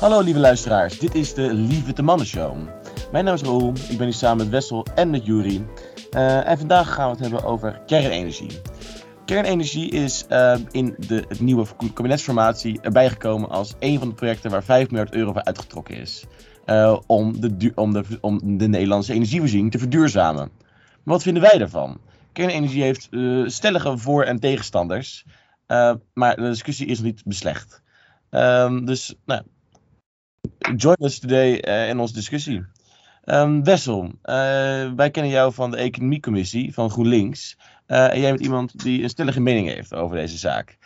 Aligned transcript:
Hallo 0.00 0.20
lieve 0.20 0.38
luisteraars, 0.38 0.98
dit 0.98 1.14
is 1.14 1.34
de 1.34 1.54
Lieve 1.54 1.92
de 1.92 2.02
Mannen 2.02 2.26
Show. 2.26 2.56
Mijn 3.12 3.24
naam 3.24 3.34
is 3.34 3.42
Raoul, 3.42 3.72
ik 3.88 3.96
ben 3.96 4.06
hier 4.06 4.14
samen 4.14 4.36
met 4.36 4.48
Wessel 4.48 4.86
en 4.94 5.10
met 5.10 5.26
Jury. 5.26 5.64
Uh, 6.12 6.48
en 6.48 6.58
vandaag 6.58 6.94
gaan 6.94 7.04
we 7.04 7.10
het 7.10 7.20
hebben 7.20 7.44
over 7.44 7.80
kernenergie. 7.86 8.60
Kernenergie 9.24 9.90
is 9.90 10.26
uh, 10.30 10.56
in 10.70 10.94
de 11.06 11.24
het 11.28 11.40
nieuwe 11.40 11.66
kabinetsformatie 11.94 12.80
erbij 12.80 13.08
gekomen 13.08 13.48
als 13.48 13.74
een 13.78 13.98
van 13.98 14.08
de 14.08 14.14
projecten 14.14 14.50
waar 14.50 14.64
5 14.64 14.90
miljard 14.90 15.14
euro 15.14 15.32
voor 15.32 15.44
uitgetrokken 15.44 15.96
is. 15.96 16.24
Uh, 16.66 16.98
om, 17.06 17.40
de, 17.40 17.72
om, 17.74 17.92
de, 17.92 18.04
om 18.20 18.58
de 18.58 18.68
Nederlandse 18.68 19.12
energievoorziening 19.12 19.72
te 19.72 19.78
verduurzamen. 19.78 20.50
Maar 21.02 21.14
wat 21.14 21.22
vinden 21.22 21.42
wij 21.42 21.58
daarvan? 21.58 22.00
Kernenergie 22.32 22.82
heeft 22.82 23.08
stellige 23.52 23.98
voor- 23.98 24.24
en 24.24 24.40
tegenstanders. 24.40 25.24
maar 26.14 26.36
de 26.36 26.48
discussie 26.48 26.86
is 26.86 26.96
nog 26.98 27.06
niet 27.06 27.24
beslecht. 27.24 27.82
Um, 28.30 28.84
dus 28.84 29.14
nou, 29.24 29.42
join 30.76 30.96
us 31.00 31.18
today 31.18 31.64
uh, 31.68 31.88
in 31.88 31.98
onze 31.98 32.14
discussie. 32.14 32.64
Um, 33.24 33.64
Wessel, 33.64 34.04
uh, 34.04 34.12
wij 34.96 35.10
kennen 35.10 35.32
jou 35.32 35.52
van 35.52 35.70
de 35.70 35.76
Economiecommissie 35.76 36.74
van 36.74 36.90
GroenLinks. 36.90 37.56
Uh, 37.86 38.12
en 38.12 38.20
jij 38.20 38.30
bent 38.30 38.42
iemand 38.42 38.82
die 38.82 39.02
een 39.02 39.08
stellige 39.08 39.40
mening 39.40 39.68
heeft 39.68 39.94
over 39.94 40.16
deze 40.16 40.38
zaak. 40.38 40.78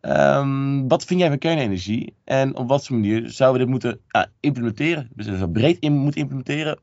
Um, 0.00 0.88
wat 0.88 1.04
vind 1.04 1.20
jij 1.20 1.28
van 1.28 1.38
kernenergie 1.38 2.14
en 2.24 2.56
op 2.56 2.68
wat 2.68 2.86
voor 2.86 2.96
manier 2.96 3.30
zouden 3.30 3.60
we 3.60 3.64
dit 3.64 3.72
moeten 3.72 4.00
implementeren? 4.40 5.08
Dus 5.14 5.38
zo 5.38 5.46
breed 5.46 5.78
in 5.78 5.92
moeten 5.92 6.20
implementeren, 6.20 6.78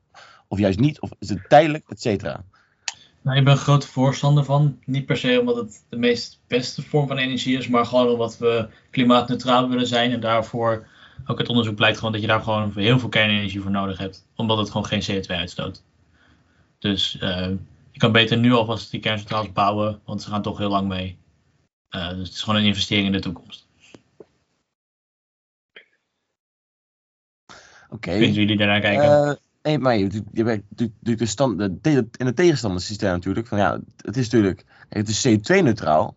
of 0.48 0.60
juist 0.60 0.80
niet, 0.80 1.02
of 1.02 1.10
is 1.20 1.30
het 1.30 1.50
tijdelijk, 1.50 1.84
et 1.88 2.02
cetera? 2.02 2.44
Nou, 3.22 3.38
ik 3.38 3.44
ben 3.44 3.54
een 3.54 3.60
grote 3.60 3.88
voorstander 3.88 4.44
van. 4.44 4.80
Niet 4.86 5.06
per 5.06 5.18
se 5.18 5.40
omdat 5.40 5.56
het 5.56 5.84
de 5.90 5.98
meest 5.98 6.40
beste 6.48 6.82
vorm 6.82 7.08
van 7.08 7.18
energie 7.18 7.58
is, 7.58 7.68
maar 7.68 7.86
gewoon 7.86 8.08
omdat 8.08 8.38
we 8.38 8.68
klimaatneutraal 8.92 9.70
willen 9.70 9.88
zijn 9.88 10.12
en 10.12 10.20
daarvoor 10.20 10.88
ook 11.26 11.38
het 11.38 11.50
onderzoek 11.50 11.76
blijkt 11.76 11.98
gewoon 11.98 12.12
dat 12.12 12.22
je 12.22 12.28
daar 12.28 12.42
gewoon 12.42 12.72
heel 12.76 13.00
veel 13.00 13.10
kernenergie 13.10 13.62
voor 13.62 13.72
nodig 13.72 13.98
hebt. 13.98 14.26
Omdat 14.36 14.58
het 14.58 14.70
gewoon 14.70 14.86
geen 14.86 15.24
CO2 15.24 15.28
uitstoot. 15.28 15.84
Dus 16.80 17.18
uh, 17.22 17.50
je 17.92 18.00
kan 18.00 18.12
beter 18.12 18.38
nu 18.38 18.52
alvast 18.54 18.92
die 18.92 19.00
kerncentrales 19.00 19.52
bouwen, 19.52 20.00
want 20.06 20.22
ze 20.22 20.30
gaan 20.30 20.42
toch 20.42 20.58
heel 20.58 20.70
lang 20.70 20.88
mee. 20.88 21.18
Uh, 21.96 22.10
dus 22.10 22.28
het 22.28 22.38
is 22.38 22.42
gewoon 22.42 22.60
een 22.60 22.66
investering 22.66 23.06
in 23.06 23.12
de 23.12 23.20
toekomst. 23.20 23.68
Oké. 27.90 28.10
Okay. 28.10 28.30
jullie 28.30 28.58
daarnaar 28.58 28.82
kijken? 28.82 29.06
Uh, 29.06 29.34
nee, 29.62 29.80
maar 29.80 29.98
je, 29.98 30.24
je, 30.32 30.64
je, 31.00 31.16
de 31.16 31.26
stand, 31.26 31.84
de, 31.84 32.08
in 32.18 32.26
het 32.26 32.36
tegenstandersysteem 32.36 33.12
natuurlijk. 33.12 33.48
Van, 33.48 33.58
ja, 33.58 33.80
het 33.98 34.18
is 34.18 34.30
natuurlijk 34.30 34.66
het 34.90 35.10
is 35.10 35.28
CO2-neutraal. 35.28 36.16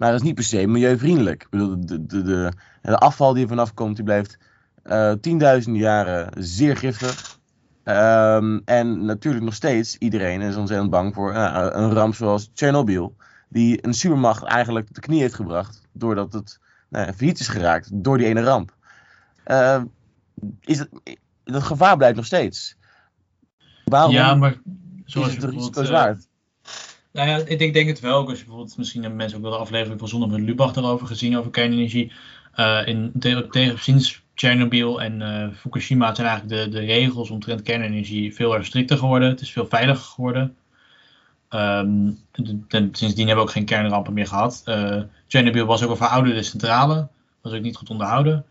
Maar 0.00 0.10
dat 0.10 0.20
is 0.20 0.26
niet 0.26 0.34
per 0.34 0.44
se 0.44 0.66
milieuvriendelijk. 0.66 1.42
Ik 1.42 1.50
bedoel, 1.50 1.86
de, 1.86 2.06
de, 2.06 2.22
de, 2.22 2.52
de 2.82 2.96
afval 2.96 3.32
die 3.32 3.42
er 3.42 3.48
vanaf 3.48 3.74
komt, 3.74 3.96
die 3.96 4.04
blijft 4.04 4.38
uh, 4.84 5.12
tienduizenden 5.12 5.80
jaren 5.80 6.30
zeer 6.38 6.76
giftig. 6.76 7.38
Um, 7.84 8.62
en 8.64 9.04
natuurlijk 9.04 9.44
nog 9.44 9.54
steeds, 9.54 9.96
iedereen 9.96 10.40
is 10.40 10.56
ontzettend 10.56 10.90
bang 10.90 11.14
voor 11.14 11.32
uh, 11.32 11.66
een 11.70 11.92
ramp 11.92 12.14
zoals 12.14 12.50
Tsjernobyl. 12.54 13.16
Die 13.48 13.86
een 13.86 13.94
supermacht 13.94 14.42
eigenlijk 14.42 14.94
de 14.94 15.00
knie 15.00 15.20
heeft 15.20 15.34
gebracht. 15.34 15.82
Doordat 15.92 16.32
het 16.32 16.58
nou, 16.88 17.12
failliet 17.12 17.40
is 17.40 17.48
geraakt 17.48 17.88
door 17.92 18.18
die 18.18 18.26
ene 18.26 18.42
ramp. 18.42 18.74
Uh, 19.46 19.82
is 20.60 20.78
het, 20.78 20.88
dat 21.44 21.62
gevaar 21.62 21.96
blijft 21.96 22.16
nog 22.16 22.26
steeds. 22.26 22.76
Waarom 23.84 24.12
ja, 24.12 24.34
maar 24.34 24.60
zoals 25.04 25.28
is 25.28 25.42
het 25.42 25.44
risico's 25.44 25.90
waard? 25.90 26.28
Nou 27.12 27.28
ja, 27.28 27.36
ik 27.36 27.72
denk, 27.72 27.88
het 27.88 28.00
wel. 28.00 28.20
Je 28.20 28.26
bijvoorbeeld, 28.26 28.76
misschien 28.76 29.00
hebben 29.00 29.18
mensen 29.18 29.36
ook 29.36 29.42
wel 29.42 29.52
de 29.52 29.58
aflevering 29.58 29.98
van 29.98 30.08
Zondag 30.08 30.30
met 30.30 30.40
Lubach 30.40 30.76
erover 30.76 31.06
gezien, 31.06 31.38
over 31.38 31.50
kernenergie. 31.50 32.12
Uh, 32.56 32.86
in, 32.86 33.12
tegen, 33.18 33.78
sinds 33.78 34.22
Chernobyl 34.34 35.02
en 35.02 35.20
uh, 35.20 35.48
Fukushima 35.56 36.14
zijn 36.14 36.26
eigenlijk 36.26 36.62
de, 36.62 36.78
de 36.78 36.84
regels 36.84 37.30
omtrent 37.30 37.62
kernenergie 37.62 38.34
veel 38.34 38.54
erg 38.54 38.66
strikter 38.66 38.98
geworden. 38.98 39.28
Het 39.28 39.40
is 39.40 39.52
veel 39.52 39.66
veiliger 39.66 40.04
geworden. 40.04 40.56
Um, 41.50 42.18
de, 42.32 42.88
sindsdien 42.92 43.26
hebben 43.26 43.44
we 43.44 43.50
ook 43.50 43.50
geen 43.50 43.64
kernrampen 43.64 44.12
meer 44.12 44.26
gehad. 44.26 44.62
Uh, 44.64 45.02
Chernobyl 45.28 45.66
was 45.66 45.82
ook 45.82 45.90
een 45.90 45.96
verouderde 45.96 46.42
centrale, 46.42 47.08
was 47.40 47.52
ook 47.52 47.62
niet 47.62 47.76
goed 47.76 47.90
onderhouden. 47.90 48.44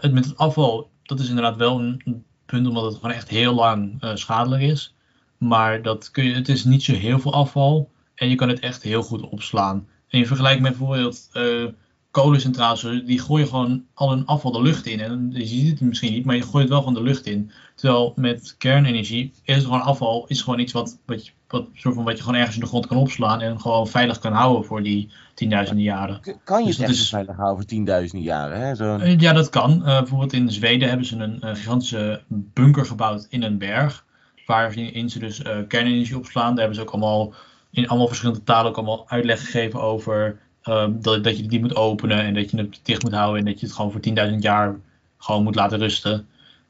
het 0.00 0.12
met 0.12 0.24
het 0.24 0.36
afval, 0.36 0.90
dat 1.02 1.20
is 1.20 1.28
inderdaad 1.28 1.56
wel 1.56 1.80
een 1.80 2.24
punt, 2.46 2.66
omdat 2.66 2.84
het 2.84 2.94
gewoon 2.94 3.10
echt 3.10 3.28
heel 3.28 3.54
lang 3.54 4.02
schadelijk 4.14 4.62
is. 4.62 4.94
Maar 5.44 5.82
dat 5.82 6.10
kun 6.10 6.24
je, 6.24 6.34
het 6.34 6.48
is 6.48 6.64
niet 6.64 6.82
zo 6.82 6.92
heel 6.92 7.18
veel 7.18 7.32
afval. 7.32 7.90
En 8.14 8.28
je 8.28 8.34
kan 8.34 8.48
het 8.48 8.60
echt 8.60 8.82
heel 8.82 9.02
goed 9.02 9.28
opslaan. 9.28 9.86
En 10.08 10.18
je 10.18 10.26
vergelijkt 10.26 10.60
met 10.60 10.76
bijvoorbeeld 10.76 11.28
uh, 11.32 11.64
kolencentrales, 12.10 12.80
die 13.06 13.20
gooien 13.20 13.46
gewoon 13.46 13.84
al 13.94 14.10
hun 14.10 14.26
afval 14.26 14.52
de 14.52 14.62
lucht 14.62 14.86
in. 14.86 15.00
En 15.00 15.30
je 15.32 15.46
ziet 15.46 15.70
het 15.70 15.80
misschien 15.80 16.12
niet, 16.12 16.24
maar 16.24 16.36
je 16.36 16.42
gooit 16.42 16.64
het 16.64 16.72
wel 16.72 16.82
van 16.82 16.94
de 16.94 17.02
lucht 17.02 17.26
in. 17.26 17.50
Terwijl 17.74 18.12
met 18.16 18.54
kernenergie 18.58 19.32
is 19.44 19.54
het 19.54 19.64
gewoon 19.64 19.82
afval, 19.82 20.24
is 20.26 20.42
gewoon 20.42 20.58
iets 20.58 20.72
wat, 20.72 20.98
wat, 21.06 21.26
je, 21.26 21.32
wat, 21.48 21.66
soort 21.74 21.94
van 21.94 22.04
wat 22.04 22.16
je 22.16 22.22
gewoon 22.22 22.38
ergens 22.38 22.56
in 22.56 22.62
de 22.62 22.68
grond 22.68 22.86
kan 22.86 22.96
opslaan 22.96 23.40
en 23.40 23.60
gewoon 23.60 23.88
veilig 23.88 24.18
kan 24.18 24.32
houden 24.32 24.64
voor 24.64 24.82
die 24.82 25.10
tienduizenden 25.34 25.84
jaren. 25.84 26.20
Kan 26.44 26.60
je 26.60 26.66
dus 26.66 26.76
het 26.76 26.88
echt 26.88 26.98
is, 26.98 27.08
veilig 27.08 27.36
houden 27.36 27.56
voor 27.56 27.66
tienduizenden 27.66 28.26
jaren? 28.26 28.60
Hè? 28.60 28.74
Zo... 28.74 28.98
Ja, 29.04 29.32
dat 29.32 29.50
kan. 29.50 29.70
Uh, 29.70 29.84
bijvoorbeeld 29.84 30.32
in 30.32 30.50
Zweden 30.50 30.88
hebben 30.88 31.06
ze 31.06 31.16
een, 31.16 31.36
een 31.46 31.56
gigantische 31.56 32.22
bunker 32.28 32.86
gebouwd 32.86 33.26
in 33.30 33.42
een 33.42 33.58
berg 33.58 34.04
waarin 34.46 35.10
ze 35.10 35.18
dus 35.18 35.40
uh, 35.40 35.58
kernenergie 35.68 36.16
opslaan. 36.16 36.48
Daar 36.48 36.58
hebben 36.58 36.74
ze 36.74 36.80
ook 36.80 36.90
allemaal 36.90 37.34
in 37.70 37.88
allemaal 37.88 38.06
verschillende 38.06 38.42
talen 38.42 38.70
ook 38.70 38.76
allemaal 38.76 39.08
uitleg 39.08 39.40
gegeven 39.40 39.80
over 39.80 40.38
um, 40.64 41.02
dat, 41.02 41.24
dat 41.24 41.36
je 41.36 41.46
die 41.46 41.60
moet 41.60 41.76
openen 41.76 42.18
en 42.18 42.34
dat 42.34 42.50
je 42.50 42.56
het 42.56 42.80
dicht 42.82 43.02
moet 43.02 43.12
houden 43.12 43.38
en 43.38 43.44
dat 43.44 43.60
je 43.60 43.66
het 43.66 43.74
gewoon 43.74 43.92
voor 43.92 44.30
10.000 44.30 44.38
jaar 44.38 44.76
gewoon 45.18 45.42
moet 45.42 45.54
laten 45.54 45.78
rusten. 45.78 46.28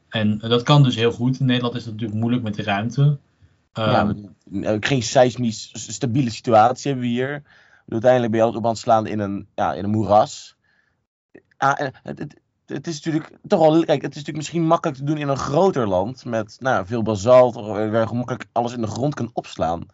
En 0.09 0.39
uh, 0.43 0.49
dat 0.49 0.63
kan 0.63 0.83
dus 0.83 0.95
heel 0.95 1.11
goed. 1.11 1.39
In 1.39 1.45
Nederland 1.45 1.75
is 1.75 1.83
dat 1.83 1.93
natuurlijk 1.93 2.19
moeilijk 2.19 2.43
met 2.43 2.55
de 2.55 2.63
ruimte. 2.63 3.01
Um, 3.01 3.17
ja, 3.73 4.15
eh, 4.61 4.77
geen 4.79 5.03
seismisch 5.03 5.69
stabiele 5.73 6.29
situatie 6.29 6.91
hebben 6.91 7.09
we 7.09 7.15
hier. 7.15 7.43
Uiteindelijk 7.87 8.31
ben 8.31 8.39
je 8.39 8.45
altijd 8.45 8.65
op 8.65 8.77
slaan 8.77 9.07
in 9.07 9.19
een, 9.19 9.47
ja, 9.55 9.73
in 9.73 9.83
een 9.83 9.89
moeras. 9.89 10.55
Ah, 11.57 11.87
het, 12.03 12.35
het 12.65 12.87
is 12.87 13.01
natuurlijk 13.03 13.31
toch 13.47 13.59
wel, 13.59 13.71
kijk, 13.71 14.01
het 14.01 14.11
is 14.11 14.17
natuurlijk 14.17 14.37
misschien 14.37 14.63
makkelijk 14.63 14.97
te 14.97 15.03
doen 15.03 15.17
in 15.17 15.27
een 15.27 15.37
groter 15.37 15.87
land 15.87 16.25
met 16.25 16.57
nou, 16.59 16.85
veel 16.85 17.01
basalt, 17.01 17.55
waar 17.55 17.99
je 17.99 18.07
gemakkelijk 18.07 18.45
alles 18.51 18.73
in 18.73 18.81
de 18.81 18.87
grond 18.87 19.13
kan 19.13 19.29
opslaan. 19.33 19.85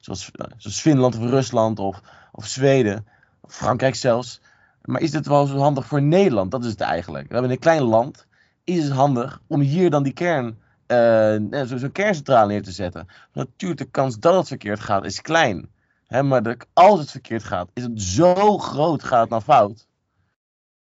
Zoals, 0.00 0.30
eh, 0.30 0.46
zoals 0.56 0.80
Finland 0.80 1.16
of 1.16 1.30
Rusland 1.30 1.78
of, 1.78 2.00
of 2.32 2.46
Zweden, 2.46 3.06
of 3.40 3.54
Frankrijk 3.54 3.94
zelfs. 3.94 4.40
Maar 4.82 5.00
is 5.00 5.12
het 5.12 5.26
wel 5.26 5.46
zo 5.46 5.58
handig 5.58 5.86
voor 5.86 6.02
Nederland? 6.02 6.50
Dat 6.50 6.64
is 6.64 6.70
het 6.70 6.80
eigenlijk. 6.80 7.26
We 7.26 7.32
hebben 7.32 7.52
een 7.52 7.58
klein 7.58 7.82
land. 7.82 8.26
Is 8.64 8.84
het 8.84 8.92
handig 8.92 9.40
om 9.46 9.60
hier 9.60 9.90
dan 9.90 10.02
die 10.02 10.12
kern, 10.12 10.58
uh, 10.86 11.64
zo'n 11.66 11.78
zo 11.78 11.88
kerncentrale 11.92 12.48
neer 12.48 12.62
te 12.62 12.72
zetten? 12.72 13.08
Natuurlijk, 13.32 13.80
de 13.80 13.90
kans 13.90 14.18
dat 14.18 14.34
het 14.34 14.48
verkeerd 14.48 14.80
gaat 14.80 15.04
is 15.04 15.20
klein. 15.20 15.68
Hè, 16.06 16.22
maar 16.22 16.56
als 16.72 17.00
het 17.00 17.10
verkeerd 17.10 17.44
gaat, 17.44 17.68
is 17.74 17.82
het 17.82 18.02
zo 18.02 18.58
groot, 18.58 19.02
gaat 19.02 19.20
het 19.20 19.30
nou 19.30 19.42
fout 19.42 19.88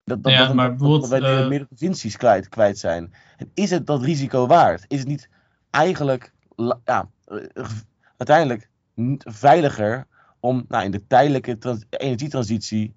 dat, 0.09 0.23
dat, 0.23 0.33
ja, 0.33 0.47
dat, 0.47 0.55
maar 0.55 0.77
dat, 0.77 1.09
wij 1.09 1.21
uh, 1.21 1.39
meerdere 1.49 1.65
provincies 1.65 2.17
kwijt, 2.17 2.49
kwijt 2.49 2.79
zijn. 2.79 3.13
En 3.37 3.51
is 3.55 3.71
het 3.71 3.87
dat 3.87 4.03
risico 4.03 4.47
waard? 4.47 4.85
Is 4.89 4.99
het 4.99 5.09
niet 5.09 5.29
eigenlijk 5.71 6.33
ja, 6.85 7.09
uiteindelijk 8.17 8.69
veiliger 9.19 10.07
om 10.41 10.65
nou, 10.69 10.85
in 10.85 10.91
de 10.91 11.07
tijdelijke 11.07 11.59
energietransitie, 11.91 12.95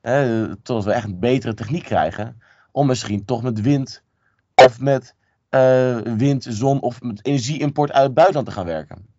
hè, 0.00 0.46
totdat 0.46 0.84
we 0.84 0.92
echt 0.92 1.04
een 1.04 1.18
betere 1.18 1.54
techniek 1.54 1.84
krijgen, 1.84 2.40
om 2.72 2.86
misschien 2.86 3.24
toch 3.24 3.42
met 3.42 3.60
wind 3.60 4.02
of 4.54 4.80
met 4.80 5.14
uh, 5.50 5.98
wind, 5.98 6.46
zon 6.48 6.80
of 6.80 7.02
met 7.02 7.26
energieimport 7.26 7.92
uit 7.92 8.04
het 8.04 8.14
buitenland 8.14 8.46
te 8.46 8.52
gaan 8.52 8.66
werken? 8.66 9.13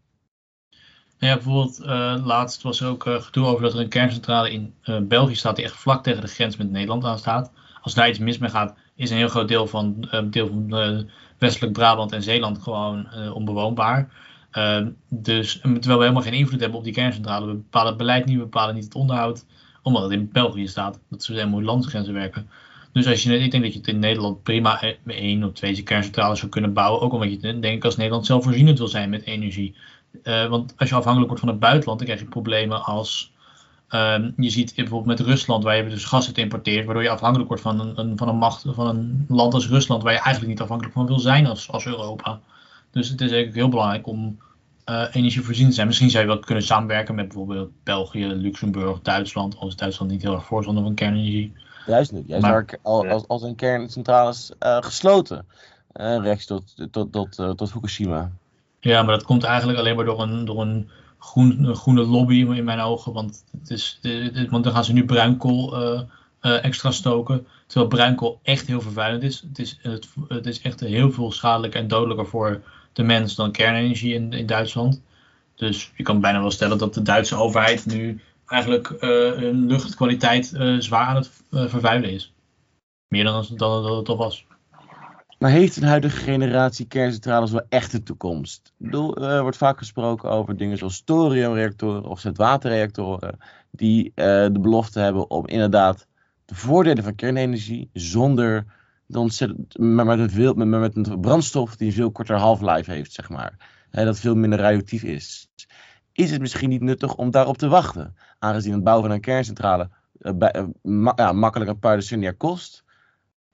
Ja, 1.26 1.34
bijvoorbeeld 1.34 1.82
uh, 1.82 2.16
laatst 2.24 2.62
was 2.62 2.82
er 2.82 2.88
ook 2.88 3.06
uh, 3.06 3.22
gedoe 3.22 3.46
over 3.46 3.62
dat 3.62 3.74
er 3.74 3.80
een 3.80 3.90
kerncentrale 3.90 4.52
in 4.52 4.74
uh, 4.84 4.98
België 5.02 5.36
staat 5.36 5.56
die 5.56 5.66
echt 5.66 5.76
vlak 5.76 6.04
tegen 6.04 6.22
de 6.22 6.28
grens 6.28 6.58
met 6.58 6.72
Nederland 6.72 7.04
aan 7.04 7.18
staat. 7.18 7.52
Als 7.82 7.94
daar 7.94 8.10
iets 8.10 8.20
mis 8.20 8.38
mee 8.38 8.50
gaat, 8.50 8.76
is 8.96 9.10
een 9.10 9.18
heel 9.18 9.28
groot 9.28 9.48
deel 9.48 9.68
van, 9.68 10.10
deel 10.30 10.48
van 10.48 11.08
westelijk 11.38 11.74
Brabant 11.74 12.12
en 12.12 12.24
Zeeland 12.24 12.62
gewoon 12.62 13.08
onbewoonbaar. 13.34 14.10
Ehm, 14.52 14.90
dus 15.10 15.60
terwijl 15.60 15.98
we 15.98 16.04
helemaal 16.04 16.22
geen 16.22 16.34
invloed 16.34 16.60
hebben 16.60 16.78
op 16.78 16.84
die 16.84 16.94
kerncentrale, 16.94 17.46
we 17.46 17.54
bepalen 17.54 17.88
het 17.88 17.98
beleid 17.98 18.26
niet, 18.26 18.38
we 18.38 18.44
bepalen 18.44 18.76
niet 18.76 18.84
het 18.84 18.96
onderhoud, 18.96 19.46
omdat 19.82 20.04
het 20.04 20.12
in 20.12 20.30
België 20.32 20.68
staat. 20.68 21.00
Dat 21.10 21.24
ze 21.24 21.34
helemaal 21.34 21.62
landsgrenzen 21.62 22.14
werken. 22.14 22.50
Dus 22.96 23.08
als 23.08 23.24
je, 23.24 23.40
ik 23.40 23.52
denk 23.52 23.64
dat 23.64 23.74
je 23.74 23.80
het 23.80 23.88
in 23.88 24.00
Nederland 24.00 24.44
prima 24.44 24.82
één 25.06 25.44
of 25.44 25.54
twee 25.54 25.84
kerncentrales 25.84 26.40
zou 26.40 26.52
kunnen 26.52 26.74
bouwen. 26.74 27.02
Ook 27.02 27.14
omdat 27.14 27.32
je 27.32 27.60
denk 27.60 27.66
ik 27.66 27.86
als 27.86 27.98
Nederland 27.98 28.26
zelfvoorzienend 28.26 28.78
wil 28.78 28.88
zijn 28.88 29.10
met 29.10 29.24
energie. 29.24 29.76
Uh, 30.24 30.48
want 30.48 30.74
als 30.78 30.90
je 30.90 30.96
afhankelijk 30.96 31.28
wordt 31.28 31.44
van 31.44 31.54
het 31.54 31.62
buitenland, 31.62 32.00
dan 32.00 32.08
krijg 32.08 32.24
je 32.24 32.30
problemen 32.30 32.84
als. 32.84 33.34
Um, 33.90 34.34
je 34.38 34.50
ziet 34.50 34.76
bijvoorbeeld 34.76 35.18
met 35.18 35.28
Rusland, 35.28 35.64
waar 35.64 35.78
je 35.78 35.90
dus 35.90 36.06
gas 36.06 36.28
uit 36.28 36.38
importeert, 36.38 36.86
waardoor 36.86 37.04
je 37.04 37.10
afhankelijk 37.10 37.48
wordt 37.48 37.64
van 37.64 37.80
een, 37.80 38.00
een, 38.00 38.18
van 38.18 38.28
een 38.28 38.36
macht, 38.36 38.66
van 38.68 38.88
een 38.88 39.26
land 39.28 39.54
als 39.54 39.68
Rusland, 39.68 40.04
waar 40.04 40.14
je 40.14 40.20
eigenlijk 40.20 40.48
niet 40.48 40.62
afhankelijk 40.62 40.96
van 40.96 41.06
wil 41.06 41.20
zijn 41.20 41.48
als, 41.48 41.72
als 41.72 41.86
Europa. 41.86 42.40
Dus 42.92 43.10
het 43.10 43.22
is 43.22 43.28
eigenlijk 43.28 43.56
heel 43.56 43.70
belangrijk 43.70 44.08
om 44.08 44.38
uh, 44.90 45.06
energievoorzien 45.12 45.68
te 45.68 45.74
zijn. 45.74 45.88
Misschien 45.88 46.10
zou 46.10 46.24
je 46.24 46.30
wel 46.30 46.40
kunnen 46.40 46.64
samenwerken 46.64 47.16
met 47.16 47.28
bijvoorbeeld 47.28 47.70
België, 47.84 48.26
Luxemburg, 48.28 49.02
Duitsland, 49.02 49.58
als 49.58 49.76
Duitsland 49.76 50.12
niet 50.12 50.22
heel 50.22 50.34
erg 50.34 50.46
voorstander 50.46 50.84
van 50.84 50.94
kernenergie. 50.94 51.54
Juist 51.88 52.12
niet. 52.12 52.28
Juist 52.28 52.46
maar, 52.46 52.66
al, 52.82 53.08
als, 53.08 53.28
als 53.28 53.42
een 53.42 53.56
kerncentrales 53.56 54.52
uh, 54.60 54.78
gesloten. 54.82 55.46
Uh, 55.94 56.18
rechts 56.22 56.46
tot, 56.46 56.92
tot, 56.92 57.12
tot, 57.12 57.58
tot 57.58 57.72
Fukushima. 57.72 58.32
Ja, 58.86 59.04
maar 59.04 59.16
dat 59.16 59.26
komt 59.26 59.44
eigenlijk 59.44 59.80
alleen 59.80 59.96
maar 59.96 60.06
door 60.06 60.22
een, 60.22 60.46
door 60.46 60.62
een, 60.62 60.90
groen, 61.20 61.64
een 61.64 61.76
groene 61.76 62.06
lobby 62.06 62.36
in 62.36 62.64
mijn 62.64 62.80
ogen. 62.80 63.14
Want, 63.14 63.46
het 63.60 63.70
is, 63.70 64.00
want 64.50 64.64
dan 64.64 64.74
gaan 64.74 64.86
ze 64.86 64.94
nu 64.94 65.06
bruinkool 65.06 65.78
extra 66.40 66.92
stoken. 66.92 67.48
Terwijl 67.68 67.90
bruinkool 67.90 68.40
echt 68.44 68.68
heel 68.68 68.82
vervuilend 68.82 69.24
is. 69.24 69.44
Het 69.48 69.60
is, 69.60 69.80
het, 69.82 70.08
het 70.28 70.46
is 70.46 70.62
echt 70.62 70.80
heel 70.80 71.12
veel 71.12 71.32
schadelijker 71.32 71.80
en 71.80 71.88
dodelijker 71.88 72.28
voor 72.28 72.62
de 72.94 73.04
mens 73.04 73.36
dan 73.36 73.52
kernenergie 73.52 74.14
in, 74.14 74.34
in 74.34 74.46
Duitsland. 74.46 75.02
Dus 75.56 75.92
je 75.96 76.04
kan 76.04 76.22
bijna 76.22 76.40
wel 76.40 76.52
stellen 76.52 76.78
dat 76.78 76.94
de 76.94 77.02
Duitse 77.02 77.36
overheid 77.36 77.86
nu 77.86 78.22
eigenlijk 78.46 78.90
uh, 78.90 79.00
hun 79.32 79.68
luchtkwaliteit 79.68 80.52
uh, 80.54 80.80
zwaar 80.80 81.06
aan 81.06 81.16
het 81.16 81.44
uh, 81.52 81.68
vervuilen 81.68 82.10
is. 82.10 82.34
Meer 83.08 83.24
dan, 83.24 83.46
dan, 83.50 83.84
dan 83.84 83.98
het 83.98 84.10
al 84.10 84.18
was. 84.18 84.46
Maar 85.40 85.52
heeft 85.52 85.78
een 85.78 85.84
huidige 85.84 86.18
generatie 86.18 86.88
kerncentrales 86.88 87.52
wel 87.52 87.66
echt 87.70 87.92
de 87.92 88.04
toekomst? 88.04 88.74
Bedoel, 88.78 89.18
er 89.18 89.42
wordt 89.42 89.58
vaak 89.58 89.78
gesproken 89.78 90.30
over 90.30 90.58
dingen 90.58 90.78
zoals 90.78 91.02
thoriumreactoren 91.02 92.04
of 92.04 92.20
zetwaterreactoren, 92.20 93.38
die 93.72 94.12
de 94.16 94.60
belofte 94.62 95.00
hebben 95.00 95.30
om 95.30 95.48
inderdaad 95.48 96.08
de 96.46 96.56
voordelen 96.56 97.04
van 97.04 97.16
kernenergie 97.16 97.90
zonder 97.94 98.66
met, 99.08 100.66
met, 100.66 100.96
een 100.96 101.20
brandstof 101.22 101.76
die 101.76 101.88
een 101.88 101.94
veel 101.94 102.12
korter 102.12 102.38
half-life 102.38 102.92
heeft, 102.92 103.12
zeg 103.14 103.30
maar. 103.30 103.58
Hè, 103.90 104.06
dat 104.06 104.20
veel 104.20 104.36
minder 104.36 104.60
radioactief 104.60 105.04
is. 105.04 105.50
Is 106.12 106.32
het 106.32 106.42
misschien 106.42 106.70
niet 106.70 106.82
nuttig 106.82 107.16
om 107.16 107.32
daarop 107.32 107.58
te 107.58 107.68
wachten? 107.68 108.16
Aangezien 108.40 108.74
het 108.74 108.84
bouwen 108.84 109.06
van 109.06 109.16
een 109.16 109.22
kerncentrale 109.22 109.90
uh, 110.20 110.66
ja, 111.16 111.32
makkelijk 111.32 111.70
een 111.70 111.80
paar 111.80 111.96
decennia 111.96 112.34
kost. 112.38 112.84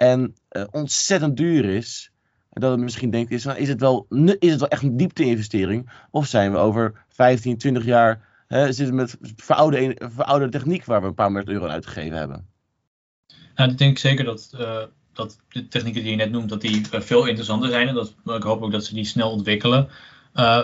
En 0.01 0.35
uh, 0.51 0.63
ontzettend 0.71 1.37
duur 1.37 1.65
is. 1.65 2.11
En 2.49 2.61
dat 2.61 2.71
het 2.71 2.79
misschien 2.79 3.09
denkt, 3.09 3.31
is, 3.31 3.45
is, 3.45 3.67
het 3.67 3.79
wel, 3.79 4.05
is 4.39 4.51
het 4.51 4.59
wel 4.59 4.69
echt 4.69 4.83
een 4.83 4.97
diepte-investering? 4.97 5.91
Of 6.11 6.27
zijn 6.27 6.51
we 6.51 6.57
over 6.57 7.05
15, 7.09 7.57
20 7.57 7.85
jaar 7.85 8.29
zitten 8.47 8.95
met 8.95 9.17
verouderde, 9.35 10.09
verouderde 10.13 10.57
techniek 10.57 10.85
waar 10.85 11.01
we 11.01 11.07
een 11.07 11.13
paar 11.13 11.31
miljard 11.31 11.49
euro 11.49 11.65
aan 11.65 11.71
uitgegeven 11.71 12.17
hebben? 12.17 12.47
Nou, 13.55 13.71
ik 13.71 13.77
denk 13.77 13.97
zeker 13.97 14.25
dat 14.25 14.49
dat 15.13 15.39
de 15.49 15.67
technieken 15.67 16.01
die 16.01 16.11
je 16.11 16.17
net 16.17 16.31
noemt, 16.31 16.49
dat 16.49 16.61
die 16.61 16.81
uh, 16.93 17.01
veel 17.01 17.25
interessanter 17.25 17.69
zijn. 17.69 17.87
En 17.87 17.93
dat, 17.93 18.15
ik 18.25 18.43
hoop 18.43 18.61
ook 18.61 18.71
dat 18.71 18.85
ze 18.85 18.93
die 18.93 19.05
snel 19.05 19.31
ontwikkelen. 19.31 19.89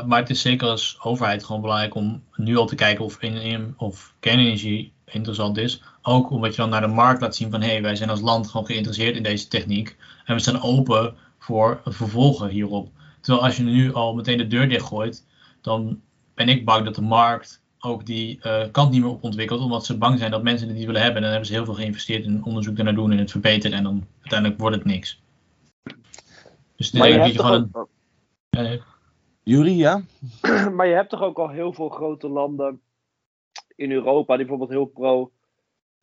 Maar 0.06 0.20
het 0.20 0.30
is 0.30 0.42
zeker 0.42 0.68
als 0.68 0.98
overheid 1.02 1.44
gewoon 1.44 1.62
belangrijk 1.62 1.96
om 1.96 2.24
nu 2.36 2.56
al 2.56 2.68
te 2.68 2.76
kijken 2.76 3.06
of, 3.06 3.22
in, 3.22 3.74
of 3.78 4.14
kernenergie 4.20 4.94
interessant 5.12 5.58
is. 5.58 5.82
Ook 6.02 6.30
omdat 6.32 6.56
je 6.56 6.62
dan 6.62 6.70
naar 6.70 6.82
de 6.82 6.88
markt 6.88 7.22
laat 7.22 7.36
zien 7.36 7.52
van 7.52 7.62
hé, 7.62 7.68
hey, 7.68 7.82
wij 7.82 7.96
zijn 7.96 8.10
als 8.10 8.22
land 8.22 8.48
gewoon 8.48 8.66
geïnteresseerd 8.66 9.16
in 9.16 9.24
deze 9.24 9.48
techniek. 9.48 9.98
En 10.26 10.36
we 10.36 10.42
zijn 10.42 10.62
open 10.62 11.16
voor 11.40 11.82
vervolgen 11.86 12.50
hierop. 12.50 12.90
Terwijl 13.22 13.46
als 13.46 13.58
je 13.58 13.64
nu 13.64 13.94
al 13.94 14.16
meteen 14.16 14.38
de 14.38 14.48
deur 14.48 14.70
dichtgooit, 14.70 15.26
dan 15.62 16.02
ben 16.34 16.50
ik 16.50 16.66
bang 16.66 16.86
dat 16.86 16.96
de 16.96 17.02
markt 17.02 17.62
ook 17.80 18.06
die 18.06 18.40
uh, 18.44 18.64
kant 18.72 18.92
niet 18.92 19.02
meer 19.02 19.10
op 19.10 19.24
ontwikkeld, 19.24 19.62
omdat 19.62 19.86
ze 19.86 19.98
bang 19.98 20.20
zijn 20.20 20.32
dat 20.32 20.44
mensen 20.44 20.68
het 20.68 20.78
niet 20.78 20.86
willen 20.86 21.02
hebben. 21.02 21.18
En 21.18 21.24
dan 21.24 21.32
hebben 21.32 21.50
ze 21.50 21.56
heel 21.56 21.66
veel 21.66 21.74
geïnvesteerd 21.74 22.26
in 22.26 22.44
onderzoek 22.44 22.78
ernaar 22.78 22.96
doen 22.96 23.12
en 23.12 23.18
het 23.18 23.32
verbeteren 23.32 23.78
en 23.78 23.84
dan 23.84 24.06
uiteindelijk 24.20 24.60
wordt 24.60 24.76
het 24.76 24.86
niks. 24.86 25.22
Dus 26.76 26.92
het 26.92 26.94
is 26.94 27.16
een 27.16 27.22
beetje 27.22 27.40
gewoon 27.40 27.70
een... 28.50 28.82
Uh, 29.44 29.78
ja? 29.78 30.02
maar 30.76 30.88
je 30.88 30.94
hebt 30.94 31.10
toch 31.10 31.22
ook 31.22 31.38
al 31.38 31.50
heel 31.50 31.74
veel 31.74 31.90
grote 31.90 32.28
landen 32.28 32.82
in 33.78 33.92
Europa 33.92 34.36
die 34.38 34.46
bijvoorbeeld 34.46 34.78
heel 34.78 34.86
pro, 34.86 35.32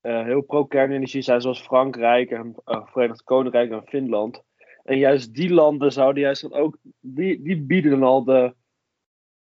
uh, 0.03 0.23
heel 0.23 0.41
pro 0.41 0.65
kernenergie 0.65 1.23
zijn, 1.23 1.41
zoals 1.41 1.63
Frankrijk 1.63 2.31
en 2.31 2.55
uh, 2.67 2.87
Verenigd 2.87 3.23
Koninkrijk 3.23 3.71
en 3.71 3.87
Finland. 3.87 4.43
En 4.85 4.99
juist 4.99 5.35
die 5.35 5.53
landen 5.53 5.93
zouden 5.93 6.23
juist 6.23 6.53
ook, 6.53 6.79
die, 7.01 7.43
die 7.43 7.61
bieden 7.61 7.91
dan 7.91 8.03
al 8.03 8.25
de, 8.25 8.55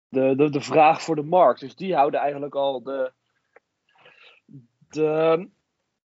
de, 0.09 0.35
de, 0.37 0.51
de 0.51 0.61
vraag 0.61 1.03
voor 1.03 1.17
de 1.17 1.23
markt. 1.23 1.61
Dus 1.61 1.77
die 1.77 1.95
houden 1.95 2.21
eigenlijk 2.21 2.55
al 2.55 2.83
de, 2.83 3.13
de, 4.89 5.49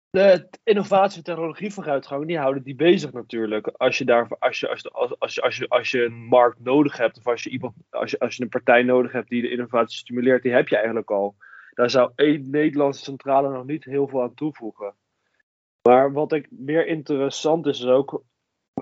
de 0.09 0.47
innovatie 0.63 1.21
technologie 1.23 1.73
vooruitgang, 1.73 2.27
die 2.27 2.37
houden 2.37 2.63
die 2.63 2.75
bezig 2.75 3.11
natuurlijk. 3.11 3.67
Als 3.67 3.97
je, 3.97 4.05
daar, 4.05 4.27
als, 4.39 4.59
je, 4.59 4.69
als, 4.69 4.91
als, 4.93 5.19
als, 5.19 5.41
als, 5.41 5.57
je, 5.57 5.69
als 5.69 5.91
je 5.91 6.03
een 6.03 6.25
markt 6.25 6.59
nodig 6.59 6.97
hebt, 6.97 7.17
of 7.17 7.27
als 7.27 7.43
je, 7.43 7.49
iemand, 7.49 7.73
als, 7.89 8.11
je, 8.11 8.19
als 8.19 8.35
je 8.35 8.43
een 8.43 8.49
partij 8.49 8.83
nodig 8.83 9.11
hebt 9.11 9.29
die 9.29 9.41
de 9.41 9.51
innovatie 9.51 9.97
stimuleert, 9.97 10.43
die 10.43 10.51
heb 10.51 10.67
je 10.67 10.75
eigenlijk 10.75 11.11
al. 11.11 11.35
Daar 11.73 11.89
zou 11.89 12.11
één 12.15 12.49
Nederlandse 12.49 13.03
centrale 13.03 13.49
nog 13.49 13.65
niet 13.65 13.83
heel 13.83 14.07
veel 14.07 14.21
aan 14.21 14.33
toevoegen. 14.33 14.95
Maar 15.81 16.13
wat 16.13 16.31
ik 16.31 16.47
meer 16.49 16.87
interessant 16.87 17.65
is, 17.65 17.79
is 17.79 17.85
ook 17.85 18.23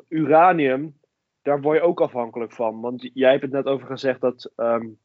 uranium, 0.08 1.00
daar 1.42 1.62
word 1.62 1.78
je 1.78 1.84
ook 1.84 2.02
afhankelijk 2.02 2.52
van. 2.52 2.82
Want 2.82 3.10
jij 3.14 3.30
hebt 3.30 3.42
het 3.42 3.52
net 3.52 3.66
over 3.66 3.88
gezegd 3.88 4.22
dat 4.22 4.52
um, 4.56 5.00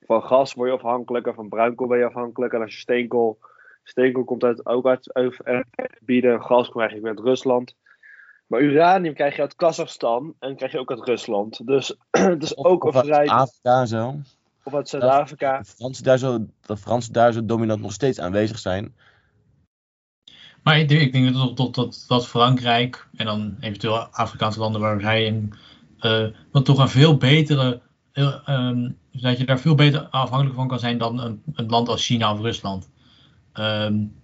van 0.00 0.22
gas 0.22 0.54
word 0.54 0.70
je 0.70 0.76
afhankelijk 0.76 1.26
en 1.26 1.34
van 1.34 1.48
bruinkool 1.48 1.86
ben 1.86 1.98
je 1.98 2.04
afhankelijk. 2.04 2.52
En 2.52 2.60
als 2.60 2.74
je 2.74 2.80
steenkool, 2.80 3.38
steenkool 3.82 4.24
komt 4.24 4.44
uit, 4.44 4.66
ook 4.66 4.86
uit, 4.86 5.12
uit 5.12 5.36
bieden, 6.00 6.42
gas 6.42 6.68
krijg 6.68 6.92
je 6.92 7.02
uit 7.02 7.20
Rusland. 7.20 7.76
Maar 8.46 8.60
uranium 8.60 9.14
krijg 9.14 9.36
je 9.36 9.42
uit 9.42 9.56
Kazachstan 9.56 10.34
en 10.38 10.56
krijg 10.56 10.72
je 10.72 10.78
ook 10.78 10.90
uit 10.90 11.04
Rusland. 11.04 11.66
Dus 11.66 11.96
het 12.10 12.42
is 12.42 12.56
ook 12.56 12.84
of 12.84 12.94
een 12.94 13.04
vrij. 13.04 13.26
Afrika 13.26 13.86
zo. 13.86 14.14
Of 14.68 14.74
uit 14.74 14.88
Zuid-Afrika. 14.88 15.58
De 15.58 15.64
Fransen 15.64 16.04
daar 16.04 16.18
zo, 16.18 16.46
de 16.60 16.76
Fransen 16.76 17.12
daar 17.12 17.32
zo 17.32 17.44
dominant 17.44 17.80
nog 17.80 17.92
steeds 17.92 18.20
aanwezig 18.20 18.58
zijn. 18.58 18.94
Maar 20.62 20.78
ik 20.78 20.88
denk, 20.88 21.00
ik 21.00 21.12
denk 21.12 21.34
dat, 21.34 21.56
dat, 21.56 21.74
dat, 21.74 22.04
dat 22.08 22.26
Frankrijk 22.26 23.08
en 23.16 23.26
dan 23.26 23.56
eventueel 23.60 23.98
Afrikaanse 23.98 24.58
landen 24.58 24.80
waar 24.80 25.00
zij 25.00 25.24
in. 25.24 25.52
Uh, 26.00 26.26
toch 26.62 26.78
een 26.78 26.88
veel 26.88 27.16
betere 27.16 27.80
um, 28.46 28.98
dat 29.12 29.38
je 29.38 29.44
daar 29.44 29.58
veel 29.58 29.74
beter 29.74 30.00
afhankelijk 30.00 30.56
van 30.56 30.68
kan 30.68 30.78
zijn 30.78 30.98
dan 30.98 31.20
een, 31.20 31.42
een 31.52 31.68
land 31.68 31.88
als 31.88 32.06
China 32.06 32.32
of 32.32 32.40
Rusland. 32.40 32.88
Um, 33.54 34.14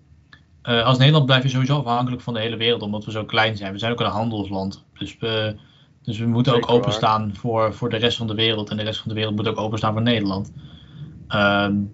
uh, 0.62 0.84
als 0.84 0.98
Nederland 0.98 1.26
blijf 1.26 1.42
je 1.42 1.48
sowieso 1.48 1.78
afhankelijk 1.78 2.22
van 2.22 2.34
de 2.34 2.40
hele 2.40 2.56
wereld, 2.56 2.82
omdat 2.82 3.04
we 3.04 3.10
zo 3.10 3.24
klein 3.24 3.56
zijn. 3.56 3.72
We 3.72 3.78
zijn 3.78 3.92
ook 3.92 4.00
een 4.00 4.06
handelsland. 4.06 4.84
Dus 4.98 5.18
we, 5.18 5.56
dus 6.04 6.18
we 6.18 6.26
moeten 6.26 6.54
ook 6.54 6.70
openstaan 6.70 7.34
voor, 7.34 7.74
voor 7.74 7.90
de 7.90 7.96
rest 7.96 8.16
van 8.16 8.26
de 8.26 8.34
wereld. 8.34 8.70
En 8.70 8.76
de 8.76 8.82
rest 8.82 9.00
van 9.00 9.08
de 9.08 9.14
wereld 9.14 9.36
moet 9.36 9.48
ook 9.48 9.58
openstaan 9.58 9.92
voor 9.92 10.02
Nederland. 10.02 10.52
Um, 11.28 11.92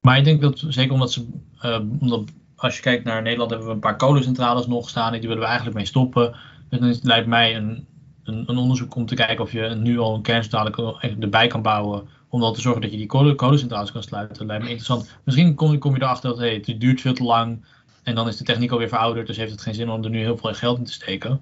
maar 0.00 0.18
ik 0.18 0.24
denk 0.24 0.40
dat, 0.40 0.64
zeker 0.68 0.92
omdat 0.92 1.12
ze, 1.12 1.26
uh, 1.64 1.78
omdat 2.00 2.24
als 2.56 2.76
je 2.76 2.82
kijkt 2.82 3.04
naar 3.04 3.22
Nederland, 3.22 3.50
hebben 3.50 3.68
we 3.68 3.74
een 3.74 3.80
paar 3.80 3.96
kolencentrales 3.96 4.66
nog 4.66 4.88
staan. 4.88 5.12
Die 5.12 5.20
willen 5.20 5.38
we 5.38 5.44
eigenlijk 5.44 5.76
mee 5.76 5.86
stoppen. 5.86 6.34
Dus 6.68 6.78
dan 6.78 6.98
lijkt 7.02 7.26
mij 7.26 7.56
een 7.56 7.86
een, 8.24 8.44
een, 8.46 8.56
onderzoek 8.56 8.94
om 8.94 9.06
te 9.06 9.14
kijken 9.14 9.44
of 9.44 9.52
je 9.52 9.68
nu 9.68 9.98
al 9.98 10.14
een 10.14 10.22
kerncentrale 10.22 10.96
erbij 11.20 11.46
kan 11.46 11.62
bouwen. 11.62 12.08
Om 12.28 12.40
dan 12.40 12.54
te 12.54 12.60
zorgen 12.60 12.82
dat 12.82 12.90
je 12.90 12.96
die 12.96 13.34
kolencentrales 13.34 13.92
kan 13.92 14.02
sluiten. 14.02 14.36
Dat 14.36 14.46
lijkt 14.46 14.62
me 14.62 14.70
interessant. 14.70 15.18
Misschien 15.24 15.54
kom, 15.54 15.78
kom 15.78 15.94
je 15.94 16.02
erachter 16.02 16.30
dat 16.30 16.38
hey, 16.38 16.62
het 16.64 16.80
duurt 16.80 17.00
veel 17.00 17.14
te 17.14 17.22
lang. 17.22 17.64
En 18.02 18.14
dan 18.14 18.28
is 18.28 18.36
de 18.36 18.44
techniek 18.44 18.70
alweer 18.70 18.88
verouderd. 18.88 19.26
Dus 19.26 19.36
heeft 19.36 19.50
het 19.50 19.60
geen 19.60 19.74
zin 19.74 19.90
om 19.90 20.04
er 20.04 20.10
nu 20.10 20.18
heel 20.18 20.36
veel 20.36 20.54
geld 20.54 20.78
in 20.78 20.84
te 20.84 20.92
steken. 20.92 21.40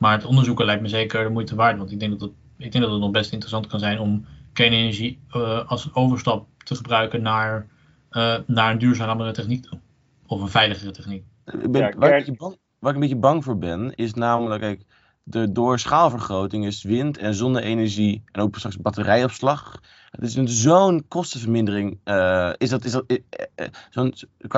Maar 0.00 0.12
het 0.12 0.24
onderzoeken 0.24 0.64
lijkt 0.64 0.82
me 0.82 0.88
zeker 0.88 1.24
de 1.24 1.30
moeite 1.30 1.54
waard. 1.54 1.78
Want 1.78 1.92
ik 1.92 2.00
denk 2.00 2.10
dat 2.10 2.20
het, 2.20 2.30
ik 2.56 2.72
denk 2.72 2.84
dat 2.84 2.92
het 2.92 3.02
nog 3.02 3.10
best 3.10 3.32
interessant 3.32 3.66
kan 3.66 3.78
zijn 3.78 3.98
om 3.98 4.24
kernenergie 4.52 5.18
uh, 5.36 5.68
als 5.68 5.94
overstap 5.94 6.46
te 6.64 6.74
gebruiken 6.74 7.22
naar, 7.22 7.66
uh, 8.10 8.36
naar 8.46 8.70
een 8.70 8.78
duurzamere 8.78 9.32
techniek 9.32 9.62
toe. 9.62 9.78
Of 10.26 10.40
een 10.40 10.48
veiligere 10.48 10.90
techniek. 10.90 11.24
Ben, 11.44 11.98
waar, 11.98 12.16
ik 12.16 12.38
bang, 12.38 12.58
waar, 12.78 12.90
ik 12.90 12.94
een 12.94 13.00
beetje 13.00 13.16
bang 13.16 13.44
voor 13.44 13.58
ben, 13.58 13.94
is 13.94 14.14
namelijk, 14.14 14.60
kijk, 14.60 14.84
de, 15.22 15.52
door 15.52 15.78
schaalvergroting 15.78 16.66
is 16.66 16.82
wind- 16.82 17.18
en 17.18 17.34
zonne-energie 17.34 18.22
en 18.32 18.40
ook 18.40 18.56
straks 18.56 18.76
batterijopslag. 18.76 19.80
Het 20.10 20.22
is 20.22 20.34
een 20.34 20.48
zo'n 20.48 21.04
kostenvermindering. 21.08 21.98
Uh, 22.04 22.52
is 22.56 22.70
dat, 22.70 22.84
is 22.84 22.92
dat, 22.92 23.04
uh, 23.06 23.18
uh, 23.56 23.66
zo'n, 23.90 24.14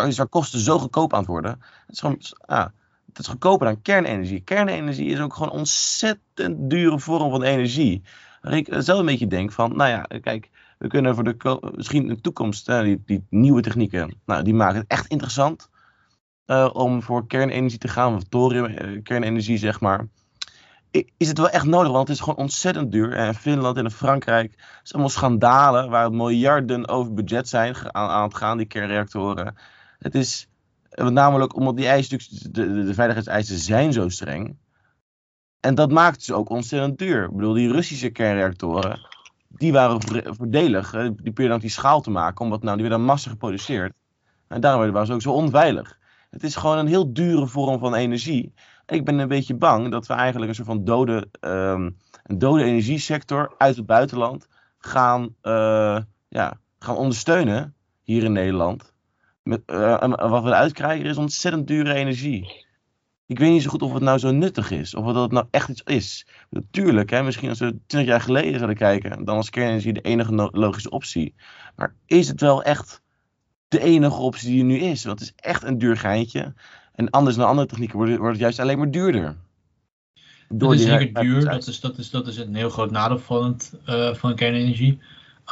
is 0.06 0.16
waar 0.16 0.28
kosten 0.28 0.60
zo 0.60 0.78
goedkoop 0.78 1.12
aan 1.12 1.18
het 1.18 1.28
worden? 1.28 1.50
Het 1.86 1.94
is 1.94 2.00
gewoon, 2.00 2.20
ah, 2.40 2.66
het 3.12 3.18
is 3.18 3.26
goedkoper 3.26 3.66
dan 3.66 3.82
kernenergie. 3.82 4.40
Kernenergie 4.40 5.10
is 5.10 5.20
ook 5.20 5.34
gewoon 5.34 5.48
een 5.52 5.58
ontzettend 5.58 6.70
dure 6.70 6.98
vorm 6.98 7.30
van 7.30 7.42
energie. 7.42 8.02
Ik 8.42 8.66
zelf 8.70 8.98
een 8.98 9.06
beetje 9.06 9.26
denk 9.26 9.52
van, 9.52 9.76
nou 9.76 9.90
ja, 9.90 10.06
kijk, 10.20 10.50
we 10.78 10.88
kunnen 10.88 11.14
voor 11.14 11.24
de, 11.24 11.72
misschien 11.74 12.02
in 12.02 12.08
de 12.08 12.20
toekomst, 12.20 12.66
die, 12.66 13.02
die 13.06 13.26
nieuwe 13.30 13.62
technieken, 13.62 14.20
nou, 14.26 14.42
die 14.42 14.54
maken 14.54 14.80
het 14.80 14.90
echt 14.90 15.06
interessant. 15.06 15.70
om 16.72 17.02
voor 17.02 17.26
kernenergie 17.26 17.78
te 17.78 17.88
gaan, 17.88 18.14
of 18.14 18.22
thorium, 18.22 19.02
kernenergie 19.02 19.58
zeg 19.58 19.80
maar 19.80 20.06
is 21.16 21.28
het 21.28 21.38
wel 21.38 21.48
echt 21.48 21.64
nodig, 21.64 21.92
want 21.92 22.08
het 22.08 22.16
is 22.16 22.22
gewoon 22.22 22.38
ontzettend 22.38 22.92
duur. 22.92 23.12
En 23.12 23.34
Finland 23.34 23.76
en 23.76 23.90
Frankrijk, 23.90 24.50
het 24.50 24.80
is 24.84 24.92
allemaal 24.92 25.10
schandalen 25.10 25.90
waar 25.90 26.12
miljarden 26.12 26.88
over 26.88 27.14
budget 27.14 27.48
zijn 27.48 27.74
aan, 27.76 28.08
aan 28.08 28.22
het 28.22 28.34
gaan, 28.34 28.56
die 28.56 28.66
kernreactoren. 28.66 29.56
Het 29.98 30.14
is 30.14 30.48
namelijk 30.94 31.56
omdat 31.56 31.76
die 31.76 31.86
eisen, 31.86 32.18
de, 32.52 32.84
de, 32.84 32.94
veiligheidseisen 32.94 33.58
zijn 33.58 33.92
zo 33.92 34.08
streng. 34.08 34.56
En 35.60 35.74
dat 35.74 35.90
maakt 35.90 36.18
dus 36.18 36.32
ook 36.32 36.48
ontzettend 36.48 36.98
duur. 36.98 37.24
Ik 37.24 37.36
bedoel, 37.36 37.52
die 37.52 37.72
Russische 37.72 38.10
kernreactoren, 38.10 39.08
die 39.48 39.72
waren 39.72 40.02
voordelig. 40.36 40.90
Die 40.90 41.12
probeerden 41.12 41.48
dan 41.48 41.58
die 41.58 41.70
schaal 41.70 42.00
te 42.00 42.10
maken, 42.10 42.44
omdat 42.44 42.62
nou, 42.62 42.76
die 42.76 42.88
werden 42.88 43.06
massa 43.06 43.30
geproduceerd. 43.30 43.92
En 44.48 44.60
daarom 44.60 44.90
waren 44.90 45.06
ze 45.06 45.12
ook 45.12 45.22
zo 45.22 45.32
onveilig. 45.32 45.98
Het 46.30 46.42
is 46.42 46.56
gewoon 46.56 46.78
een 46.78 46.86
heel 46.86 47.12
dure 47.12 47.46
vorm 47.46 47.78
van 47.78 47.94
energie. 47.94 48.54
ik 48.86 49.04
ben 49.04 49.18
een 49.18 49.28
beetje 49.28 49.54
bang 49.54 49.90
dat 49.90 50.06
we 50.06 50.14
eigenlijk 50.14 50.48
een 50.48 50.54
soort 50.54 50.68
van 50.68 50.84
dode, 50.84 51.28
ehm, 51.40 51.90
een 52.22 52.38
dode 52.38 52.64
energiesector 52.64 53.54
uit 53.58 53.76
het 53.76 53.86
buitenland 53.86 54.48
gaan, 54.78 55.34
uh, 55.42 55.98
ja, 56.28 56.58
gaan 56.78 56.96
ondersteunen 56.96 57.74
hier 58.02 58.24
in 58.24 58.32
Nederland. 58.32 58.91
Met, 59.42 59.62
uh, 59.66 59.98
wat 60.16 60.42
we 60.42 60.48
eruit 60.48 60.72
krijgen 60.72 61.06
is 61.06 61.16
ontzettend 61.16 61.66
dure 61.66 61.94
energie. 61.94 62.66
Ik 63.26 63.38
weet 63.38 63.50
niet 63.50 63.62
zo 63.62 63.70
goed 63.70 63.82
of 63.82 63.92
het 63.92 64.02
nou 64.02 64.18
zo 64.18 64.30
nuttig 64.30 64.70
is. 64.70 64.94
Of 64.94 65.04
dat 65.04 65.22
het 65.22 65.32
nou 65.32 65.46
echt 65.50 65.68
iets 65.68 65.82
is. 65.84 66.26
Natuurlijk, 66.50 67.10
hè, 67.10 67.22
misschien 67.22 67.48
als 67.48 67.58
we 67.58 67.78
20 67.86 68.10
jaar 68.10 68.20
geleden 68.20 68.54
zouden 68.54 68.76
kijken. 68.76 69.24
Dan 69.24 69.36
was 69.36 69.50
kernenergie 69.50 69.92
de 69.92 70.00
enige 70.00 70.50
logische 70.52 70.90
optie. 70.90 71.34
Maar 71.76 71.94
is 72.06 72.28
het 72.28 72.40
wel 72.40 72.62
echt 72.62 73.02
de 73.68 73.80
enige 73.80 74.20
optie 74.20 74.50
die 74.50 74.58
er 74.58 74.64
nu 74.64 74.78
is? 74.78 75.04
Want 75.04 75.20
het 75.20 75.28
is 75.28 75.34
echt 75.36 75.62
een 75.62 75.78
duur 75.78 75.96
geintje. 75.96 76.54
En 76.94 77.10
anders 77.10 77.36
dan 77.36 77.48
andere 77.48 77.66
technieken 77.66 77.96
wordt 77.96 78.10
het, 78.10 78.20
wordt 78.20 78.34
het 78.34 78.42
juist 78.42 78.58
alleen 78.58 78.78
maar 78.78 78.90
duurder. 78.90 79.36
Door 80.48 80.70
het 80.70 80.80
is 80.80 80.86
zeker 80.86 81.22
duur. 81.22 81.44
Dat 81.44 81.66
is, 81.66 81.80
dat, 81.80 81.98
is, 81.98 82.10
dat 82.10 82.26
is 82.26 82.36
een 82.36 82.54
heel 82.54 82.70
groot 82.70 82.90
nadeel 82.90 83.18
van, 83.18 83.44
het, 83.44 83.72
uh, 83.88 84.14
van 84.14 84.34
kernenergie. 84.34 84.98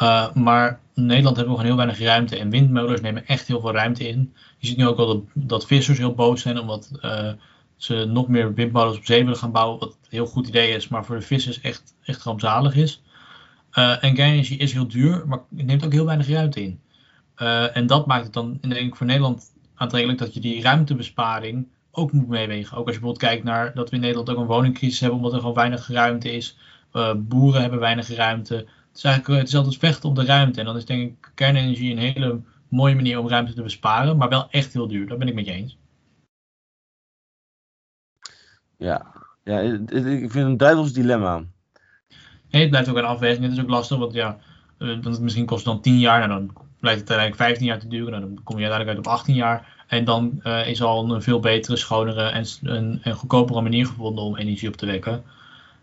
Uh, 0.02 0.34
maar 0.34 0.80
in 0.94 1.06
Nederland 1.06 1.36
hebben 1.36 1.54
we 1.54 1.60
gewoon 1.60 1.76
heel 1.76 1.86
weinig 1.86 2.06
ruimte. 2.06 2.38
En 2.38 2.50
windmolens 2.50 3.00
nemen 3.00 3.26
echt 3.26 3.46
heel 3.46 3.60
veel 3.60 3.72
ruimte 3.72 4.08
in. 4.08 4.34
Je 4.58 4.66
ziet 4.66 4.76
nu 4.76 4.86
ook 4.86 4.96
wel 4.96 5.06
dat, 5.06 5.22
dat 5.34 5.66
vissers 5.66 5.98
heel 5.98 6.14
boos 6.14 6.40
zijn. 6.40 6.58
Omdat 6.58 6.90
uh, 7.02 7.32
ze 7.76 8.04
nog 8.04 8.28
meer 8.28 8.54
windmolens 8.54 8.96
op 8.96 9.04
zee 9.04 9.22
willen 9.22 9.38
gaan 9.38 9.52
bouwen. 9.52 9.78
Wat 9.78 9.88
een 9.88 10.08
heel 10.08 10.26
goed 10.26 10.48
idee 10.48 10.74
is, 10.74 10.88
maar 10.88 11.04
voor 11.04 11.16
de 11.16 11.22
vissers 11.22 11.60
echt, 11.60 11.94
echt 12.04 12.22
rampzalig 12.22 12.74
is. 12.74 13.02
Uh, 13.74 14.04
en 14.04 14.14
kernenergie 14.14 14.58
is 14.58 14.72
heel 14.72 14.88
duur, 14.88 15.22
maar 15.26 15.38
het 15.56 15.66
neemt 15.66 15.84
ook 15.84 15.92
heel 15.92 16.04
weinig 16.06 16.28
ruimte 16.28 16.62
in. 16.62 16.80
En 17.72 17.86
dat 17.86 18.06
maakt 18.06 18.24
het 18.24 18.32
dan 18.32 18.58
denk 18.60 18.86
ik 18.86 18.96
voor 18.96 19.06
Nederland 19.06 19.42
aantrekkelijk 19.74 20.18
dat 20.18 20.34
je 20.34 20.40
die 20.40 20.62
ruimtebesparing 20.62 21.66
ook 21.90 22.12
moet 22.12 22.28
meewegen. 22.28 22.76
Ook 22.76 22.86
als 22.86 22.94
je 22.94 23.00
bijvoorbeeld 23.00 23.30
kijkt 23.30 23.44
naar 23.44 23.74
dat 23.74 23.90
we 23.90 23.94
in 23.94 24.00
Nederland 24.00 24.30
ook 24.30 24.36
een 24.38 24.46
woningcrisis 24.46 25.00
hebben, 25.00 25.18
omdat 25.18 25.32
er 25.32 25.40
gewoon 25.40 25.54
weinig 25.54 25.88
ruimte 25.88 26.32
is. 26.32 26.56
Boeren 27.16 27.60
hebben 27.60 27.80
weinig 27.80 28.08
ruimte. 28.08 28.66
Het 28.90 28.98
is 28.98 29.04
eigenlijk 29.04 29.40
het 29.40 29.48
is 29.48 29.56
altijd 29.56 29.76
vechten 29.76 30.08
om 30.08 30.14
de 30.14 30.24
ruimte. 30.24 30.60
En 30.60 30.66
dan 30.66 30.76
is 30.76 30.84
denk 30.84 31.02
ik 31.02 31.30
kernenergie 31.34 31.92
een 31.92 31.98
hele 31.98 32.40
mooie 32.68 32.94
manier 32.94 33.18
om 33.18 33.28
ruimte 33.28 33.52
te 33.52 33.62
besparen, 33.62 34.16
maar 34.16 34.28
wel 34.28 34.50
echt 34.50 34.72
heel 34.72 34.88
duur. 34.88 35.06
Dat 35.06 35.18
ben 35.18 35.28
ik 35.28 35.34
met 35.34 35.46
je 35.46 35.52
eens. 35.52 35.78
Ja, 38.76 39.06
ja 39.44 39.58
ik 39.58 39.90
vind 39.90 40.34
het 40.34 40.34
een 40.34 40.56
duivels 40.56 40.92
dilemma. 40.92 41.44
Nee, 42.50 42.62
het 42.62 42.70
blijft 42.70 42.88
ook 42.88 42.96
een 42.96 43.04
afweging. 43.04 43.42
Het 43.42 43.52
is 43.52 43.60
ook 43.60 43.68
lastig, 43.68 43.98
want 43.98 44.12
ja, 44.12 44.38
uh, 44.78 45.04
misschien 45.20 45.46
kost 45.46 45.64
het 45.64 45.72
dan 45.74 45.82
10 45.82 45.98
jaar, 45.98 46.28
nou, 46.28 46.30
dan 46.30 46.52
blijft 46.80 47.00
het 47.00 47.10
uiteindelijk 47.10 47.36
15 47.36 47.66
jaar 47.66 47.78
te 47.78 47.88
duren. 47.88 48.10
Nou, 48.10 48.24
dan 48.34 48.42
kom 48.44 48.58
je 48.58 48.62
uiteindelijk 48.62 48.98
uit 48.98 49.06
op 49.06 49.12
18 49.12 49.34
jaar. 49.34 49.84
En 49.86 50.04
dan 50.04 50.40
uh, 50.42 50.66
is 50.66 50.82
al 50.82 51.14
een 51.14 51.22
veel 51.22 51.40
betere, 51.40 51.76
schonere 51.76 52.22
en 52.22 52.44
een, 52.62 53.00
een 53.02 53.14
goedkopere 53.14 53.60
manier 53.60 53.86
gevonden 53.86 54.24
om 54.24 54.36
energie 54.36 54.68
op 54.68 54.76
te 54.76 54.86
wekken. 54.86 55.22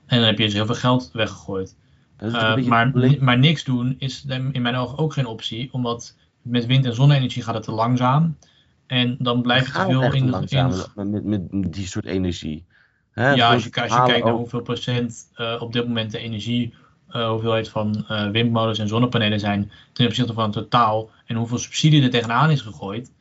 En 0.06 0.18
dan 0.18 0.26
heb 0.26 0.38
je 0.38 0.44
dus 0.44 0.54
heel 0.54 0.66
veel 0.66 0.76
geld 0.76 1.10
weggegooid. 1.14 1.76
Uh, 2.24 2.58
maar, 2.66 2.92
maar 3.20 3.38
niks 3.38 3.64
doen 3.64 3.96
is 4.00 4.26
in 4.52 4.62
mijn 4.62 4.76
ogen 4.76 4.98
ook 4.98 5.14
geen 5.14 5.26
optie, 5.26 5.70
omdat 5.72 6.16
met 6.42 6.66
wind- 6.66 6.86
en 6.86 6.96
zonne-energie 6.96 7.44
gaat 7.44 7.54
het 7.54 7.64
te 7.64 7.72
langzaam. 7.72 8.38
En 8.86 9.16
dan 9.20 9.42
blijft 9.42 9.74
het 9.74 9.86
veel 9.86 10.14
in, 10.14 10.30
langzaam 10.30 10.72
in... 10.96 11.12
Met, 11.12 11.24
met, 11.24 11.52
met 11.52 11.74
die 11.74 11.88
soort 11.88 12.06
energie. 12.06 12.64
Hè, 13.12 13.32
ja, 13.32 13.54
als 13.54 13.64
je, 13.64 13.82
als 13.82 13.94
je 13.94 14.04
kijkt 14.06 14.26
naar 14.26 14.34
hoeveel 14.34 14.62
procent 14.62 15.28
uh, 15.36 15.56
op 15.60 15.74
dit 15.74 15.88
moment 15.88 16.12
de 16.12 16.18
energie 16.18 16.74
uh, 17.12 17.30
hoeveelheid 17.30 17.70
van 17.70 18.06
uh, 18.10 18.30
windmolens 18.30 18.80
en 18.80 18.88
zonnepanelen 18.88 19.40
zijn 19.40 19.72
ten 19.94 20.06
opzichte 20.06 20.34
van 20.34 20.44
het 20.44 20.54
totaal 20.54 21.10
en 21.26 21.36
hoeveel 21.36 21.58
subsidie 21.58 22.04
er 22.04 22.10
tegenaan 22.10 22.52
is 22.52 22.62
gegooid, 22.62 23.12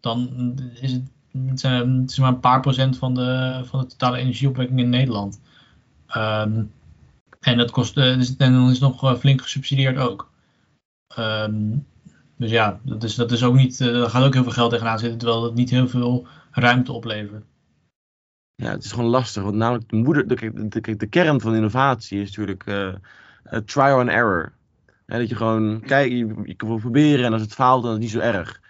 dan 0.00 0.30
is 0.80 0.92
het, 0.92 1.02
het, 1.46 1.60
zijn, 1.60 2.00
het 2.00 2.10
is 2.10 2.18
maar 2.18 2.28
een 2.28 2.40
paar 2.40 2.60
procent 2.60 2.98
van 2.98 3.14
de, 3.14 3.60
van 3.64 3.80
de 3.80 3.86
totale 3.86 4.16
energieopwekking 4.16 4.78
in 4.78 4.88
Nederland. 4.88 5.40
Um, 6.16 6.70
en, 7.46 7.56
dat 7.56 7.70
kost, 7.70 7.96
uh, 7.96 8.12
en 8.12 8.52
dan 8.52 8.70
is 8.70 8.80
het 8.80 9.00
nog 9.00 9.18
flink 9.18 9.42
gesubsidieerd 9.42 9.98
ook. 9.98 10.30
Um, 11.18 11.86
dus 12.36 12.50
ja, 12.50 12.80
dat 12.82 13.02
is, 13.02 13.14
dat 13.14 13.32
is 13.32 13.44
ook 13.44 13.54
niet, 13.54 13.80
er 13.80 14.10
gaat 14.10 14.24
ook 14.24 14.34
heel 14.34 14.42
veel 14.42 14.52
geld 14.52 14.70
tegenaan 14.70 14.98
zitten, 14.98 15.18
terwijl 15.18 15.44
het 15.44 15.54
niet 15.54 15.70
heel 15.70 15.88
veel 15.88 16.26
ruimte 16.50 16.92
oplevert. 16.92 17.44
Ja, 18.54 18.70
het 18.70 18.84
is 18.84 18.92
gewoon 18.92 19.10
lastig. 19.10 19.42
Want 19.42 19.54
namelijk 19.54 19.88
de, 19.88 19.96
moeder, 19.96 20.28
de, 20.28 20.68
de, 20.68 20.96
de 20.96 21.06
kern 21.06 21.40
van 21.40 21.54
innovatie 21.54 22.20
is 22.20 22.36
natuurlijk 22.36 22.64
trial 23.64 23.98
and 23.98 24.08
error. 24.08 24.52
dat 25.06 25.28
je 25.28 25.36
gewoon, 25.36 25.80
kijk, 25.80 26.10
je, 26.10 26.34
je 26.44 26.54
kan 26.54 26.80
proberen 26.80 27.24
en 27.24 27.32
als 27.32 27.42
het 27.42 27.54
faalt, 27.54 27.82
dan 27.82 27.90
is 27.90 27.96
het 27.96 28.02
niet 28.02 28.22
zo 28.22 28.38
erg. 28.38 28.60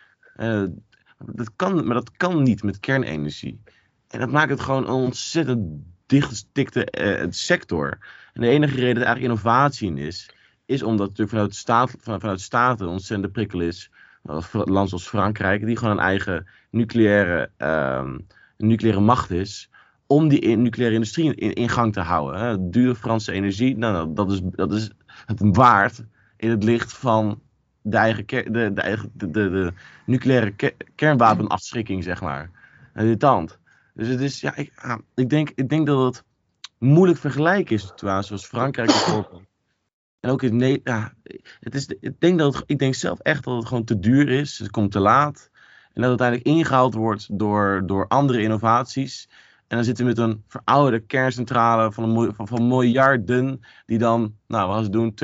Dat 1.18 1.50
kan, 1.56 1.86
maar 1.86 1.94
dat 1.94 2.16
kan 2.16 2.42
niet 2.42 2.62
met 2.62 2.80
kernenergie. 2.80 3.60
En 4.08 4.20
dat 4.20 4.30
maakt 4.30 4.50
het 4.50 4.60
gewoon 4.60 4.88
ontzettend 4.88 5.82
dichtgestikte 6.06 7.28
sector. 7.30 7.98
En 8.32 8.40
de 8.40 8.48
enige 8.48 8.74
reden 8.74 8.94
dat 8.94 9.02
er 9.02 9.08
eigenlijk 9.08 9.32
innovatie 9.32 9.88
in 9.88 9.98
is, 9.98 10.30
is 10.66 10.82
omdat 10.82 11.08
natuurlijk 11.08 11.36
vanuit, 11.36 11.54
staat, 11.54 11.94
van, 11.98 12.20
vanuit 12.20 12.40
staten 12.40 12.86
een 12.86 12.92
ontzettende 12.92 13.32
prikkel 13.32 13.60
is. 13.60 13.90
Land 14.52 14.88
zoals 14.88 15.08
Frankrijk, 15.08 15.66
die 15.66 15.76
gewoon 15.76 15.96
een 15.96 16.04
eigen 16.04 16.46
nucleaire, 16.70 17.50
um, 17.58 18.26
nucleaire 18.56 19.00
macht 19.00 19.30
is 19.30 19.70
om 20.06 20.28
die 20.28 20.56
nucleaire 20.56 20.94
industrie 20.94 21.34
in, 21.34 21.68
gang 21.68 21.92
te 21.92 22.00
houden. 22.00 22.70
Dure 22.70 22.94
Franse 22.94 23.32
energie, 23.32 23.76
nou, 23.76 24.14
dat, 24.14 24.32
is, 24.32 24.40
dat 24.42 24.72
is 24.72 24.90
het 25.26 25.56
waard 25.56 26.04
in 26.36 26.50
het 26.50 26.64
licht 26.64 26.92
van 26.92 27.40
de 27.82 27.96
eigen, 27.96 28.26
de, 28.52 28.72
de, 28.72 29.08
de, 29.12 29.30
de 29.30 29.72
nucleaire 30.04 30.74
kernwapenafschrikking, 30.94 32.04
zeg 32.04 32.20
maar. 32.20 32.50
Irritant. 32.94 33.58
Dus 33.96 34.08
het 34.08 34.20
is, 34.20 34.40
ja, 34.40 34.56
ik, 34.56 34.72
ik, 35.14 35.28
denk, 35.28 35.50
ik 35.54 35.68
denk 35.68 35.86
dat 35.86 36.04
het 36.04 36.24
moeilijk 36.78 37.18
vergelijken 37.18 37.74
is, 37.74 37.92
zoals 37.94 38.46
Frankrijk 38.46 38.88
bijvoorbeeld. 38.88 39.42
En 40.20 40.30
ook 40.30 40.42
in 40.42 40.56
Nederland, 40.56 40.88
ja, 40.88 41.12
het 41.60 41.74
is, 41.74 41.86
ik, 42.00 42.20
denk 42.20 42.38
dat 42.38 42.62
ik 42.66 42.78
denk 42.78 42.94
zelf 42.94 43.18
echt 43.18 43.44
dat 43.44 43.56
het 43.56 43.66
gewoon 43.66 43.84
te 43.84 43.98
duur 43.98 44.28
is. 44.28 44.58
Het 44.58 44.70
komt 44.70 44.92
te 44.92 45.00
laat. 45.00 45.50
En 45.92 46.02
dat 46.02 46.10
het 46.10 46.20
uiteindelijk 46.20 46.46
ingehaald 46.48 46.94
wordt 46.94 47.38
door, 47.38 47.82
door 47.86 48.06
andere 48.08 48.42
innovaties. 48.42 49.28
En 49.66 49.76
dan 49.76 49.84
zitten 49.84 50.04
we 50.04 50.10
met 50.10 50.18
een 50.18 50.44
verouderde 50.46 51.00
kerncentrale 51.06 51.92
van, 51.92 52.18
een, 52.18 52.34
van, 52.34 52.48
van 52.48 52.68
miljarden, 52.68 53.60
die 53.86 53.98
dan, 53.98 54.34
nou, 54.46 54.68
wat 54.68 54.84
ze 54.84 54.90
doen, 54.90 55.14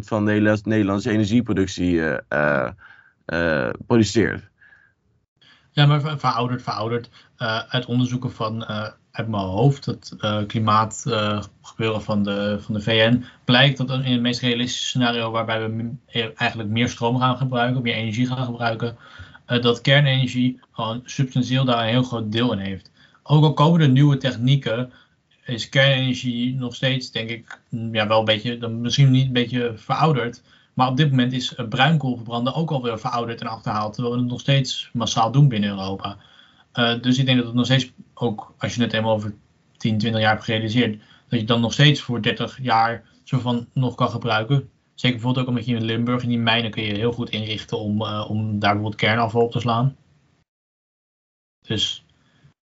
2% 0.00 0.06
van 0.06 0.24
de 0.24 0.60
Nederlandse 0.64 1.10
energieproductie 1.10 1.94
uh, 2.28 2.68
produceert. 3.86 4.50
Ja, 5.72 5.86
maar 5.86 6.18
verouderd, 6.18 6.62
verouderd. 6.62 7.10
uit 7.68 7.86
onderzoeken 7.86 8.32
van, 8.32 8.64
uit 9.10 9.28
mijn 9.28 9.42
hoofd, 9.42 9.86
het 9.86 10.16
klimaatgebeuren 10.46 12.02
van, 12.02 12.22
de, 12.22 12.58
van 12.60 12.74
de 12.74 12.80
VN, 12.80 13.24
blijkt 13.44 13.76
dat 13.76 13.90
in 13.90 14.12
het 14.12 14.20
meest 14.20 14.40
realistische 14.40 14.88
scenario, 14.88 15.30
waarbij 15.30 15.70
we 15.70 15.96
eigenlijk 16.34 16.68
meer 16.68 16.88
stroom 16.88 17.18
gaan 17.18 17.36
gebruiken, 17.36 17.82
meer 17.82 17.94
energie 17.94 18.26
gaan 18.26 18.44
gebruiken, 18.44 18.96
dat 19.46 19.80
kernenergie 19.80 20.60
gewoon 20.72 21.00
substantieel 21.04 21.64
daar 21.64 21.82
een 21.82 21.88
heel 21.88 22.02
groot 22.02 22.32
deel 22.32 22.52
in 22.52 22.58
heeft 22.58 22.90
ook 23.22 23.44
al 23.44 23.52
komen 23.52 23.80
er 23.80 23.88
nieuwe 23.88 24.16
technieken, 24.16 24.92
is 25.44 25.68
kernenergie 25.68 26.54
nog 26.54 26.74
steeds, 26.74 27.10
denk 27.10 27.30
ik, 27.30 27.60
ja, 27.92 28.06
wel 28.06 28.18
een 28.18 28.24
beetje, 28.24 28.58
dan 28.58 28.80
misschien 28.80 29.10
niet 29.10 29.26
een 29.26 29.32
beetje 29.32 29.72
verouderd. 29.76 30.42
Maar 30.74 30.88
op 30.88 30.96
dit 30.96 31.10
moment 31.10 31.32
is 31.32 31.54
bruinkoolverbranden 31.68 32.54
ook 32.54 32.70
alweer 32.70 32.98
verouderd 32.98 33.40
en 33.40 33.46
achterhaald. 33.46 33.92
Terwijl 33.92 34.14
we 34.14 34.20
het 34.20 34.30
nog 34.30 34.40
steeds 34.40 34.90
massaal 34.92 35.32
doen 35.32 35.48
binnen 35.48 35.70
Europa. 35.70 36.16
Uh, 36.74 37.00
dus 37.00 37.18
ik 37.18 37.26
denk 37.26 37.38
dat 37.38 37.46
het 37.46 37.56
nog 37.56 37.64
steeds, 37.64 37.92
ook 38.14 38.54
als 38.58 38.74
je 38.74 38.82
het 38.82 38.92
eenmaal 38.92 39.14
over 39.14 39.34
10, 39.76 39.98
20 39.98 40.20
jaar 40.20 40.32
hebt 40.32 40.44
gerealiseerd, 40.44 41.02
dat 41.28 41.40
je 41.40 41.46
dan 41.46 41.60
nog 41.60 41.72
steeds 41.72 42.00
voor 42.00 42.22
30 42.22 42.58
jaar 42.62 43.04
zo 43.22 43.38
van 43.38 43.66
nog 43.72 43.94
kan 43.94 44.10
gebruiken. 44.10 44.70
Zeker 44.94 45.16
bijvoorbeeld 45.16 45.44
ook 45.44 45.50
omdat 45.50 45.66
je 45.66 45.76
in 45.76 45.84
Limburg, 45.84 46.22
in 46.22 46.28
die 46.28 46.38
mijnen 46.38 46.70
kun 46.70 46.82
je 46.82 46.94
heel 46.94 47.12
goed 47.12 47.30
inrichten 47.30 47.78
om, 47.78 48.02
uh, 48.02 48.26
om 48.28 48.58
daar 48.58 48.72
bijvoorbeeld 48.72 49.00
kernafval 49.00 49.42
op 49.42 49.50
te 49.52 49.60
slaan. 49.60 49.96
Dus 51.66 52.04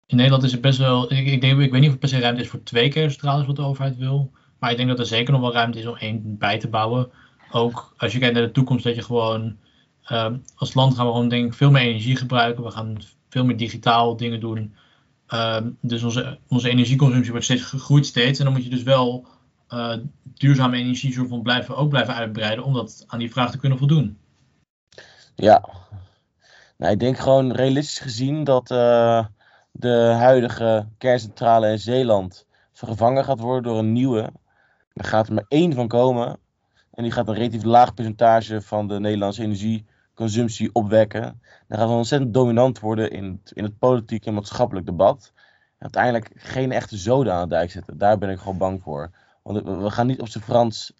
in 0.06 0.16
Nederland 0.16 0.44
is 0.44 0.52
het 0.52 0.62
best 0.62 0.78
wel. 0.78 1.14
Ik, 1.14 1.28
ik 1.28 1.42
weet 1.42 1.72
niet 1.72 1.88
of 1.88 1.94
er 1.94 1.98
per 1.98 2.10
se 2.10 2.20
ruimte 2.20 2.42
is 2.42 2.50
voor 2.50 2.64
twee 2.64 2.90
kerncentrales 2.90 3.46
wat 3.46 3.56
de 3.56 3.62
overheid 3.62 3.98
wil. 3.98 4.32
Maar 4.60 4.72
ik 4.72 4.78
denk 4.78 4.90
dat 4.90 5.00
er 5.00 5.06
zeker 5.06 5.32
nog 5.32 5.42
wel 5.42 5.54
ruimte 5.54 5.80
is 5.80 5.86
om 5.86 5.96
één 5.96 6.38
bij 6.38 6.60
te 6.60 6.68
bouwen. 6.68 7.12
Ook 7.52 7.94
als 7.98 8.12
je 8.12 8.20
kijkt 8.20 8.34
naar 8.34 8.44
de 8.44 8.52
toekomst, 8.52 8.84
dat 8.84 8.96
je 8.96 9.02
gewoon. 9.02 9.58
Uh, 10.12 10.34
als 10.56 10.74
land 10.74 10.96
gaan 10.96 11.06
we 11.06 11.12
gewoon 11.12 11.30
denk 11.30 11.46
ik 11.46 11.54
veel 11.54 11.72
meer 11.72 11.82
energie 11.82 12.16
gebruiken. 12.16 12.64
We 12.64 12.72
gaan 12.72 12.98
veel 13.30 13.46
meer 13.46 13.58
digitaal 13.58 14.18
dingen 14.18 14.40
doen. 14.40 14.76
Uh, 15.30 15.58
dus 15.82 16.04
onze, 16.04 16.40
onze 16.48 16.70
energieconsumptie 16.70 17.32
wordt 17.32 17.46
steeds 17.46 17.64
gegroeid 17.64 18.06
steeds. 18.06 18.40
En 18.40 18.46
dan 18.46 18.54
moet 18.54 18.64
je 18.64 18.70
dus 18.70 18.84
wel 18.84 19.28
uh, 19.70 19.96
duurzame 20.24 20.78
energie 20.78 21.28
van 21.28 21.42
blijven, 21.42 21.76
ook 21.76 21.90
blijven 21.90 22.14
uitbreiden. 22.14 22.64
Om 22.64 22.74
dat 22.74 23.04
aan 23.08 23.20
die 23.20 23.32
vraag 23.32 23.52
te 23.52 23.58
kunnen 23.58 23.78
voldoen. 23.78 24.18
Ja. 25.36 25.70
Nou, 26.78 26.92
ik 26.92 27.00
denk 27.00 27.18
gewoon 27.18 27.52
realistisch 27.52 28.00
gezien 28.00 28.44
dat 28.44 28.72
eh, 28.72 29.26
de 29.72 30.16
huidige 30.18 30.88
kerncentrale 30.98 31.72
in 31.72 31.80
Zeeland 31.80 32.48
vervangen 32.72 33.24
gaat 33.26 33.40
worden 33.40 33.64
door 33.64 33.78
een 33.78 33.92
nieuwe. 33.92 34.32
Er 34.94 35.06
gaat 35.06 35.28
er 35.28 35.34
maar 35.34 35.46
één 35.48 35.74
van 35.74 35.88
komen. 35.88 36.40
En 37.00 37.06
die 37.06 37.14
gaat 37.14 37.28
een 37.28 37.34
relatief 37.34 37.64
laag 37.64 37.94
percentage 37.94 38.62
van 38.62 38.88
de 38.88 39.00
Nederlandse 39.00 39.44
energie 39.44 39.86
consumptie 40.14 40.70
opwekken. 40.74 41.42
Dan 41.68 41.78
gaat 41.78 41.88
het 41.88 41.98
ontzettend 41.98 42.34
dominant 42.34 42.80
worden 42.80 43.12
in 43.12 43.24
het, 43.24 43.52
in 43.52 43.64
het 43.64 43.78
politiek 43.78 44.26
en 44.26 44.34
maatschappelijk 44.34 44.86
debat. 44.86 45.32
En 45.36 45.42
uiteindelijk 45.78 46.32
geen 46.36 46.72
echte 46.72 46.98
zoden 46.98 47.34
aan 47.34 47.50
de 47.50 47.56
dijk 47.56 47.72
zetten. 47.72 47.98
Daar 47.98 48.18
ben 48.18 48.30
ik 48.30 48.40
gewoon 48.40 48.58
bang 48.58 48.82
voor. 48.82 49.12
Want 49.44 49.64
we 49.64 49.90
gaan 49.90 50.08
niet 50.08 50.22
op 50.22 50.28
zijn 50.28 50.44
Frans. 50.44 50.94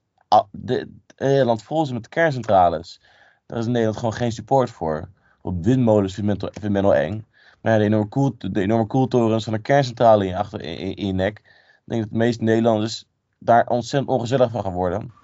De, 0.52 0.92
Nederland 1.18 1.64
vol 1.64 1.94
met 1.94 2.10
kerncentrales. 2.10 3.02
Daar 3.46 3.58
is 3.58 3.66
in 3.66 3.72
Nederland 3.72 3.98
gewoon 3.98 4.14
geen 4.14 4.32
support 4.32 4.70
voor. 4.70 5.10
Op 5.42 5.64
windmolens 5.64 6.14
vindt 6.14 6.42
men, 6.62 6.72
men 6.72 6.86
al 6.86 6.96
eng. 6.96 7.26
Maar 7.62 7.78
de 7.78 7.84
enorme, 7.84 8.08
koel, 8.08 8.36
de 8.38 8.62
enorme 8.62 8.88
koeltorens 8.88 9.44
van 9.44 9.54
een 9.54 9.62
kerncentrale 9.62 10.26
in, 10.26 10.36
achter, 10.36 10.62
in, 10.62 10.96
in 10.96 11.16
nek. 11.16 11.38
Ik 11.38 11.84
denk 11.86 12.02
dat 12.02 12.12
de 12.12 12.18
meeste 12.18 12.44
Nederlanders 12.44 13.06
daar 13.40 13.68
ontzettend 13.68 14.12
ongezellig 14.12 14.52
van 14.52 14.64
gaan 14.64 14.74
worden. 14.74 15.19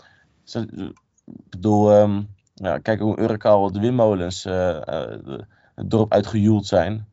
Ik 0.53 1.49
bedoel, 1.49 1.95
um, 1.95 2.27
ja, 2.53 2.77
kijk 2.77 2.99
hoe 2.99 3.19
Urk 3.19 3.41
de 3.41 3.79
windmolens 3.79 4.45
uh, 4.45 4.53
uh, 4.69 5.39
het 5.75 5.89
dorp 5.89 6.13
uitgejoeld 6.13 6.65
zijn. 6.65 7.07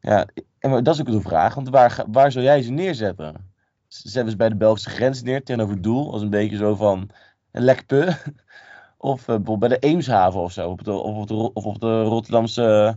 Ja, 0.00 0.26
en 0.58 0.84
dat 0.84 0.94
is 0.94 1.00
ook 1.00 1.06
de 1.06 1.20
vraag, 1.20 1.54
want 1.54 1.68
waar, 1.68 2.04
waar 2.08 2.32
zou 2.32 2.44
jij 2.44 2.62
ze 2.62 2.70
neerzetten? 2.70 3.50
Zetten 3.88 4.30
ze 4.30 4.36
bij 4.36 4.48
de 4.48 4.56
Belgische 4.56 4.90
grens 4.90 5.22
neer, 5.22 5.44
tegenover 5.44 5.74
het 5.74 5.82
doel, 5.82 6.12
als 6.12 6.22
een 6.22 6.30
beetje 6.30 6.56
zo 6.56 6.74
van 6.74 7.10
een 7.50 7.62
lekpe? 7.62 8.04
Of 8.98 9.20
uh, 9.20 9.26
bijvoorbeeld 9.26 9.58
bij 9.58 9.68
de 9.68 9.78
Eemshaven 9.78 10.40
of 10.40 10.52
zo, 10.52 10.70
op 10.70 10.84
de, 10.84 10.92
of 10.92 11.64
op 11.64 11.80
de, 11.80 12.02
Rotterdamse 12.02 12.96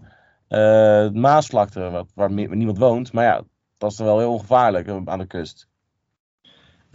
Maasvlakte, 1.14 1.80
waar, 1.80 2.04
waar, 2.14 2.32
niemand 2.32 2.78
woont. 2.78 3.14
Maar 3.14 3.24
ja, 3.24 3.42
dat 3.78 3.92
is 3.92 3.98
dan 3.98 4.06
wel 4.06 4.20
heel 4.20 4.32
ongevaarlijk 4.32 4.90
aan 5.06 5.20
de 5.20 5.26
kust. 5.26 5.68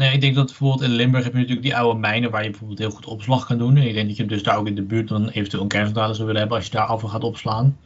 Nee, 0.00 0.12
ik 0.12 0.21
denk 0.21 0.35
dat 0.35 0.47
bijvoorbeeld 0.47 0.83
in 0.83 0.97
Limburg 0.97 1.25
heb 1.25 1.33
je 1.33 1.38
natuurlijk 1.38 1.66
die 1.66 1.76
oude 1.76 1.99
mijnen 1.99 2.30
waar 2.30 2.42
je 2.42 2.50
bijvoorbeeld 2.50 2.78
heel 2.78 2.90
goed 2.90 3.07
opslag 3.07 3.47
kan 3.47 3.59
doen. 3.59 3.76
En 3.76 3.87
ik 3.87 3.95
denk 3.95 4.09
dat 4.09 4.16
je 4.16 4.26
dus 4.26 4.42
daar 4.42 4.57
ook 4.57 4.66
in 4.66 4.75
de 4.75 4.83
buurt 4.83 5.09
dan 5.09 5.28
eventueel 5.28 5.62
een 5.62 5.69
kerncentrale 5.69 6.14
zou 6.14 6.26
willen 6.26 6.40
hebben 6.40 6.59
als 6.59 6.66
je 6.66 6.73
daar 6.73 6.87
afval 6.87 7.09
gaat 7.09 7.25
opslaan. 7.25 7.78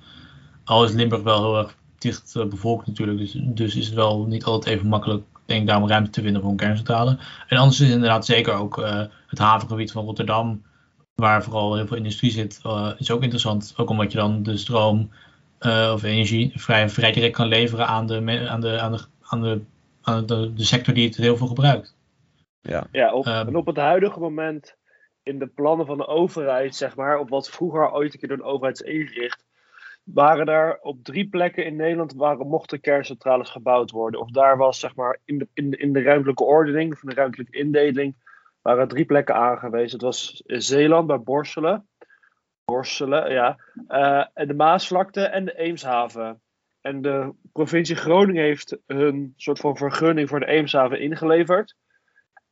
Al 0.64 0.85
is 0.85 0.92
Limburg 0.92 1.23
wel 1.23 1.42
heel 1.42 1.59
erg 1.59 1.76
dicht 1.99 2.35
uh, 2.37 2.44
bevolkt 2.44 2.87
natuurlijk, 2.87 3.18
dus, 3.18 3.37
dus 3.40 3.76
is 3.76 3.87
het 3.87 3.94
wel 3.94 4.26
niet 4.26 4.44
altijd 4.44 4.76
even 4.76 4.88
makkelijk, 4.88 5.25
denk 5.44 5.61
ik, 5.61 5.66
daar 5.66 5.83
om 5.83 5.88
ruimte 5.88 6.11
te 6.11 6.23
vinden 6.23 6.42
voor 6.42 6.50
een 6.50 6.56
kerncentrale. 6.56 7.18
En 7.49 7.56
anders 7.56 7.80
is 7.80 7.90
inderdaad 7.90 8.26
zeker 8.26 8.54
ook 8.54 8.78
uh, 8.78 9.02
het 9.26 9.38
havengebied 9.38 9.92
van 9.92 10.04
Rotterdam, 10.04 10.62
waar 11.14 11.42
vooral 11.42 11.75
heel 11.76 11.87
veel 11.87 11.97
industrie 11.97 12.30
zit, 12.30 12.61
uh, 12.66 12.90
is 12.99 13.11
ook 13.11 13.23
interessant. 13.23 13.75
Ook 13.76 13.90
omdat 13.90 14.12
je 14.12 14.18
dan 14.18 14.42
de 14.42 14.56
stroom 14.56 15.11
of 15.92 16.02
energie 16.02 16.52
vrij, 16.54 16.88
vrij 16.88 17.12
direct 17.12 17.37
kan 17.37 17.47
leveren 17.47 17.87
aan 17.87 18.06
de, 18.06 18.47
aan 18.49 18.61
de, 18.61 18.80
aan 18.80 18.92
de, 18.92 19.00
aan 19.21 19.42
de, 19.42 19.61
aan 20.02 20.26
de, 20.26 20.52
de 20.54 20.64
sector 20.64 20.94
die 20.94 21.06
het 21.06 21.16
heel 21.16 21.37
veel 21.37 21.47
gebruikt. 21.47 21.93
Ja, 22.68 22.87
ja 22.92 23.12
op, 23.12 23.26
um, 23.26 23.33
en 23.33 23.56
op 23.56 23.66
het 23.66 23.76
huidige 23.76 24.21
moment 24.21 24.76
in 25.23 25.38
de 25.38 25.47
plannen 25.47 25.87
van 25.87 25.97
de 25.97 26.06
overheid, 26.06 26.75
zeg 26.75 26.97
maar, 26.97 27.18
op 27.18 27.28
wat 27.28 27.50
vroeger 27.50 27.92
ooit 27.92 28.12
een 28.12 28.18
keer 28.18 28.28
door 28.28 28.37
de 28.37 28.44
overheid 28.44 28.83
is 28.83 28.92
ingericht, 28.92 29.44
waren 30.04 30.47
er 30.47 30.78
op 30.80 31.04
drie 31.04 31.28
plekken 31.28 31.64
in 31.64 31.76
Nederland 31.76 32.14
waren, 32.14 32.47
mochten 32.47 32.80
kerncentrales 32.80 33.50
gebouwd 33.50 33.90
worden. 33.90 34.21
Of 34.21 34.30
daar 34.30 34.56
was, 34.56 34.80
zeg 34.80 34.94
maar, 34.94 35.18
in 35.25 35.38
de, 35.38 35.49
in 35.54 35.71
de, 35.71 35.76
in 35.76 35.92
de 35.92 36.02
ruimtelijke 36.02 36.44
ordening, 36.44 36.99
van 36.99 37.09
de 37.09 37.14
ruimtelijke 37.14 37.59
indeling, 37.59 38.16
waren 38.62 38.88
drie 38.88 39.04
plekken 39.04 39.35
aangewezen. 39.35 39.92
Het 39.92 40.02
was 40.02 40.42
Zeeland 40.47 41.06
bij 41.06 41.21
Borselen. 41.21 41.88
Borselen, 42.64 43.33
ja. 43.33 43.59
Uh, 43.88 44.26
en 44.35 44.49
de 44.49 44.54
Maasvlakte 44.54 45.21
en 45.21 45.44
de 45.44 45.59
Eemshaven. 45.59 46.40
En 46.80 47.02
de 47.02 47.33
provincie 47.52 47.97
Groningen 47.97 48.42
heeft 48.42 48.78
hun 48.87 49.33
soort 49.37 49.59
van 49.59 49.76
vergunning 49.76 50.28
voor 50.28 50.40
de 50.40 50.47
Eemshaven 50.47 51.00
ingeleverd. 51.00 51.76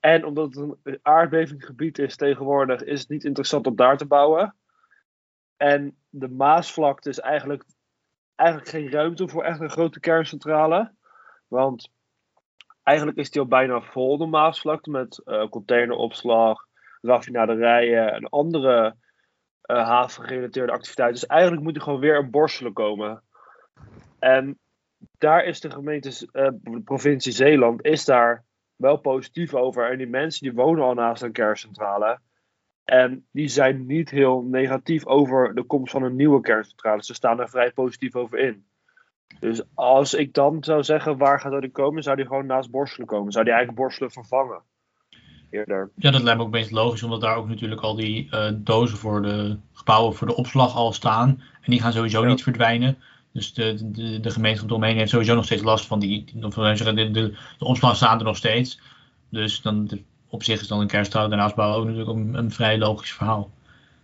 En 0.03 0.25
omdat 0.25 0.55
het 0.55 0.77
een 0.83 0.99
aardbevinggebied 1.03 1.99
is 1.99 2.17
tegenwoordig, 2.17 2.83
is 2.83 3.01
het 3.01 3.09
niet 3.09 3.25
interessant 3.25 3.67
om 3.67 3.77
daar 3.77 3.97
te 3.97 4.07
bouwen. 4.07 4.55
En 5.57 5.97
de 6.09 6.29
Maasvlakte 6.29 7.09
is 7.09 7.21
eigenlijk, 7.21 7.65
eigenlijk 8.35 8.71
geen 8.71 8.91
ruimte 8.91 9.29
voor 9.29 9.45
echt 9.45 9.61
een 9.61 9.71
grote 9.71 10.01
kerncentrale. 10.01 10.93
Want 11.49 11.91
eigenlijk 12.83 13.19
is 13.19 13.31
die 13.31 13.41
al 13.41 13.47
bijna 13.47 13.81
vol, 13.81 14.19
de 14.19 14.27
Maasvlakte, 14.27 14.91
met 14.91 15.21
uh, 15.25 15.49
containeropslag, 15.49 16.67
raffinaderijen 17.01 18.13
en 18.13 18.29
andere 18.29 18.97
uh, 19.67 19.89
havengerelateerde 19.89 20.73
activiteiten. 20.73 21.21
Dus 21.21 21.29
eigenlijk 21.29 21.63
moet 21.63 21.77
er 21.77 21.83
gewoon 21.83 22.01
weer 22.01 22.19
een 22.19 22.31
borstelen 22.31 22.73
komen. 22.73 23.23
En 24.19 24.59
daar 25.19 25.45
is 25.45 25.61
de 25.61 25.71
gemeente, 25.71 26.29
uh, 26.33 26.49
de 26.53 26.81
provincie 26.85 27.33
Zeeland, 27.33 27.85
is 27.85 28.05
daar 28.05 28.45
wel 28.77 28.97
positief 28.97 29.55
over. 29.55 29.91
En 29.91 29.99
die 29.99 30.07
mensen 30.07 30.43
die 30.43 30.55
wonen 30.55 30.85
al 30.85 30.95
naast 30.95 31.23
een 31.23 31.33
kerncentrale. 31.33 32.19
En 32.85 33.27
die 33.31 33.49
zijn 33.49 33.87
niet 33.87 34.11
heel 34.11 34.43
negatief 34.43 35.07
over 35.07 35.55
de 35.55 35.63
komst 35.63 35.93
van 35.93 36.03
een 36.03 36.17
nieuwe 36.17 36.41
kerncentrale. 36.41 37.05
Ze 37.05 37.15
staan 37.15 37.41
er 37.41 37.49
vrij 37.49 37.73
positief 37.73 38.17
over 38.17 38.39
in. 38.39 38.65
Dus 39.41 39.63
als 39.75 40.15
ik 40.15 40.35
dan 40.35 40.65
zou 40.65 40.83
zeggen 40.83 41.19
waar 41.19 41.41
gaat 41.41 41.53
dat 41.53 41.73
komen, 41.73 42.03
zou 42.03 42.17
die 42.17 42.27
gewoon 42.27 42.47
naast 42.47 42.71
Borselen 42.71 43.07
komen. 43.07 43.33
Zou 43.33 43.45
die 43.45 43.53
eigenlijk 43.53 43.83
Borselen 43.83 44.11
vervangen. 44.11 44.63
Eerder. 45.51 45.91
Ja, 45.97 46.11
dat 46.11 46.23
lijkt 46.23 46.39
me 46.39 46.45
ook 46.45 46.51
best 46.51 46.71
logisch, 46.71 47.03
omdat 47.03 47.21
daar 47.21 47.37
ook 47.37 47.49
natuurlijk 47.49 47.81
al 47.81 47.97
die 47.97 48.29
uh, 48.31 48.51
dozen 48.55 48.99
voor 48.99 49.23
de 49.23 49.59
gebouwen 49.73 50.15
voor 50.15 50.27
de 50.27 50.37
opslag 50.37 50.77
al 50.77 50.93
staan. 50.93 51.29
En 51.61 51.71
die 51.71 51.81
gaan 51.81 51.93
sowieso 51.93 52.23
ja. 52.23 52.29
niet 52.29 52.43
verdwijnen. 52.43 52.99
Dus 53.33 53.55
de, 53.55 53.91
de, 53.91 54.21
de 54.21 54.31
gemeenschap 54.31 54.69
eromheen 54.69 54.97
heeft 54.97 55.11
sowieso 55.11 55.35
nog 55.35 55.45
steeds 55.45 55.63
last 55.63 55.87
van 55.87 55.99
die. 55.99 56.25
De, 56.35 56.93
de, 56.95 57.11
de 57.59 57.65
omslag 57.65 57.97
staan 57.97 58.19
er 58.19 58.25
nog 58.25 58.37
steeds. 58.37 58.81
Dus 59.29 59.61
dan, 59.61 59.87
de, 59.87 60.03
op 60.29 60.43
zich 60.43 60.61
is 60.61 60.69
dan 60.69 60.81
een 60.81 60.87
kerncentrale 60.87 61.29
daarnaast 61.29 61.57
ook 61.57 61.85
natuurlijk 61.85 62.11
een, 62.11 62.35
een 62.35 62.53
vrij 62.53 62.79
logisch 62.79 63.13
verhaal. 63.13 63.51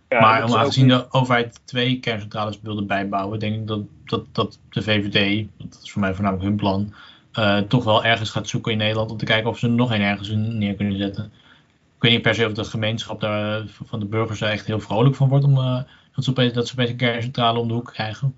Ja, 0.09 0.19
maar 0.19 0.43
om 0.43 0.53
aangezien 0.53 0.87
de 0.87 1.11
overheid 1.11 1.61
twee 1.65 1.99
kerncentrales 1.99 2.59
wilde 2.61 2.83
bijbouwen, 2.83 3.39
denk 3.39 3.55
ik 3.55 3.67
dat, 3.67 3.81
dat, 4.05 4.25
dat 4.31 4.59
de 4.69 4.81
VVD, 4.81 5.47
dat 5.57 5.79
is 5.83 5.91
voor 5.91 6.01
mij 6.01 6.13
voornamelijk 6.13 6.47
hun 6.47 6.57
plan, 6.57 6.93
uh, 7.33 7.57
toch 7.57 7.83
wel 7.83 8.03
ergens 8.03 8.29
gaat 8.29 8.47
zoeken 8.47 8.71
in 8.71 8.77
Nederland 8.77 9.11
om 9.11 9.17
te 9.17 9.25
kijken 9.25 9.49
of 9.49 9.57
ze 9.57 9.67
er 9.67 9.73
nog 9.73 9.91
een 9.91 10.01
ergens 10.01 10.29
neer 10.29 10.73
kunnen 10.73 10.97
zetten. 10.97 11.23
Ik 11.95 12.05
weet 12.05 12.11
niet 12.11 12.21
per 12.21 12.35
se 12.35 12.45
of 12.45 12.53
de 12.53 12.63
gemeenschap 12.63 13.19
daar, 13.19 13.63
van 13.67 13.99
de 13.99 14.05
burgers 14.05 14.39
daar 14.39 14.51
echt 14.51 14.65
heel 14.65 14.79
vrolijk 14.79 15.15
van 15.15 15.29
wordt 15.29 15.45
om, 15.45 15.57
uh, 15.57 15.81
dat, 16.15 16.23
ze 16.23 16.29
opeens, 16.29 16.53
dat 16.53 16.67
ze 16.67 16.73
opeens 16.73 16.89
een 16.89 16.95
kerncentrale 16.95 17.59
om 17.59 17.67
de 17.67 17.73
hoek 17.73 17.91
krijgen. 17.93 18.35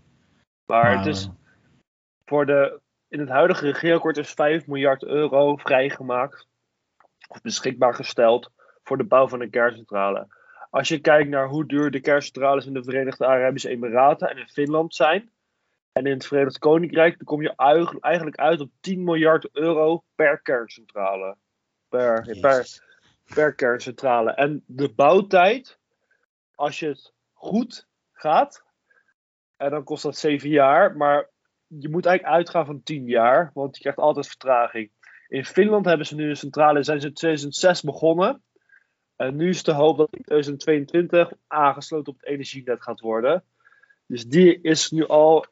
Maar 0.65 0.97
het 0.97 1.06
is 1.06 1.30
voor 2.26 2.45
de, 2.45 2.80
in 3.08 3.19
het 3.19 3.30
huidige 3.30 3.65
regeerakkoord 3.65 4.17
is 4.17 4.32
5 4.32 4.67
miljard 4.67 5.04
euro 5.04 5.56
vrijgemaakt 5.56 6.47
of 7.28 7.41
beschikbaar 7.41 7.93
gesteld 7.93 8.52
voor 8.84 8.97
de 8.97 9.04
bouw 9.04 9.28
van 9.28 9.41
een 9.41 9.50
kerncentrale. 9.50 10.28
Als 10.69 10.88
je 10.88 11.00
kijkt 11.00 11.30
naar 11.30 11.47
hoe 11.47 11.65
duur 11.65 11.91
de 11.91 12.00
kerncentrales 12.00 12.65
in 12.65 12.74
de 12.74 12.84
Verenigde 12.84 13.26
Arabische 13.26 13.69
Emiraten 13.69 14.30
en 14.30 14.38
in 14.38 14.47
Finland 14.47 14.95
zijn, 14.95 15.32
en 15.91 16.06
in 16.06 16.13
het 16.13 16.26
Verenigd 16.26 16.60
Koninkrijk, 16.60 17.17
dan 17.17 17.26
kom 17.26 17.41
je 17.41 17.56
eigenlijk 18.02 18.36
uit 18.36 18.60
op 18.60 18.71
10 18.80 19.04
miljard 19.04 19.50
euro 19.52 20.04
per 20.15 20.41
kerncentrale. 20.41 21.36
Per, 21.89 22.38
per, 22.41 22.82
per 23.34 23.54
kerncentrale. 23.54 24.32
En 24.32 24.63
de 24.65 24.93
bouwtijd, 24.93 25.80
als 26.56 26.80
je 26.80 26.88
het 26.88 27.13
goed 27.34 27.88
gaat, 28.13 28.63
en 29.62 29.69
dan 29.69 29.84
kost 29.84 30.04
dat 30.04 30.17
7 30.17 30.50
jaar. 30.50 30.97
Maar 30.97 31.30
je 31.67 31.89
moet 31.89 32.06
eigenlijk 32.06 32.38
uitgaan 32.38 32.65
van 32.65 32.84
10 32.84 33.06
jaar, 33.06 33.52
want 33.54 33.76
je 33.76 33.82
krijgt 33.82 34.00
altijd 34.00 34.28
vertraging. 34.28 34.91
In 35.28 35.45
Finland 35.45 35.86
hebben 35.86 36.06
ze 36.06 36.15
nu 36.15 36.30
een 36.30 36.36
centrale, 36.36 36.84
zijn 36.84 37.02
ze 37.02 37.08
in 37.08 37.13
2006 37.13 37.82
begonnen. 37.82 38.41
En 39.15 39.36
nu 39.36 39.50
is 39.50 39.63
de 39.63 39.74
hoop 39.74 39.97
dat 39.97 40.08
in 40.12 40.24
2022 40.24 41.32
aangesloten 41.47 42.13
op 42.13 42.19
het 42.19 42.30
energienet 42.30 42.84
gaat 42.84 43.00
worden. 43.00 43.43
Dus 44.06 44.26
die 44.26 44.62
is 44.62 44.91
nu 44.91 45.08
al 45.08 45.45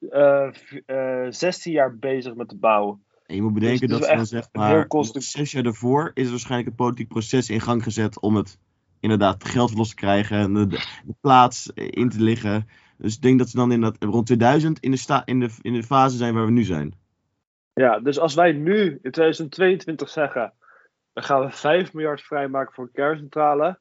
uh, 0.00 0.50
uh, 0.86 1.26
16 1.28 1.72
jaar 1.72 1.96
bezig 1.96 2.34
met 2.34 2.48
de 2.48 2.56
bouw. 2.56 3.00
En 3.26 3.34
je 3.34 3.42
moet 3.42 3.54
bedenken 3.54 3.88
dus 3.88 3.98
dat 3.98 4.08
ze 4.08 4.14
dan 4.16 4.26
zeg 4.26 4.48
maar, 4.52 4.86
zes 5.12 5.52
jaar 5.52 5.62
daarvoor 5.62 6.10
is 6.14 6.30
waarschijnlijk 6.30 6.68
het 6.68 6.76
politiek 6.76 7.08
proces 7.08 7.50
in 7.50 7.60
gang 7.60 7.82
gezet 7.82 8.20
om 8.20 8.36
het 8.36 8.58
inderdaad 9.00 9.44
geld 9.44 9.74
los 9.74 9.88
te 9.88 9.94
krijgen, 9.94 10.52
de, 10.52 10.66
de, 10.66 11.14
plaats 11.20 11.66
in 11.74 12.08
te 12.08 12.20
liggen. 12.20 12.68
Dus 12.98 13.14
ik 13.14 13.22
denk 13.22 13.38
dat 13.38 13.48
ze 13.48 13.56
dan 13.56 13.72
in 13.72 13.80
dat, 13.80 13.96
rond 14.00 14.26
2000 14.26 14.80
in 14.80 14.90
de, 14.90 14.96
sta, 14.96 15.26
in, 15.26 15.40
de, 15.40 15.50
in 15.62 15.72
de 15.72 15.82
fase 15.82 16.16
zijn 16.16 16.34
waar 16.34 16.44
we 16.44 16.50
nu 16.50 16.62
zijn. 16.62 16.94
Ja, 17.72 17.98
dus 17.98 18.18
als 18.18 18.34
wij 18.34 18.52
nu 18.52 18.98
in 19.02 19.10
2022 19.10 20.08
zeggen, 20.08 20.52
dan 21.12 21.24
gaan 21.24 21.40
we 21.40 21.50
5 21.50 21.92
miljard 21.92 22.22
vrijmaken 22.22 22.74
voor 22.74 22.84
een 22.84 22.92
kerncentrale. 22.92 23.78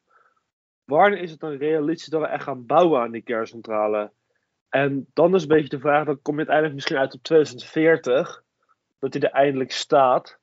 Wanneer 0.83 1.19
is 1.19 1.31
het 1.31 1.39
dan 1.39 1.51
realistisch 1.51 2.07
dat 2.07 2.21
we 2.21 2.27
echt 2.27 2.43
gaan 2.43 2.65
bouwen 2.65 3.01
aan 3.01 3.11
die 3.11 3.21
kerncentrale? 3.21 4.11
En 4.69 5.07
dan 5.13 5.35
is 5.35 5.41
een 5.41 5.47
beetje 5.47 5.69
de 5.69 5.79
vraag, 5.79 6.05
dan 6.05 6.21
kom 6.21 6.33
je 6.33 6.37
uiteindelijk 6.37 6.75
misschien 6.75 6.97
uit 6.97 7.13
op 7.13 7.23
2040, 7.23 8.43
dat 8.99 9.11
die 9.11 9.21
er 9.21 9.31
eindelijk 9.31 9.71
staat. 9.71 10.39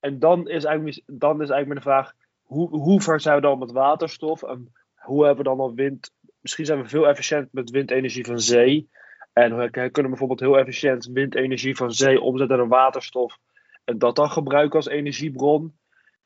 En 0.00 0.18
dan 0.18 0.48
is 0.48 0.64
eigenlijk, 0.64 1.02
dan 1.06 1.42
is 1.42 1.50
eigenlijk 1.50 1.84
de 1.84 1.90
vraag, 1.90 2.12
hoe, 2.42 2.68
hoe 2.68 3.00
ver 3.00 3.20
zijn 3.20 3.36
we 3.36 3.40
dan 3.40 3.58
met 3.58 3.72
waterstof? 3.72 4.42
En 4.42 4.72
hoe 4.94 5.24
hebben 5.24 5.44
we 5.44 5.50
dan 5.50 5.60
al 5.60 5.74
wind, 5.74 6.12
misschien 6.46 6.66
zijn 6.66 6.82
we 6.82 6.88
veel 6.88 7.08
efficiënt 7.08 7.52
met 7.52 7.70
windenergie 7.70 8.24
van 8.24 8.40
zee. 8.40 8.88
En 9.32 9.56
we 9.56 9.70
kunnen 9.70 10.10
bijvoorbeeld 10.10 10.40
heel 10.40 10.58
efficiënt 10.58 11.06
windenergie 11.06 11.76
van 11.76 11.92
zee 11.92 12.20
omzetten 12.20 12.56
naar 12.56 12.68
waterstof. 12.68 13.38
En 13.84 13.98
dat 13.98 14.16
dan 14.16 14.30
gebruiken 14.30 14.76
als 14.76 14.86
energiebron. 14.86 15.78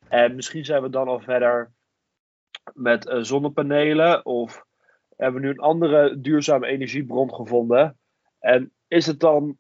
En 0.09 0.35
misschien 0.35 0.65
zijn 0.65 0.83
we 0.83 0.91
dan 0.91 1.09
al 1.09 1.21
verder 1.21 1.73
met 2.75 3.07
uh, 3.07 3.23
zonnepanelen 3.23 4.27
of 4.27 4.65
hebben 5.17 5.41
we 5.41 5.47
nu 5.47 5.53
een 5.53 5.61
andere 5.61 6.21
duurzame 6.21 6.67
energiebron 6.67 7.35
gevonden. 7.35 7.99
En 8.39 8.73
is 8.89 9.07
het 9.07 9.21
dan 9.21 9.59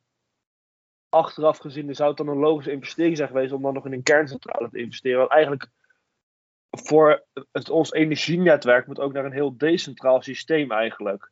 achteraf 1.09 1.59
gezien, 1.59 1.95
zou 1.95 2.09
het 2.09 2.19
dan 2.19 2.29
een 2.29 2.39
logische 2.39 2.73
investering 2.73 3.17
zijn 3.17 3.29
geweest 3.29 3.53
om 3.53 3.63
dan 3.63 3.75
nog 3.75 3.87
in 3.87 3.93
een 3.93 4.03
kerncentrale 4.03 4.71
te 4.71 4.79
investeren? 4.79 5.19
Want 5.19 5.31
eigenlijk 5.31 5.69
voor 6.71 7.25
het, 7.53 7.71
ons 7.71 7.93
energienetwerk 7.93 8.87
moet 8.87 9.01
ook 9.01 9.13
naar 9.13 9.25
een 9.25 9.33
heel 9.33 9.57
decentraal 9.57 10.23
systeem 10.23 10.73
eigenlijk. 10.73 11.31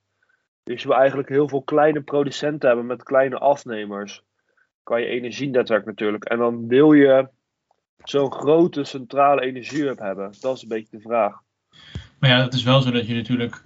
Dus 0.62 0.82
je 0.82 0.88
wil 0.88 0.96
eigenlijk 0.96 1.28
heel 1.28 1.48
veel 1.48 1.62
kleine 1.62 2.00
producenten 2.00 2.68
hebben 2.68 2.86
met 2.86 3.02
kleine 3.02 3.38
afnemers. 3.38 4.22
Qua 4.82 4.96
je 4.96 5.06
energienetwerk 5.06 5.84
natuurlijk. 5.84 6.24
En 6.24 6.38
dan 6.38 6.68
wil 6.68 6.92
je 6.92 7.28
zo'n 8.04 8.32
grote 8.32 8.84
centrale 8.84 9.40
energiehub 9.40 9.98
hebben. 9.98 10.32
Dat 10.40 10.56
is 10.56 10.62
een 10.62 10.68
beetje 10.68 10.96
de 10.96 11.02
vraag. 11.02 11.40
Maar 12.18 12.30
ja, 12.30 12.42
het 12.42 12.54
is 12.54 12.62
wel 12.62 12.80
zo 12.80 12.90
dat 12.90 13.06
je 13.06 13.14
natuurlijk 13.14 13.64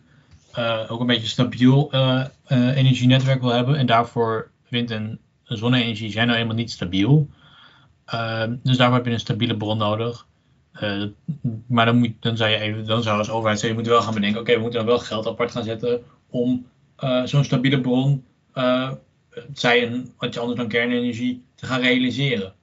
uh, 0.59 0.87
ook 0.89 1.01
een 1.01 1.07
beetje 1.07 1.27
stabiel 1.27 1.95
uh, 1.95 2.25
uh, 2.49 2.77
energienetwerk 2.77 3.41
wil 3.41 3.53
hebben. 3.53 3.77
En 3.77 3.87
daarvoor 3.87 4.51
wind- 4.69 4.91
en 4.91 5.21
zonne-energie 5.45 6.11
zijn 6.11 6.27
nou 6.27 6.39
eenmaal 6.39 6.57
niet 6.57 6.71
stabiel. 6.71 7.29
dus 8.63 8.77
daarvoor 8.77 8.97
heb 8.97 9.07
je 9.07 9.13
een 9.13 9.21
stabiele 9.21 9.57
bron 9.57 9.79
nodig. 9.79 10.27
Maar 11.67 11.87
dan, 11.87 11.97
moet, 11.97 12.13
dan, 12.21 12.37
zou 12.37 12.51
je 12.51 12.57
even, 12.57 12.87
dan 12.87 13.03
zou 13.03 13.19
als 13.19 13.31
overheid 13.31 13.59
zou 13.59 13.69
je 13.69 13.75
moeten 13.75 13.93
wel 13.93 14.03
gaan 14.03 14.15
bedenken: 14.15 14.41
oké, 14.41 14.55
we 14.55 14.61
moeten 14.61 14.79
dan 14.79 14.89
wel 14.89 14.99
geld 14.99 15.27
apart 15.27 15.51
gaan 15.51 15.65
zetten 15.65 16.03
om 16.31 16.67
zo'n 17.25 17.45
stabiele 17.45 17.81
bron, 17.81 18.25
zij 19.53 19.87
een, 19.87 20.13
wat 20.19 20.35
je 20.35 20.41
anders 20.41 20.59
dan 20.59 20.69
kernenergie, 20.69 21.45
te 21.55 21.67
gaan 21.67 21.81
realiseren. 21.81 22.55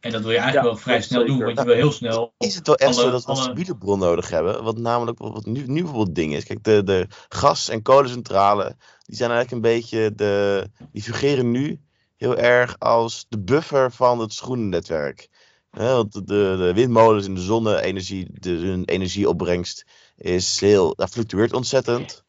En 0.00 0.10
dat 0.10 0.22
wil 0.22 0.30
je 0.30 0.38
eigenlijk 0.38 0.66
wel 0.66 0.82
vrij 0.82 1.02
snel 1.02 1.26
doen, 1.26 1.44
want 1.44 1.58
je 1.58 1.64
wil 1.64 1.74
heel 1.74 1.92
snel. 1.92 2.34
Is 2.38 2.54
het 2.54 2.66
wel 2.66 2.76
echt 2.76 2.94
zo 2.94 3.10
dat 3.10 3.24
we 3.24 3.30
een 3.30 3.36
stabiele 3.36 3.76
bron 3.76 3.98
nodig 3.98 4.30
hebben? 4.30 4.64
Wat 4.64 4.78
namelijk, 4.78 5.18
wat 5.18 5.46
nu, 5.46 5.64
nu 5.66 5.82
bijvoorbeeld 5.82 6.14
ding 6.14 6.34
is. 6.34 6.44
Kijk, 6.44 6.64
de, 6.64 6.82
de 6.84 7.06
gas- 7.28 7.68
en 7.68 7.82
kolencentrale, 7.82 8.76
die 9.02 9.16
zijn 9.16 9.30
eigenlijk 9.30 9.64
een 9.64 9.72
beetje 9.72 10.14
de. 10.14 10.66
Die 10.92 11.02
fungeren 11.02 11.50
nu 11.50 11.80
heel 12.16 12.36
erg 12.36 12.76
als 12.78 13.26
de 13.28 13.38
buffer 13.38 13.92
van 13.92 14.18
het 14.18 14.32
schoenennetwerk. 14.32 15.28
Want 15.74 16.12
de, 16.12 16.20
de, 16.26 16.72
windmolens 16.74 17.26
en 17.26 17.34
de 17.34 17.40
zonne-energie, 17.40 18.28
hun 18.40 18.84
energieopbrengst 18.84 19.84
is 20.16 20.60
heel, 20.60 20.94
dat 20.94 21.10
fluctueert 21.10 21.52
ontzettend. 21.52 22.24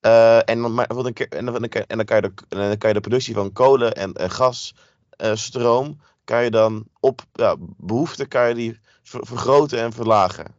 Uh, 0.00 0.48
en, 0.48 0.60
dan, 0.62 0.84
en, 0.84 1.44
dan, 1.46 1.68
kan 1.68 2.88
je 2.88 2.92
de, 2.92 3.00
productie 3.00 3.34
van 3.34 3.52
kolen 3.52 3.94
en, 3.94 4.12
en 4.12 4.30
gasstroom 4.30 5.86
uh, 5.86 5.94
kan 6.24 6.44
je 6.44 6.50
dan 6.50 6.84
op 7.00 7.22
ja, 7.32 7.56
behoefte 7.76 8.26
kan 8.26 8.48
je 8.48 8.54
die 8.54 8.80
vergroten 9.02 9.78
en 9.78 9.92
verlagen. 9.92 10.54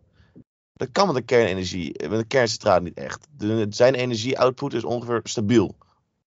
Dat 0.74 0.92
kan 0.92 1.08
met 1.08 1.16
de 1.16 1.22
kernenergie, 1.22 2.10
met 2.10 2.20
de 2.20 2.26
kerncentrale 2.26 2.82
niet 2.82 2.98
echt. 2.98 3.28
De, 3.38 3.66
zijn 3.70 3.94
energieoutput 3.94 4.74
is 4.74 4.84
ongeveer 4.84 5.20
stabiel. 5.24 5.76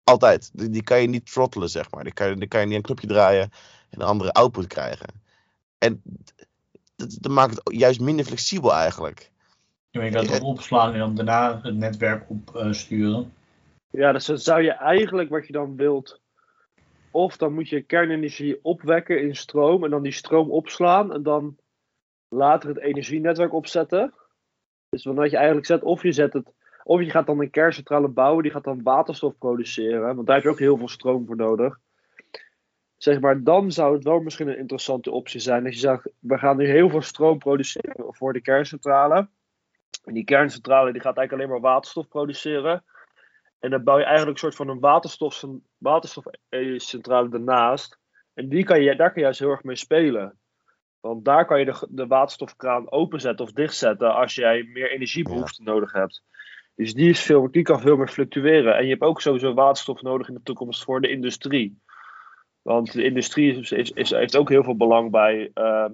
Altijd. 0.04 0.49
Die, 0.54 0.84
kan 0.84 1.01
je 1.01 1.08
niet 1.08 1.32
throttelen, 1.32 1.69
zeg 1.69 1.91
maar. 1.91 2.04
Die 2.04 2.13
kan, 2.13 2.36
die 2.36 2.47
kan 2.47 2.60
je 2.60 2.65
niet 2.65 2.75
een 2.75 2.82
knopje 2.82 3.08
draaien 3.08 3.51
en 3.89 4.01
een 4.01 4.08
andere 4.08 4.32
output 4.32 4.67
krijgen. 4.67 5.20
En 5.81 6.01
dat, 6.95 7.17
dat 7.19 7.31
maakt 7.31 7.55
het 7.63 7.75
juist 7.77 7.99
minder 7.99 8.25
flexibel 8.25 8.73
eigenlijk. 8.73 9.31
Je 9.89 9.99
kan 9.99 10.25
dat 10.25 10.41
ook 10.41 10.47
opslaan 10.47 10.93
en 10.93 10.99
dan 10.99 11.15
daarna 11.15 11.59
het 11.61 11.75
netwerk 11.75 12.29
opsturen. 12.29 13.33
Uh, 13.91 14.01
ja, 14.01 14.11
dus 14.11 14.25
dan 14.25 14.37
zou 14.37 14.61
je 14.61 14.71
eigenlijk 14.71 15.29
wat 15.29 15.47
je 15.47 15.53
dan 15.53 15.75
wilt 15.75 16.21
of 17.11 17.37
dan 17.37 17.53
moet 17.53 17.69
je 17.69 17.81
kernenergie 17.81 18.59
opwekken 18.63 19.21
in 19.21 19.35
stroom 19.35 19.83
en 19.83 19.89
dan 19.89 20.03
die 20.03 20.11
stroom 20.11 20.51
opslaan 20.51 21.13
en 21.13 21.23
dan 21.23 21.57
later 22.27 22.69
het 22.69 22.79
energienetwerk 22.79 23.53
opzetten. 23.53 24.13
Dus 24.89 25.03
wat 25.03 25.31
je 25.31 25.37
eigenlijk 25.37 25.65
zet, 25.65 25.83
of 25.83 26.03
je 26.03 26.11
zet 26.11 26.33
het, 26.33 26.53
of 26.83 27.01
je 27.01 27.09
gaat 27.09 27.25
dan 27.25 27.39
een 27.39 27.49
kerncentrale 27.49 28.07
bouwen, 28.07 28.43
die 28.43 28.51
gaat 28.51 28.63
dan 28.63 28.83
waterstof 28.83 29.37
produceren, 29.37 30.15
want 30.15 30.27
daar 30.27 30.35
heb 30.35 30.45
je 30.45 30.51
ook 30.51 30.59
heel 30.59 30.77
veel 30.77 30.89
stroom 30.89 31.25
voor 31.25 31.35
nodig. 31.35 31.79
Zeg 33.03 33.19
maar, 33.19 33.43
dan 33.43 33.71
zou 33.71 33.95
het 33.95 34.03
wel 34.03 34.19
misschien 34.19 34.47
een 34.47 34.57
interessante 34.57 35.11
optie 35.11 35.39
zijn. 35.39 35.63
Dat 35.63 35.73
je 35.73 35.79
zegt, 35.79 36.09
we 36.19 36.37
gaan 36.37 36.57
nu 36.57 36.67
heel 36.67 36.89
veel 36.89 37.01
stroom 37.01 37.37
produceren 37.37 38.05
voor 38.07 38.33
de 38.33 38.41
kerncentrale. 38.41 39.29
En 40.03 40.13
die 40.13 40.23
kerncentrale 40.23 40.91
die 40.91 41.01
gaat 41.01 41.17
eigenlijk 41.17 41.31
alleen 41.31 41.61
maar 41.61 41.71
waterstof 41.71 42.07
produceren. 42.07 42.83
En 43.59 43.69
dan 43.69 43.83
bouw 43.83 43.97
je 43.97 44.03
eigenlijk 44.03 44.33
een 44.33 44.43
soort 44.43 44.55
van 44.55 44.67
een 44.69 44.79
waterstof, 44.79 45.43
waterstofcentrale 45.77 47.29
ernaast. 47.29 47.99
En 48.33 48.49
die 48.49 48.63
kan 48.63 48.81
je, 48.81 48.95
daar 48.95 49.07
kan 49.07 49.15
je 49.15 49.21
juist 49.21 49.39
heel 49.39 49.49
erg 49.49 49.63
mee 49.63 49.75
spelen. 49.75 50.39
Want 50.99 51.25
daar 51.25 51.45
kan 51.45 51.59
je 51.59 51.65
de, 51.65 51.87
de 51.89 52.07
waterstofkraan 52.07 52.91
openzetten 52.91 53.45
of 53.45 53.51
dichtzetten 53.51 54.15
als 54.15 54.35
jij 54.35 54.63
meer 54.63 54.91
energiebehoefte 54.91 55.63
nodig 55.63 55.91
hebt. 55.91 56.23
Dus 56.75 56.93
die, 56.93 57.09
is 57.09 57.21
veel, 57.21 57.51
die 57.51 57.63
kan 57.63 57.81
veel 57.81 57.97
meer 57.97 58.07
fluctueren. 58.07 58.77
En 58.77 58.83
je 58.83 58.89
hebt 58.89 59.01
ook 59.01 59.21
sowieso 59.21 59.53
waterstof 59.53 60.01
nodig 60.01 60.27
in 60.27 60.33
de 60.33 60.43
toekomst 60.43 60.83
voor 60.83 61.01
de 61.01 61.09
industrie. 61.09 61.79
Want 62.62 62.91
de 62.91 63.04
industrie 63.04 63.58
is, 63.58 63.71
is, 63.71 63.91
is 63.91 64.10
heeft 64.10 64.38
ook 64.38 64.50
heel 64.50 64.63
veel 64.63 64.78
belang 64.78 65.12
bij, 65.12 65.52
uh, 65.54 65.86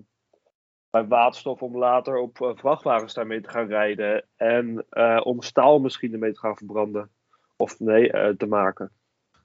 bij 0.89 1.07
waterstof 1.07 1.61
om 1.61 1.77
later 1.77 2.17
op 2.17 2.39
uh, 2.41 2.49
vrachtwagens 2.55 3.13
daarmee 3.13 3.41
te 3.41 3.49
gaan 3.49 3.67
rijden. 3.67 4.25
En 4.35 4.85
uh, 4.91 5.21
om 5.23 5.41
staal 5.41 5.79
misschien 5.79 6.13
ermee 6.13 6.33
te 6.33 6.39
gaan 6.39 6.57
verbranden 6.57 7.09
of 7.55 7.79
nee 7.79 8.13
uh, 8.13 8.29
te 8.29 8.45
maken. 8.45 8.91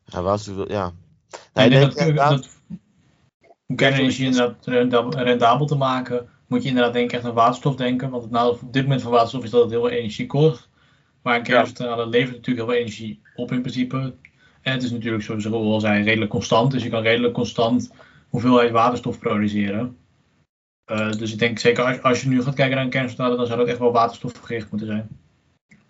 Ja, 0.04 0.22
was, 0.22 0.50
ja. 0.66 0.92
Nee, 1.54 1.68
nee, 1.68 1.80
dat, 1.80 1.96
inderdaad... 1.96 2.30
dat, 2.30 2.60
om 3.66 3.76
kernenergie 3.76 4.26
inderdaad 4.26 5.14
rendabel 5.14 5.66
te 5.66 5.76
maken, 5.76 6.28
moet 6.46 6.62
je 6.62 6.68
inderdaad 6.68 6.92
denk 6.92 7.10
ik 7.10 7.16
echt 7.16 7.24
aan 7.24 7.34
waterstof 7.34 7.76
denken. 7.76 8.10
Want 8.10 8.22
het 8.22 8.32
nadeel 8.32 8.58
op 8.62 8.72
dit 8.72 8.82
moment 8.82 9.02
van 9.02 9.10
waterstof 9.10 9.44
is 9.44 9.50
dat 9.50 9.62
het 9.62 9.70
heel 9.70 9.80
veel 9.80 9.90
energie 9.90 10.26
kost. 10.26 10.70
Maar 11.22 11.36
een 11.36 11.42
kerncentrale 11.42 12.06
levert 12.06 12.36
natuurlijk 12.36 12.66
heel 12.66 12.74
veel 12.74 12.84
energie 12.84 13.22
op 13.34 13.52
in 13.52 13.60
principe. 13.60 14.14
En 14.62 14.72
het 14.72 14.82
is 14.82 14.90
natuurlijk, 14.90 15.22
zoals 15.22 15.44
ik 15.44 15.52
al 15.52 15.80
zei, 15.80 16.04
redelijk 16.04 16.30
constant. 16.30 16.70
Dus 16.70 16.82
je 16.82 16.90
kan 16.90 17.02
redelijk 17.02 17.34
constant 17.34 17.92
hoeveelheid 18.28 18.70
waterstof 18.70 19.18
produceren. 19.18 19.96
Uh, 20.90 21.12
dus 21.12 21.32
ik 21.32 21.38
denk 21.38 21.58
zeker 21.58 21.84
als, 21.84 22.02
als, 22.02 22.22
je 22.22 22.28
nu 22.28 22.42
gaat 22.42 22.54
kijken 22.54 22.74
naar 22.74 22.84
een 22.84 22.90
kerncentrale, 22.90 23.36
dan 23.36 23.46
zou 23.46 23.58
dat 23.58 23.68
echt 23.68 23.78
wel 23.78 23.92
waterstofgericht 23.92 24.70
moeten 24.70 24.88
zijn. 24.88 25.08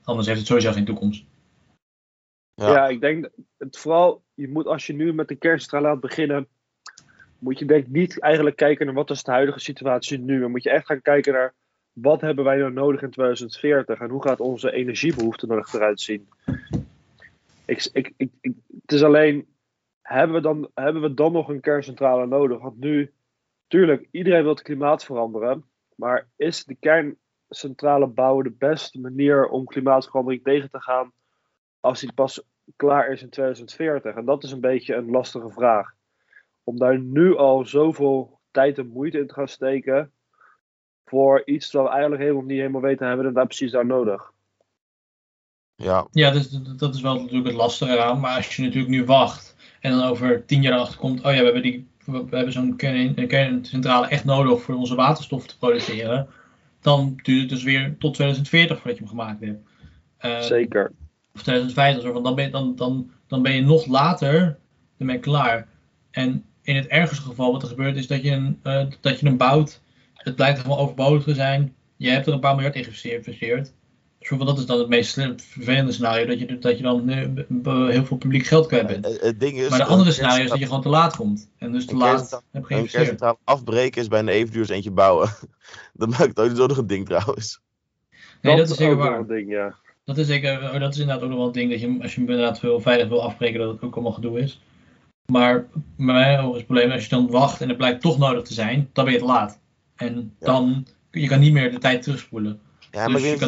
Anders 0.02 0.26
heeft 0.26 0.38
het 0.38 0.48
sowieso 0.48 0.72
geen 0.72 0.84
toekomst. 0.84 1.24
Ja. 2.54 2.68
ja, 2.68 2.88
ik 2.88 3.00
denk 3.00 3.30
het 3.58 3.78
vooral, 3.78 4.22
je 4.34 4.48
moet 4.48 4.66
als 4.66 4.86
je 4.86 4.92
nu 4.92 5.12
met 5.12 5.28
de 5.28 5.34
kerncentrale 5.34 5.86
laat 5.86 6.00
beginnen, 6.00 6.48
moet 7.38 7.58
je 7.58 7.64
denk 7.64 7.86
niet 7.86 8.20
eigenlijk 8.20 8.56
kijken 8.56 8.86
naar 8.86 8.94
wat 8.94 9.10
is 9.10 9.22
de 9.22 9.30
huidige 9.30 9.60
situatie 9.60 10.18
nu. 10.18 10.40
Dan 10.40 10.50
moet 10.50 10.62
je 10.62 10.70
echt 10.70 10.86
gaan 10.86 11.02
kijken 11.02 11.32
naar 11.32 11.54
wat 11.92 12.20
hebben 12.20 12.44
wij 12.44 12.56
nou 12.56 12.72
nodig 12.72 13.02
in 13.02 13.10
2040 13.10 14.00
en 14.00 14.10
hoe 14.10 14.22
gaat 14.22 14.40
onze 14.40 14.72
energiebehoefte 14.72 15.46
er 15.46 15.68
eruit 15.72 16.00
zien. 16.00 16.28
Ik, 17.64 17.88
ik, 17.92 18.12
ik, 18.16 18.30
het 18.80 18.92
is 18.92 19.02
alleen, 19.02 19.46
hebben 20.02 20.36
we, 20.36 20.42
dan, 20.42 20.70
hebben 20.74 21.02
we 21.02 21.14
dan 21.14 21.32
nog 21.32 21.48
een 21.48 21.60
kerncentrale 21.60 22.26
nodig? 22.26 22.60
Want 22.60 22.78
nu, 22.78 23.12
tuurlijk, 23.66 24.08
iedereen 24.10 24.42
wil 24.42 24.52
het 24.52 24.62
klimaat 24.62 25.04
veranderen, 25.04 25.64
maar 25.94 26.28
is 26.36 26.64
de 26.64 26.74
kerncentrale 26.74 28.06
bouwen 28.06 28.44
de 28.44 28.50
beste 28.50 29.00
manier 29.00 29.48
om 29.48 29.64
klimaatverandering 29.64 30.42
tegen 30.42 30.70
te 30.70 30.80
gaan 30.80 31.12
als 31.80 32.00
die 32.00 32.12
pas 32.12 32.42
klaar 32.76 33.08
is 33.08 33.22
in 33.22 33.30
2040? 33.30 34.14
En 34.14 34.24
dat 34.24 34.42
is 34.42 34.52
een 34.52 34.60
beetje 34.60 34.94
een 34.94 35.10
lastige 35.10 35.50
vraag. 35.50 35.94
Om 36.64 36.78
daar 36.78 36.98
nu 36.98 37.36
al 37.36 37.66
zoveel 37.66 38.40
tijd 38.50 38.78
en 38.78 38.88
moeite 38.88 39.18
in 39.18 39.26
te 39.26 39.34
gaan 39.34 39.48
steken 39.48 40.12
voor 41.04 41.42
iets 41.44 41.70
dat 41.70 41.82
we 41.82 41.90
eigenlijk 41.90 42.22
helemaal 42.22 42.44
niet 42.44 42.58
helemaal 42.58 42.80
weten 42.80 43.06
hebben 43.06 43.26
en 43.26 43.32
daar 43.32 43.46
precies 43.46 43.70
daar 43.70 43.86
nodig. 43.86 44.32
Ja, 45.76 46.06
ja 46.10 46.30
dus, 46.30 46.48
dat 46.76 46.94
is 46.94 47.00
wel 47.00 47.14
natuurlijk 47.14 47.46
het 47.46 47.56
lastige 47.56 47.92
eraan. 47.92 48.20
Maar 48.20 48.36
als 48.36 48.56
je 48.56 48.62
natuurlijk 48.62 48.90
nu 48.90 49.04
wacht 49.04 49.56
en 49.80 49.90
dan 49.90 50.02
over 50.02 50.44
tien 50.46 50.62
jaar 50.62 50.78
achterkomt, 50.78 51.22
oh 51.24 51.32
ja, 51.32 51.38
we 51.38 51.44
hebben, 51.44 51.62
die, 51.62 51.88
we 52.04 52.26
hebben 52.30 52.52
zo'n 52.52 52.76
kerncentrale 52.76 54.06
echt 54.06 54.24
nodig 54.24 54.62
voor 54.62 54.74
onze 54.74 54.94
waterstof 54.94 55.46
te 55.46 55.58
produceren. 55.58 56.28
Dan 56.80 57.20
duurt 57.22 57.40
het 57.40 57.48
dus 57.48 57.62
weer 57.62 57.96
tot 57.98 58.14
2040 58.14 58.76
voordat 58.76 58.98
je 58.98 59.04
hem 59.04 59.12
gemaakt 59.12 59.40
hebt. 59.40 59.68
Uh, 60.20 60.40
Zeker 60.40 60.92
of 61.34 61.42
2050 61.42 62.02
of 62.04 62.16
zo, 62.16 62.22
dan 62.22 62.34
ben, 62.34 62.44
je, 62.44 62.50
dan, 62.50 62.76
dan, 62.76 63.10
dan 63.26 63.42
ben 63.42 63.54
je 63.54 63.62
nog 63.62 63.86
later 63.86 64.58
ermee 64.98 65.18
klaar. 65.18 65.68
En 66.10 66.44
in 66.62 66.76
het 66.76 66.86
ergste 66.86 67.22
geval 67.22 67.52
wat 67.52 67.62
er 67.62 67.68
gebeurt 67.68 67.96
is 67.96 68.06
dat 68.06 68.22
je, 68.22 68.30
een, 68.30 68.60
uh, 68.64 68.86
dat 69.00 69.20
je 69.20 69.26
hem 69.26 69.36
bouwt, 69.36 69.80
het 70.14 70.36
blijkt 70.36 70.56
helemaal 70.56 70.78
overbodig 70.78 71.22
te 71.22 71.34
zijn, 71.34 71.74
je 71.96 72.10
hebt 72.10 72.26
er 72.26 72.32
een 72.32 72.40
paar 72.40 72.54
miljard 72.54 72.76
in 72.76 72.84
geïnvesteerd. 72.84 73.72
Dus 74.28 74.38
dat 74.38 74.58
is 74.58 74.66
dan 74.66 74.78
het 74.78 74.88
meest 74.88 75.12
vervelende 75.36 75.92
scenario, 75.92 76.26
dat 76.26 76.38
je, 76.38 76.58
dat 76.58 76.76
je 76.76 76.82
dan 76.82 77.08
heel 77.88 78.04
veel 78.04 78.16
publiek 78.16 78.46
geld 78.46 78.66
kwijt 78.66 78.86
bent. 78.86 79.06
Ja, 79.06 79.26
het 79.26 79.40
ding 79.40 79.58
is, 79.58 79.68
maar 79.68 79.78
de 79.78 79.84
andere 79.84 80.12
scenario 80.12 80.44
is 80.44 80.50
dat 80.50 80.58
je 80.58 80.66
gewoon 80.66 80.82
te 80.82 80.88
laat 80.88 81.16
komt. 81.16 81.50
En 81.58 81.72
dus 81.72 81.86
te 81.86 81.96
laat 81.96 82.42
hebt 82.50 82.66
geïnvesteerd. 82.66 83.20
Een 83.20 83.36
afbreken 83.44 84.00
is 84.00 84.08
bijna 84.08 84.30
even 84.30 84.52
duur 84.52 84.60
als 84.60 84.70
eentje 84.70 84.90
bouwen. 84.90 85.28
dat 85.94 86.08
maakt 86.08 86.40
ook 86.40 86.56
zo 86.56 86.66
nog 86.66 86.76
een 86.76 86.86
ding 86.86 87.06
trouwens. 87.06 87.60
Nee, 88.40 88.56
dat, 88.56 88.66
dat 88.66 88.70
is 88.70 88.82
zeker 88.82 88.96
waar. 88.96 89.18
Een 89.18 89.26
ding, 89.26 89.50
ja. 89.50 89.74
Dat 90.04 90.18
is, 90.18 90.26
zeker, 90.26 90.62
oh, 90.62 90.80
dat 90.80 90.92
is 90.92 90.98
inderdaad 90.98 91.24
ook 91.24 91.28
nog 91.28 91.38
wel 91.38 91.46
een 91.46 91.52
ding 91.52 91.70
dat 91.70 91.80
je, 91.80 91.98
als 92.02 92.14
je 92.14 92.20
hem 92.20 92.30
inderdaad 92.30 92.58
veel 92.58 92.80
veilig 92.80 93.08
wil 93.08 93.22
afbreken, 93.22 93.60
dat 93.60 93.72
het 93.72 93.82
ook 93.82 93.94
allemaal 93.94 94.12
gedoe 94.12 94.40
is. 94.40 94.60
Maar 95.26 95.68
bij 95.96 96.14
mij 96.14 96.48
is 96.48 96.56
het 96.56 96.66
probleem, 96.66 96.90
als 96.90 97.02
je 97.02 97.08
dan 97.08 97.30
wacht 97.30 97.60
en 97.60 97.68
het 97.68 97.76
blijkt 97.76 98.00
toch 98.00 98.18
nodig 98.18 98.42
te 98.42 98.54
zijn, 98.54 98.90
dan 98.92 99.04
ben 99.04 99.14
je 99.14 99.20
te 99.20 99.24
laat. 99.24 99.60
En 99.96 100.36
dan, 100.38 100.86
je 101.10 101.28
kan 101.28 101.40
niet 101.40 101.52
meer 101.52 101.70
de 101.70 101.78
tijd 101.78 102.02
terugspoelen. 102.02 102.60
Ja, 102.90 103.08
maar 103.08 103.20
dus 103.20 103.38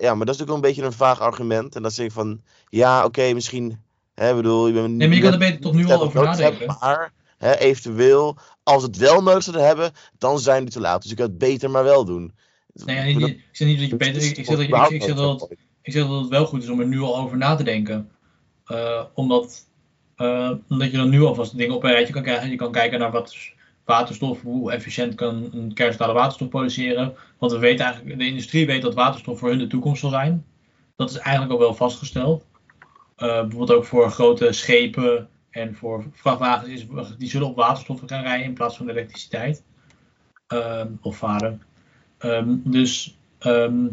ja, 0.00 0.14
maar 0.14 0.26
dat 0.26 0.34
is 0.34 0.40
ook 0.40 0.46
wel 0.46 0.56
een 0.56 0.62
beetje 0.62 0.82
een 0.84 0.92
vaag 0.92 1.20
argument. 1.20 1.74
En 1.76 1.82
dan 1.82 1.90
zeg 1.90 2.06
ik 2.06 2.12
van, 2.12 2.40
ja, 2.68 3.04
oké, 3.04 3.32
misschien, 3.32 3.80
hè, 4.14 4.34
bedoel, 4.34 4.66
je 4.66 4.72
bent 4.72 4.88
Nee, 4.88 5.08
maar 5.08 5.16
je 5.16 5.22
kan 5.22 5.32
er 5.32 5.38
beter 5.38 5.60
toch 5.60 5.72
nu 5.74 5.86
al 5.86 6.02
over 6.02 6.22
nadenken. 6.22 6.76
maar, 6.80 7.12
hè, 7.38 7.56
eventueel, 7.58 8.36
als 8.62 8.82
het 8.82 8.96
wel 8.96 9.22
nodig 9.22 9.42
zouden 9.42 9.66
hebben, 9.66 9.92
dan 10.18 10.38
zijn 10.38 10.64
die 10.64 10.72
te 10.72 10.80
laat. 10.80 11.00
Dus 11.02 11.10
je 11.10 11.16
kan 11.16 11.26
het 11.26 11.38
beter 11.38 11.70
maar 11.70 11.84
wel 11.84 12.04
doen. 12.04 12.32
Nee, 12.72 13.14
niet- 13.16 13.26
ik 13.28 13.44
zeg 13.52 13.68
niet 13.68 13.78
dat 13.80 13.88
je 13.88 13.96
beter. 13.96 14.22
Ik, 14.22 14.36
ik 14.36 14.44
zeg 14.44 14.56
dat, 14.56 14.60
ik, 14.60 14.88
ik 14.90 15.02
zeg 15.02 15.14
dat, 15.16 15.40
het- 15.40 15.50
ik 15.82 15.92
zeg 15.92 16.06
dat 16.06 16.20
het 16.20 16.28
wel 16.28 16.46
goed 16.46 16.62
is 16.62 16.68
om 16.68 16.80
er 16.80 16.86
nu 16.86 17.00
al 17.00 17.16
over 17.18 17.36
na 17.36 17.54
te 17.54 17.62
denken. 17.62 18.10
Eh, 18.64 19.04
omdat, 19.14 19.66
eh, 20.16 20.50
omdat 20.68 20.90
je 20.90 20.96
dan 20.96 21.08
nu 21.08 21.22
alvast 21.22 21.56
dingen 21.56 21.74
op 21.74 21.84
een 21.84 21.90
rijtje 21.90 22.12
kan 22.12 22.22
krijgen. 22.22 22.50
Je 22.50 22.56
kan 22.56 22.72
kijken 22.72 22.98
naar 22.98 23.10
wat 23.10 23.36
waterstof, 23.90 24.42
hoe 24.42 24.72
efficiënt 24.72 25.14
kan 25.14 25.48
een 25.52 25.72
kerncentrale 25.74 26.12
waterstof 26.12 26.48
produceren. 26.48 27.14
Want 27.38 27.52
we 27.52 27.58
weten 27.58 27.84
eigenlijk, 27.84 28.18
de 28.18 28.26
industrie 28.26 28.66
weet 28.66 28.82
dat 28.82 28.94
waterstof 28.94 29.38
voor 29.38 29.48
hun 29.48 29.58
de 29.58 29.66
toekomst 29.66 30.00
zal 30.00 30.10
zijn. 30.10 30.44
Dat 30.96 31.10
is 31.10 31.16
eigenlijk 31.16 31.52
al 31.52 31.58
wel 31.58 31.74
vastgesteld. 31.74 32.46
Eh, 33.16 33.40
bijvoorbeeld 33.40 33.72
ook 33.72 33.84
voor 33.84 34.10
grote 34.10 34.52
schepen 34.52 35.28
en 35.50 35.74
voor 35.74 36.04
vrachtwagens, 36.12 36.70
is, 36.70 36.86
die 37.18 37.28
zullen 37.28 37.48
op 37.48 37.56
waterstof 37.56 38.00
gaan 38.06 38.22
rijden 38.22 38.46
in 38.46 38.54
plaats 38.54 38.76
van 38.76 38.88
elektriciteit. 38.88 39.62
Ehm, 40.46 40.88
of 41.00 41.16
varen. 41.16 41.62
Ehm, 42.18 42.56
dus 42.64 43.18
ehm, 43.38 43.86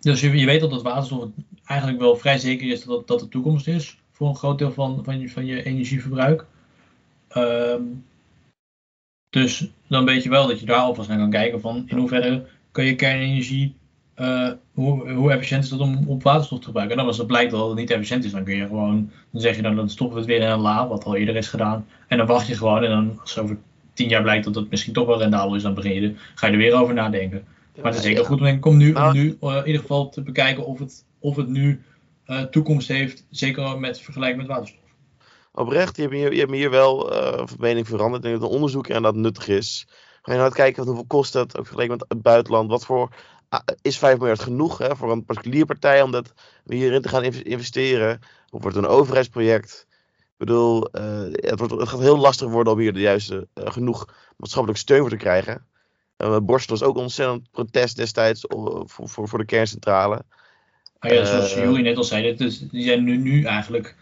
dus 0.00 0.20
je, 0.20 0.44
weet 0.44 0.60
dat 0.60 0.70
dat 0.70 0.82
waterstof 0.82 1.28
eigenlijk 1.64 2.00
wel 2.00 2.16
vrij 2.16 2.38
zeker 2.38 2.70
is 2.70 2.84
dat 2.84 3.06
dat 3.08 3.20
de 3.20 3.28
toekomst 3.28 3.66
is 3.66 3.98
voor 4.10 4.28
een 4.28 4.36
groot 4.36 4.58
deel 4.58 4.72
van, 4.72 5.04
van, 5.04 5.20
je, 5.20 5.30
van 5.30 5.46
je 5.46 5.62
energieverbruik. 5.62 6.46
Dus 9.30 9.70
dan 9.86 10.04
weet 10.04 10.22
je 10.22 10.28
wel 10.28 10.46
dat 10.46 10.60
je 10.60 10.66
daar 10.66 10.76
alvast 10.76 11.08
naar 11.08 11.18
kan 11.18 11.30
kijken 11.30 11.60
van 11.60 11.84
in 11.86 11.96
hoeverre 11.96 12.46
kun 12.72 12.84
je 12.84 12.94
kernenergie, 12.94 13.74
eh, 14.14 14.50
hoe, 14.74 15.10
hoe 15.10 15.32
efficiënt 15.32 15.64
is 15.64 15.70
dat 15.70 15.80
om 15.80 16.04
op 16.06 16.22
waterstof 16.22 16.58
te 16.58 16.64
gebruiken. 16.64 16.96
En 16.96 17.02
dan 17.02 17.10
als 17.10 17.18
het 17.18 17.26
blijkt 17.26 17.50
dat 17.50 17.68
het 17.68 17.78
niet 17.78 17.90
efficiënt 17.90 18.24
is, 18.24 18.32
dan 18.32 18.44
kun 18.44 18.56
je 18.56 18.66
gewoon, 18.66 19.10
dan 19.30 19.40
zeg 19.40 19.56
je 19.56 19.62
dan, 19.62 19.76
dan 19.76 19.90
stoppen 19.90 20.14
we 20.14 20.22
het 20.22 20.30
weer 20.30 20.40
in 20.40 20.52
een 20.52 20.60
la, 20.60 20.88
wat 20.88 21.04
al 21.04 21.16
eerder 21.16 21.36
is 21.36 21.48
gedaan. 21.48 21.86
En 22.08 22.18
dan 22.18 22.26
wacht 22.26 22.46
je 22.46 22.54
gewoon 22.54 22.84
en 22.84 22.90
dan 22.90 23.18
als 23.20 23.38
over 23.38 23.58
tien 23.92 24.08
jaar 24.08 24.22
blijkt 24.22 24.44
dat 24.44 24.54
het 24.54 24.70
misschien 24.70 24.92
toch 24.92 25.06
wel 25.06 25.18
rendabel 25.18 25.54
is, 25.54 25.62
dan 25.62 25.74
begin 25.74 25.94
je 25.94 26.08
er, 26.08 26.32
ga 26.34 26.46
je 26.46 26.52
er 26.52 26.58
weer 26.58 26.74
over 26.74 26.94
nadenken. 26.94 27.44
Maar 27.76 27.92
het 27.92 28.00
is 28.00 28.06
zeker 28.06 28.24
goed 28.24 28.40
om, 28.40 28.58
om 28.60 28.76
nu, 28.76 28.88
om 28.88 28.94
Nou- 28.94 29.14
nu 29.14 29.36
eh, 29.40 29.56
in 29.56 29.66
ieder 29.66 29.80
geval 29.80 30.08
te 30.08 30.22
bekijken 30.22 30.66
of 30.66 30.78
het, 30.78 31.04
of 31.18 31.36
het 31.36 31.48
nu 31.48 31.82
eh, 32.24 32.42
toekomst 32.42 32.88
heeft, 32.88 33.26
zeker 33.30 33.78
met 33.78 34.00
vergelijking 34.00 34.40
met 34.40 34.50
waterstof. 34.50 34.79
Oprecht, 35.52 35.96
je 35.96 36.02
hebt 36.02 36.14
me 36.14 36.20
hier, 36.20 36.32
je 36.32 36.40
hebt 36.40 36.52
hier 36.52 36.70
wel 36.70 37.12
eh, 37.12 37.46
van 37.46 37.56
mening 37.58 37.88
veranderd. 37.88 38.24
Ik 38.24 38.30
denk 38.30 38.40
dat 38.40 38.48
een 38.48 38.54
onderzoek 38.54 38.86
en 38.86 39.02
dat 39.02 39.14
nuttig 39.14 39.48
is. 39.48 39.86
Ga 40.22 40.32
je 40.32 40.38
nou 40.38 40.52
kijken 40.52 40.84
hoeveel 40.84 41.06
kost 41.06 41.32
het, 41.32 41.58
ook 41.58 41.66
vergeleken 41.66 41.96
met 41.96 42.04
het 42.08 42.22
buitenland. 42.22 42.70
Wat 42.70 42.84
voor, 42.84 43.14
ah, 43.48 43.60
is 43.82 43.98
5 43.98 44.18
miljard 44.18 44.40
genoeg 44.40 44.78
hè, 44.78 44.96
voor 44.96 45.12
een 45.12 45.24
particulier 45.24 45.64
partij 45.64 46.02
om 46.02 46.10
dat 46.10 46.32
hierin 46.64 47.02
te 47.02 47.08
gaan 47.08 47.24
inv- 47.24 47.40
investeren? 47.40 48.18
Of 48.50 48.62
wordt 48.62 48.76
het 48.76 48.84
een 48.84 48.90
overheidsproject? 48.90 49.86
Ik 50.18 50.46
bedoel, 50.46 50.90
eh, 50.90 51.22
het, 51.30 51.58
wordt, 51.58 51.74
het 51.74 51.88
gaat 51.88 52.00
heel 52.00 52.18
lastig 52.18 52.48
worden 52.48 52.72
om 52.72 52.78
hier 52.78 52.92
de 52.92 53.00
juiste, 53.00 53.48
eh, 53.54 53.72
genoeg 53.72 54.06
maatschappelijk 54.36 54.80
steun 54.80 55.00
voor 55.00 55.10
te 55.10 55.16
krijgen. 55.16 55.66
Uh, 56.18 56.36
Borstel 56.42 56.78
was 56.78 56.88
ook 56.88 56.96
een 56.96 57.02
ontzettend 57.02 57.50
protest 57.50 57.96
destijds 57.96 58.44
voor, 58.48 58.82
voor, 58.86 59.28
voor 59.28 59.38
de 59.38 59.44
kerncentrale. 59.44 60.22
Maar 61.00 61.14
ja, 61.14 61.24
zoals 61.24 61.54
Jury 61.54 61.80
net 61.80 61.96
al 61.96 62.04
zei, 62.04 62.22
dit 62.22 62.40
is, 62.40 62.58
die 62.58 62.82
zijn 62.82 63.04
nu, 63.04 63.16
nu 63.16 63.44
eigenlijk 63.44 63.96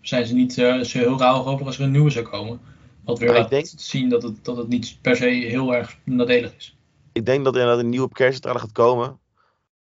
zijn 0.00 0.26
ze 0.26 0.34
niet 0.34 0.58
eh, 0.58 0.80
zo 0.80 0.98
heel 0.98 1.18
rauw 1.18 1.44
over 1.44 1.66
als 1.66 1.78
er 1.78 1.84
een 1.84 1.90
nieuwe 1.90 2.10
zou 2.10 2.24
komen. 2.24 2.60
Wat 3.04 3.18
weer 3.18 3.28
ik 3.28 3.36
laat 3.36 3.50
denk- 3.50 3.66
zien 3.76 4.08
dat 4.08 4.22
het, 4.22 4.44
dat 4.44 4.56
het 4.56 4.68
niet 4.68 4.98
per 5.02 5.16
se 5.16 5.24
heel 5.24 5.74
erg 5.74 5.98
nadelig 6.04 6.54
is. 6.56 6.76
Ik 7.12 7.26
denk 7.26 7.44
dat 7.44 7.54
er 7.54 7.60
inderdaad 7.60 7.84
een 7.84 7.90
nieuwe 7.90 8.12
kerncentrale 8.12 8.58
gaat 8.58 8.72
komen. 8.72 9.18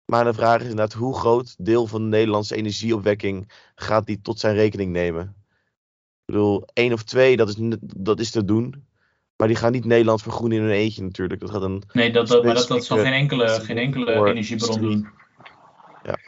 Maar 0.05 0.25
de 0.25 0.35
vraag 0.35 0.57
is 0.57 0.69
inderdaad 0.69 0.93
hoe 0.93 1.15
groot 1.19 1.55
deel 1.59 1.87
van 1.87 2.03
de 2.03 2.09
Nederlandse 2.09 2.57
energieopwekking 2.57 3.53
gaat 3.75 4.07
die 4.07 4.21
tot 4.21 4.39
zijn 4.41 4.55
rekening 4.55 4.93
nemen. 4.93 5.23
Ik 6.27 6.35
bedoel, 6.35 6.65
één 6.73 6.93
of 6.93 7.03
twee, 7.03 7.37
dat 7.37 7.49
is, 7.49 7.57
dat 7.81 8.21
is 8.21 8.31
te 8.31 8.45
doen. 8.45 8.87
Maar 9.37 9.49
die 9.49 9.57
gaan 9.57 9.73
niet 9.73 9.85
Nederland 9.85 10.23
vergroenen 10.23 10.59
in 10.59 10.65
hun 10.65 10.73
eentje 10.73 11.03
natuurlijk. 11.03 11.41
Dat 11.41 11.51
gaat 11.51 11.63
een, 11.63 11.83
Nee, 11.93 12.13
dat, 12.13 12.29
dat, 12.29 12.45
maar 12.45 12.55
dat, 12.55 12.69
dat 12.69 12.85
zal 12.85 12.99
geen 12.99 13.13
enkele, 13.13 13.49
geen 13.49 13.79
enkele 13.79 14.13
energiebron 14.13 14.81
doen. 14.81 15.09
Ja. 16.03 16.19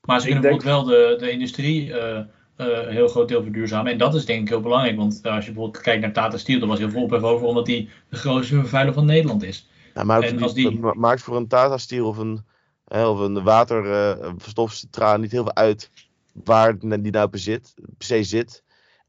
Maar 0.00 0.20
ze 0.20 0.26
kunnen 0.26 0.42
denk- 0.42 0.62
bijvoorbeeld 0.62 0.96
wel 0.96 1.08
de, 1.16 1.16
de 1.18 1.30
industrie 1.30 1.98
eh, 1.98 2.24
een 2.56 2.88
heel 2.92 3.08
groot 3.08 3.28
deel 3.28 3.42
verduurzamen. 3.42 3.92
En 3.92 3.98
dat 3.98 4.14
is 4.14 4.24
denk 4.24 4.40
ik 4.42 4.48
heel 4.48 4.60
belangrijk. 4.60 4.96
Want 4.96 5.20
eh, 5.22 5.34
als 5.34 5.44
je 5.46 5.52
bijvoorbeeld 5.52 5.82
kijkt 5.84 6.00
naar 6.00 6.12
Tata 6.12 6.36
Steel, 6.36 6.58
daar 6.58 6.68
was 6.68 6.78
heel 6.78 6.90
veel 6.90 7.02
ophef 7.02 7.22
over, 7.22 7.46
omdat 7.46 7.66
die 7.66 7.88
de 8.08 8.16
grootste 8.16 8.54
vervuiler 8.54 8.94
van 8.94 9.06
Nederland 9.06 9.42
is. 9.42 9.68
nou, 9.94 10.06
maar 10.06 10.22
En 10.22 10.32
het- 10.34 10.42
als 10.42 10.54
die- 10.54 10.66
het 10.66 10.80
ma- 10.80 10.94
maakt 10.94 11.22
voor 11.22 11.36
een 11.36 11.48
Tata 11.48 11.78
Steel 11.78 12.06
of 12.06 12.16
een, 12.18 12.44
hè, 12.84 13.06
of 13.06 13.18
een 13.20 13.42
waterstofcentrale 13.42 15.18
niet 15.18 15.32
heel 15.32 15.42
veel 15.42 15.54
uit 15.54 15.90
waar 16.44 16.78
die 16.78 17.10
nou 17.10 17.28
per, 17.28 17.38
zit, 17.38 17.74
per 17.98 18.06
se 18.06 18.22
zit. 18.24 18.62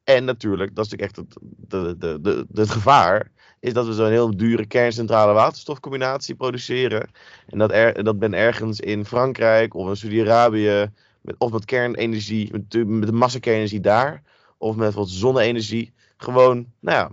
En 0.04 0.26
natuurlijk, 0.26 0.76
dat 0.76 0.86
is 0.86 0.92
natuurlijk 0.92 1.18
echt 1.18 1.28
het, 1.30 1.38
de, 1.70 1.96
de, 1.98 2.22
de, 2.22 2.46
de, 2.50 2.62
het 2.62 2.70
gevaar, 2.70 3.32
is 3.60 3.74
dat 3.74 3.86
we 3.86 3.94
zo'n 3.94 4.10
heel 4.10 4.38
dure 4.38 4.66
kerncentrale 4.66 5.34
waterstofcombinatie 5.34 6.36
produceren. 6.36 7.10
En 7.48 7.58
dat, 7.58 7.72
er, 7.72 8.04
dat 8.04 8.20
ben 8.20 8.34
ergens 8.34 8.80
in 8.80 9.06
Frankrijk 9.06 9.74
of 9.74 9.90
in 9.90 9.96
Saudi-Arabië, 9.96 10.92
met, 11.26 11.36
of 11.38 11.52
met 11.52 11.66
kernenergie, 11.66 12.52
met, 12.52 12.72
de- 12.72 12.86
met 12.86 13.08
de 13.08 13.80
daar, 13.80 14.24
of 14.58 14.76
met 14.76 14.94
wat 14.94 15.10
zonne-energie, 15.10 15.94
gewoon, 16.18 16.74
nou 16.80 16.98
ja, 16.98 17.12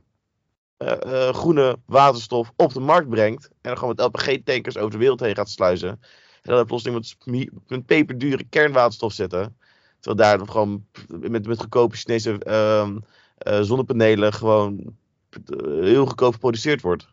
eh, 0.76 1.28
eh, 1.28 1.34
groene 1.34 1.78
waterstof 1.86 2.52
op 2.56 2.72
de 2.72 2.80
markt 2.80 3.08
brengt. 3.08 3.44
En 3.44 3.56
dan 3.60 3.78
gewoon 3.78 3.94
met 3.94 4.04
LPG-tankers 4.06 4.76
over 4.76 4.90
de 4.90 4.98
wereld 4.98 5.20
heen 5.20 5.34
gaat 5.34 5.50
sluizen. 5.50 5.88
En 5.88 5.98
dan 6.42 6.56
heb 6.56 6.66
plotseling 6.66 7.16
met, 7.66 7.86
peperdure 7.86 8.44
kernwaterstof 8.44 9.12
zitten. 9.12 9.56
Terwijl 10.00 10.36
daar 10.36 10.48
gewoon 10.48 10.86
met, 11.08 11.46
met 11.46 11.58
goedkope 11.58 11.96
Chinese 11.96 12.38
ehm, 12.38 12.98
eh, 13.36 13.60
zonnepanelen 13.60 14.32
gewoon 14.32 14.96
heel 15.80 16.06
goedkoop 16.06 16.32
geproduceerd 16.32 16.80
wordt. 16.80 17.08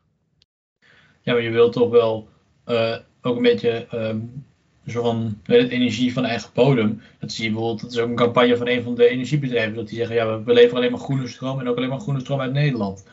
Ja, 1.22 1.34
maar 1.34 1.42
je 1.42 1.50
wilt 1.50 1.74
toch 1.74 1.90
wel 1.90 2.30
ook 3.22 3.36
een 3.36 3.42
beetje 3.42 3.88
ehm, 3.90 4.20
een 4.86 4.92
soort 4.92 5.06
van 5.06 5.38
het, 5.44 5.70
energie 5.70 6.13
van 6.13 6.26
eigen 6.26 6.50
bodem. 6.54 7.02
Dat 7.20 7.32
zie 7.32 7.44
je 7.44 7.50
bijvoorbeeld, 7.52 7.82
dat 7.82 7.92
is 7.92 8.00
ook 8.00 8.10
een 8.10 8.15
campagne 8.15 8.58
van 8.58 8.68
een 8.68 8.84
van 8.84 8.96
de 8.96 9.08
energiebedrijven. 9.08 9.76
Dat 9.76 9.88
die 9.88 9.98
zeggen, 9.98 10.15
ja, 10.15 10.44
we, 10.44 10.54
leveren 10.54 10.78
alleen 10.78 10.92
maar 10.92 11.00
groene 11.00 11.28
stroom 11.28 11.60
en 11.60 11.68
ook 11.68 11.78
alleen 11.78 11.89
maar 11.89 12.00
groene 12.00 12.20
stroom 12.20 12.39
uit 12.39 12.54
Nederland. 12.54 13.06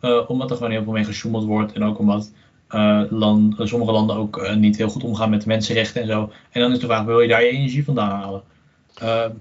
Eh, 0.00 0.30
omdat 0.30 0.50
er 0.50 0.56
gewoon 0.56 0.72
heel 0.72 0.82
veel 0.82 0.92
mee 0.92 1.04
gesjoemeld 1.04 1.44
wordt 1.44 1.72
en 1.72 1.84
ook 1.84 1.98
omdat 1.98 2.32
eh, 2.68 3.02
land, 3.10 3.60
eh, 3.60 3.66
sommige 3.66 3.92
landen 3.92 4.16
ook 4.16 4.54
niet 4.56 4.76
heel 4.76 4.88
goed 4.88 5.04
omgaan 5.04 5.30
met 5.30 5.40
de 5.40 5.48
mensenrechten 5.48 6.02
en 6.02 6.08
zo. 6.08 6.30
En 6.50 6.60
dan 6.60 6.72
is 6.72 6.78
de 6.78 6.86
vraag, 6.86 7.04
wil 7.04 7.20
je 7.20 7.28
daar 7.28 7.42
je 7.42 7.48
energie 7.48 7.84
vandaan 7.84 8.10
halen? 8.10 8.42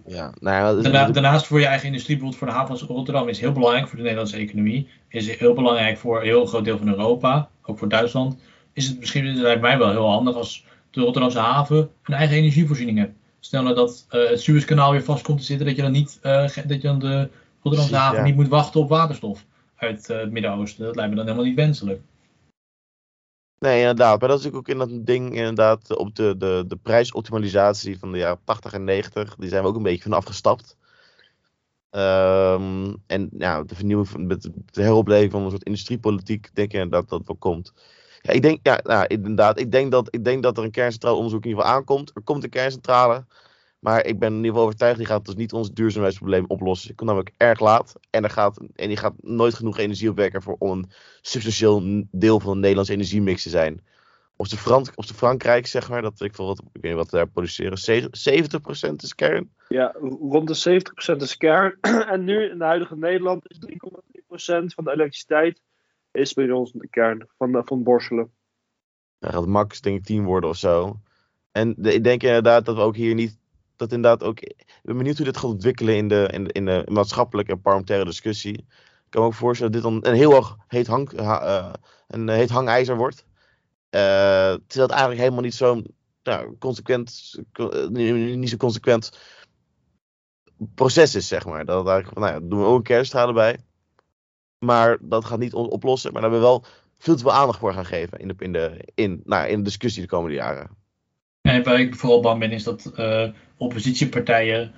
Ja, 0.07 0.33
nou 0.39 0.81
Daarna, 0.81 1.09
daarnaast 1.09 1.45
voor 1.45 1.59
je 1.59 1.65
eigen 1.65 1.87
industrie, 1.87 2.17
bijvoorbeeld 2.17 2.43
voor 2.43 2.51
de 2.51 2.59
haven 2.59 2.87
van 2.87 2.95
Rotterdam, 2.95 3.27
is 3.27 3.39
heel 3.39 3.51
belangrijk 3.51 3.87
voor 3.87 3.97
de 3.97 4.03
Nederlandse 4.03 4.37
economie. 4.37 4.87
Is 5.07 5.37
heel 5.37 5.53
belangrijk 5.53 5.97
voor 5.97 6.17
een 6.17 6.23
heel 6.23 6.45
groot 6.45 6.65
deel 6.65 6.77
van 6.77 6.87
Europa, 6.87 7.49
ook 7.63 7.77
voor 7.77 7.89
Duitsland. 7.89 8.37
Is 8.73 8.87
het 8.87 8.99
misschien, 8.99 9.35
lijkt 9.35 9.61
mij 9.61 9.77
wel 9.77 9.89
heel 9.89 10.09
handig 10.09 10.35
als 10.35 10.65
de 10.93 11.01
Rotterdamse 11.01 11.39
haven 11.39 11.89
een 12.03 12.13
eigen 12.13 12.37
energievoorziening 12.37 12.97
hebt. 12.97 13.17
Stel 13.39 13.63
nou 13.63 13.75
dat 13.75 14.05
eh, 14.09 14.29
het 14.29 14.41
Suezkanaal 14.41 14.91
weer 14.91 15.03
vast 15.03 15.23
komt 15.23 15.39
te 15.39 15.45
zitten, 15.45 15.65
dat 15.65 15.75
je 15.75 15.81
dan, 15.81 15.91
niet, 15.91 16.19
eh, 16.21 16.41
dat 16.41 16.81
je 16.81 16.87
dan 16.87 16.99
de 16.99 17.29
Rotterdamse 17.61 17.95
haven 17.95 18.17
ja. 18.17 18.23
niet 18.23 18.35
moet 18.35 18.47
wachten 18.47 18.79
op 18.79 18.89
waterstof 18.89 19.45
uit 19.75 20.09
eh, 20.09 20.17
het 20.17 20.31
Midden-Oosten. 20.31 20.85
Dat 20.85 20.95
lijkt 20.95 21.09
me 21.09 21.15
dan 21.15 21.25
helemaal 21.25 21.47
niet 21.47 21.55
wenselijk. 21.55 22.01
Nee, 23.59 23.79
inderdaad. 23.79 24.19
Maar 24.19 24.29
dat 24.29 24.39
is 24.39 24.45
natuurlijk 24.45 24.69
ook 24.69 24.89
in 24.89 24.97
dat 24.97 25.05
ding, 25.05 25.35
inderdaad, 25.35 25.97
op 25.97 26.15
de, 26.15 26.37
de, 26.37 26.63
de 26.67 26.75
prijsoptimalisatie 26.75 27.99
van 27.99 28.11
de 28.11 28.17
jaren 28.17 28.39
80 28.43 28.73
en 28.73 28.83
90. 28.83 29.35
Die 29.35 29.49
zijn 29.49 29.61
we 29.61 29.67
ook 29.67 29.75
een 29.75 29.83
beetje 29.83 30.03
van 30.03 30.13
afgestapt. 30.13 30.77
Ehm, 31.89 32.93
en 33.07 33.29
ja, 33.37 33.63
de 33.63 33.75
vernieuwing, 33.75 34.09
van, 34.09 34.27
met 34.27 34.49
de 34.71 34.81
heropleving 34.81 35.31
van 35.31 35.43
een 35.43 35.49
soort 35.49 35.63
industriepolitiek, 35.63 36.49
denk 36.53 36.73
ik 36.73 36.91
dat 36.91 37.09
dat 37.09 37.21
wel 37.25 37.35
komt. 37.35 37.73
Ik 38.31 38.41
denk, 38.41 38.59
ja, 38.63 38.79
nou, 38.83 39.05
inderdaad, 39.07 39.59
ik 39.59 39.71
denk, 39.71 39.91
dat, 39.91 40.07
ik 40.15 40.23
denk 40.23 40.43
dat 40.43 40.57
er 40.57 40.63
een 40.63 40.71
kerncentrale 40.71 41.15
onderzoek 41.15 41.43
in 41.43 41.49
ieder 41.49 41.63
geval 41.63 41.77
aankomt. 41.77 42.11
Er 42.13 42.21
komt 42.21 42.43
een 42.43 42.49
kerncentrale. 42.49 43.25
Maar 43.79 44.05
ik 44.05 44.19
ben 44.19 44.29
in 44.29 44.35
ieder 44.35 44.49
geval 44.49 44.63
overtuigd, 44.65 44.97
die 44.97 45.05
gaat 45.05 45.25
dus 45.25 45.35
niet 45.35 45.53
ons 45.53 45.71
duurzaamheidsprobleem 45.71 46.45
oplossen. 46.47 46.87
Die 46.87 46.95
komt 46.95 47.09
namelijk 47.09 47.35
erg 47.37 47.59
laat. 47.59 47.93
En, 48.09 48.23
er 48.23 48.29
gaat, 48.29 48.57
en 48.75 48.87
die 48.87 48.97
gaat 48.97 49.13
nooit 49.21 49.53
genoeg 49.53 49.77
energie 49.77 50.09
opwekken 50.09 50.41
voor, 50.41 50.55
om 50.59 50.71
een 50.71 50.91
substantieel 51.21 52.03
deel 52.11 52.39
van 52.39 52.53
de 52.53 52.59
Nederlandse 52.59 52.93
energiemix 52.93 53.43
te 53.43 53.49
zijn. 53.49 53.81
Op 54.35 54.49
de, 54.49 54.57
Fran 54.57 54.87
op 54.95 55.07
de 55.07 55.13
Frankrijk, 55.13 55.67
zeg 55.67 55.89
maar, 55.89 56.01
dat 56.01 56.21
ik, 56.21 56.35
wat, 56.35 56.59
ik 56.59 56.65
weet 56.71 56.83
niet 56.83 56.93
wat 56.93 57.09
daar 57.09 57.27
produceren, 57.27 57.77
ze- 57.77 58.09
70% 58.89 58.95
is 58.95 59.15
kern. 59.15 59.53
Ja, 59.67 59.95
rond 60.19 60.47
de 60.47 60.81
70% 61.15 61.15
is 61.15 61.37
kern. 61.37 61.77
en 62.13 62.23
nu 62.23 62.49
in 62.49 62.57
de 62.57 62.63
huidige 62.63 62.97
Nederland 62.97 63.49
is 63.49 63.57
3,3% 63.65 64.65
van 64.65 64.83
de 64.83 64.91
elektriciteit 64.91 65.61
is 66.13 66.33
bij 66.33 66.51
ons 66.51 66.71
de 66.71 66.87
kern 66.89 67.27
van, 67.37 67.55
eh, 67.55 67.61
van 67.65 67.83
Borselen. 67.83 68.31
Dan 69.19 69.31
gaat 69.31 69.47
max, 69.47 69.81
denk 69.81 69.97
ik, 69.97 70.03
10 70.05 70.23
worden 70.23 70.49
of 70.49 70.57
zo. 70.57 70.99
En 71.51 71.75
ik 71.83 72.03
denk 72.03 72.23
inderdaad 72.23 72.65
dat 72.65 72.75
we 72.75 72.81
ook 72.81 72.95
hier 72.95 73.13
niet, 73.13 73.37
dat 73.75 73.91
inderdaad 73.91 74.23
ook, 74.23 74.39
ik 74.39 74.65
ben 74.83 74.97
benieuwd 74.97 75.15
hoe 75.17 75.25
dit 75.25 75.37
gaat 75.37 75.49
ontwikkelen 75.49 75.95
in 75.95 76.07
de, 76.07 76.29
in 76.31 76.43
de, 76.43 76.53
in 76.53 76.65
de 76.65 76.83
maatschappelijke 76.91 77.51
en 77.51 77.61
parlementaire 77.61 78.05
discussie. 78.05 78.57
Ik 78.57 79.09
kan 79.09 79.21
me 79.21 79.27
ook 79.27 79.33
voorstellen 79.33 79.71
dat 79.71 79.81
dit 79.81 79.91
dan 79.91 80.11
een 80.11 80.17
heel 80.17 80.35
erg 80.35 80.57
heet, 80.67 80.87
hang, 80.87 81.19
ha- 81.19 81.41
eh, 81.41 81.73
een 82.07 82.29
heet 82.29 82.49
hangijzer 82.49 82.97
wordt. 82.97 83.25
Eh, 83.89 83.99
terwijl 84.67 84.87
het 84.87 84.91
eigenlijk 84.91 85.19
helemaal 85.19 85.41
niet 85.41 85.53
zo'n 85.53 85.95
nou, 86.23 86.57
consequent, 86.57 87.33
niet 87.89 88.49
zo 88.49 88.57
consequent 88.57 89.19
proces 90.75 91.15
is, 91.15 91.27
zeg 91.27 91.45
maar. 91.45 91.65
Dat 91.65 91.87
eigenlijk, 91.87 92.19
nou 92.19 92.33
ja, 92.33 92.39
doen 92.39 92.59
we 92.59 92.65
ook 92.65 92.77
een 92.77 92.83
kernstralen 92.83 93.33
bij. 93.33 93.59
Maar 94.63 94.97
dat 95.01 95.25
gaat 95.25 95.39
niet 95.39 95.53
oplossen. 95.53 96.13
Maar 96.13 96.21
daar 96.21 96.31
hebben 96.31 96.49
we 96.49 96.53
wel 96.53 96.65
veel 96.97 97.15
te 97.15 97.21
veel 97.23 97.33
aandacht 97.33 97.59
voor 97.59 97.73
gaan 97.73 97.85
geven 97.85 98.19
in 98.19 98.27
de, 98.27 98.35
in 98.37 98.53
de, 98.53 98.87
in, 98.95 99.21
nou, 99.25 99.47
in 99.47 99.57
de 99.57 99.63
discussie 99.63 100.01
de 100.01 100.07
komende 100.07 100.35
jaren. 100.35 100.69
En 101.41 101.63
waar 101.63 101.79
ik 101.79 101.95
vooral 101.95 102.21
bang 102.21 102.39
ben, 102.39 102.51
is 102.51 102.63
dat 102.63 102.91
uh, 102.97 103.29
oppositiepartijen 103.57 104.71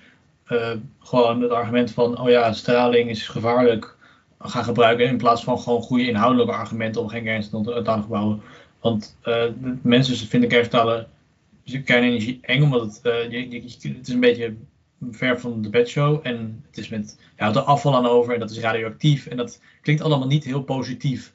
uh, 0.48 0.72
gewoon 1.00 1.42
het 1.42 1.52
argument 1.52 1.92
van, 1.92 2.20
oh 2.20 2.30
ja, 2.30 2.54
straling 2.54 3.10
is 3.10 3.28
gevaarlijk, 3.28 3.98
gaan 4.40 4.64
gebruiken. 4.64 5.08
In 5.08 5.18
plaats 5.18 5.44
van 5.44 5.60
gewoon 5.60 5.82
goede 5.82 6.08
inhoudelijke 6.08 6.54
argumenten 6.54 7.02
om 7.02 7.08
geen 7.08 7.24
kerncentrale 7.24 8.02
te 8.02 8.08
bouwen. 8.08 8.42
Want 8.80 9.18
uh, 9.24 9.44
mensen 9.82 10.28
vinden 10.28 10.50
kerncentrale, 10.50 11.08
kernenergie 11.84 12.40
eng, 12.42 12.64
omdat 12.64 12.82
het, 12.82 13.32
je, 13.32 13.50
je, 13.50 13.62
het 13.62 14.08
is 14.08 14.14
een 14.14 14.20
beetje 14.20 14.56
ver 15.12 15.40
van 15.40 15.62
de 15.62 15.70
bedshow. 15.70 16.20
En 16.24 16.64
het 16.68 16.78
is 16.78 16.90
met 16.90 17.20
ja, 17.38 17.54
er 17.54 17.60
afval 17.60 17.96
aan 17.96 18.06
over 18.06 18.34
en 18.34 18.40
dat 18.40 18.52
is 18.52 18.60
radioactief. 18.60 19.28
En 19.28 19.38
dat 19.38 19.62
klinkt 19.82 20.02
allemaal 20.02 20.28
niet 20.28 20.44
heel 20.44 20.64
positief. 20.64 21.34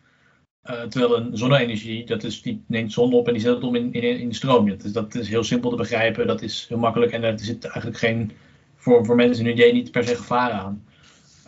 Uh, 0.65 0.83
terwijl 0.83 1.17
een 1.17 1.37
zonne-energie, 1.37 2.07
dat 2.07 2.25
is, 2.25 2.43
die 2.43 2.65
neemt 2.67 2.93
zon 2.93 3.13
op 3.13 3.27
en 3.27 3.33
die 3.33 3.43
zet 3.43 3.55
het 3.55 3.65
om 3.65 3.75
in, 3.75 3.93
in, 3.93 4.35
stroom. 4.35 4.69
Dat 4.69 4.85
is, 4.85 4.93
dat 4.93 5.15
is 5.15 5.29
heel 5.29 5.45
simpel 5.45 5.71
te 5.71 5.77
begrijpen, 5.77 6.27
dat 6.27 6.43
is 6.43 6.67
heel 6.69 6.79
makkelijk 6.79 7.13
en 7.13 7.23
er 7.23 7.39
zit 7.39 7.65
eigenlijk 7.65 7.99
geen, 7.99 8.33
voor, 8.77 9.05
voor 9.05 9.17
mensen 9.17 9.45
in 9.45 9.51
hun 9.51 9.59
idee 9.59 9.73
niet 9.73 9.91
per 9.91 10.05
se 10.05 10.17
gevaar 10.17 10.51
aan. 10.51 10.85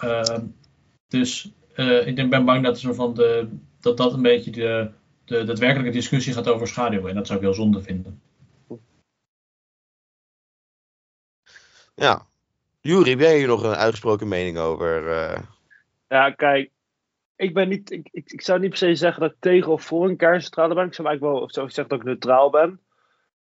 Uh, 0.05 0.38
dus 1.09 1.53
uh, 1.77 2.07
ik 2.07 2.31
ben 2.31 2.44
bang 2.44 2.64
dat, 2.64 2.81
van 2.81 3.14
de, 3.14 3.48
dat 3.81 3.96
dat 3.96 4.12
een 4.12 4.22
beetje 4.22 4.51
de, 4.51 4.90
de 5.25 5.44
daadwerkelijke 5.44 5.92
discussie 5.92 6.33
gaat 6.33 6.48
over 6.48 6.68
schaduw. 6.68 7.07
En 7.07 7.14
dat 7.14 7.27
zou 7.27 7.38
ik 7.38 7.44
heel 7.44 7.55
zonde 7.55 7.83
vinden. 7.83 8.20
Ja. 12.02 12.26
Jury, 12.80 13.10
heb 13.10 13.18
jij 13.20 13.36
hier 13.36 13.46
nog 13.46 13.62
een 13.62 13.74
uitgesproken 13.74 14.28
mening 14.28 14.58
over? 14.58 15.08
Uh... 15.08 15.38
Ja, 16.08 16.30
kijk. 16.30 16.70
Ik, 17.36 17.54
ben 17.54 17.68
niet, 17.68 17.90
ik, 17.90 18.08
ik, 18.12 18.40
zou 18.42 18.60
niet 18.60 18.68
per 18.68 18.78
se 18.78 18.94
zeggen 18.94 19.22
dat 19.22 19.30
ik 19.30 19.36
tegen 19.40 19.72
of 19.72 19.82
voor 19.82 20.08
een 20.08 20.16
kerncentrale 20.16 20.74
ben. 20.74 20.86
Ik 20.86 20.94
zou 20.94 21.08
eigenlijk 21.08 21.36
wel 21.36 21.64
ik 21.64 21.70
zeggen 21.70 21.88
dat 21.88 21.98
ik 21.98 22.04
neutraal 22.04 22.50
ben. 22.50 22.80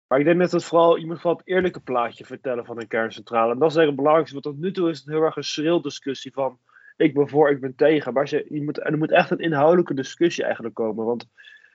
Maar 0.06 0.18
ik 0.18 0.24
denk 0.24 0.38
dat 0.38 0.52
het 0.52 0.64
vooral, 0.64 0.96
je 0.96 1.06
moet 1.06 1.20
vooral 1.20 1.36
het 1.36 1.46
eerlijke 1.46 1.80
plaatje 1.80 2.24
vertellen 2.24 2.64
van 2.64 2.80
een 2.80 2.86
kerncentrale. 2.86 3.52
En 3.52 3.58
dat 3.58 3.70
is 3.70 3.76
eigenlijk 3.76 3.86
het 3.86 3.96
belangrijkste. 3.96 4.40
Want 4.40 4.44
tot 4.44 4.64
nu 4.64 4.72
toe 4.72 4.90
is 4.90 4.98
het 4.98 5.08
heel 5.08 5.22
erg 5.22 5.36
een 5.36 5.44
schril 5.44 5.80
discussie 5.80 6.32
van 6.32 6.58
ik 6.96 7.14
ben 7.14 7.28
voor, 7.28 7.50
ik 7.50 7.60
ben 7.60 7.74
tegen. 7.74 8.12
Maar 8.12 8.28
je, 8.30 8.46
je 8.48 8.62
moet, 8.62 8.84
er 8.84 8.98
moet 8.98 9.12
echt 9.12 9.30
een 9.30 9.38
inhoudelijke 9.38 9.94
discussie 9.94 10.44
eigenlijk 10.44 10.74
komen. 10.74 11.04
Want 11.04 11.28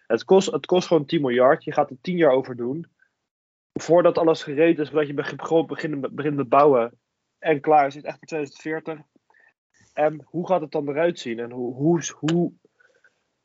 het 0.08 0.24
kost, 0.24 0.52
het 0.52 0.66
kost 0.66 0.88
gewoon 0.88 1.06
10 1.06 1.22
miljard. 1.22 1.64
Je 1.64 1.74
gaat 1.74 1.90
er 1.90 1.98
10 2.02 2.18
jaar 2.18 2.32
over 2.32 2.56
doen 2.56 2.88
voordat 3.74 4.18
alles 4.18 4.44
gereed 4.44 4.80
is, 4.80 4.90
voordat 4.90 5.08
je 5.08 5.14
begint, 5.14 5.68
begint, 6.16 6.36
met 6.36 6.50
bouwen 6.50 7.00
en 7.40 7.62
klaar 7.62 7.88
is, 7.88 7.96
is 7.96 8.04
echt 8.04 8.22
in 8.22 8.28
2040. 8.28 9.00
En 9.94 10.22
hoe 10.26 10.48
gaat 10.48 10.62
het 10.62 10.72
dan 10.72 10.90
eruit 10.90 11.20
zien? 11.20 11.40
En 11.40 11.52
hoe, 11.52 11.74
hoe, 12.14 12.54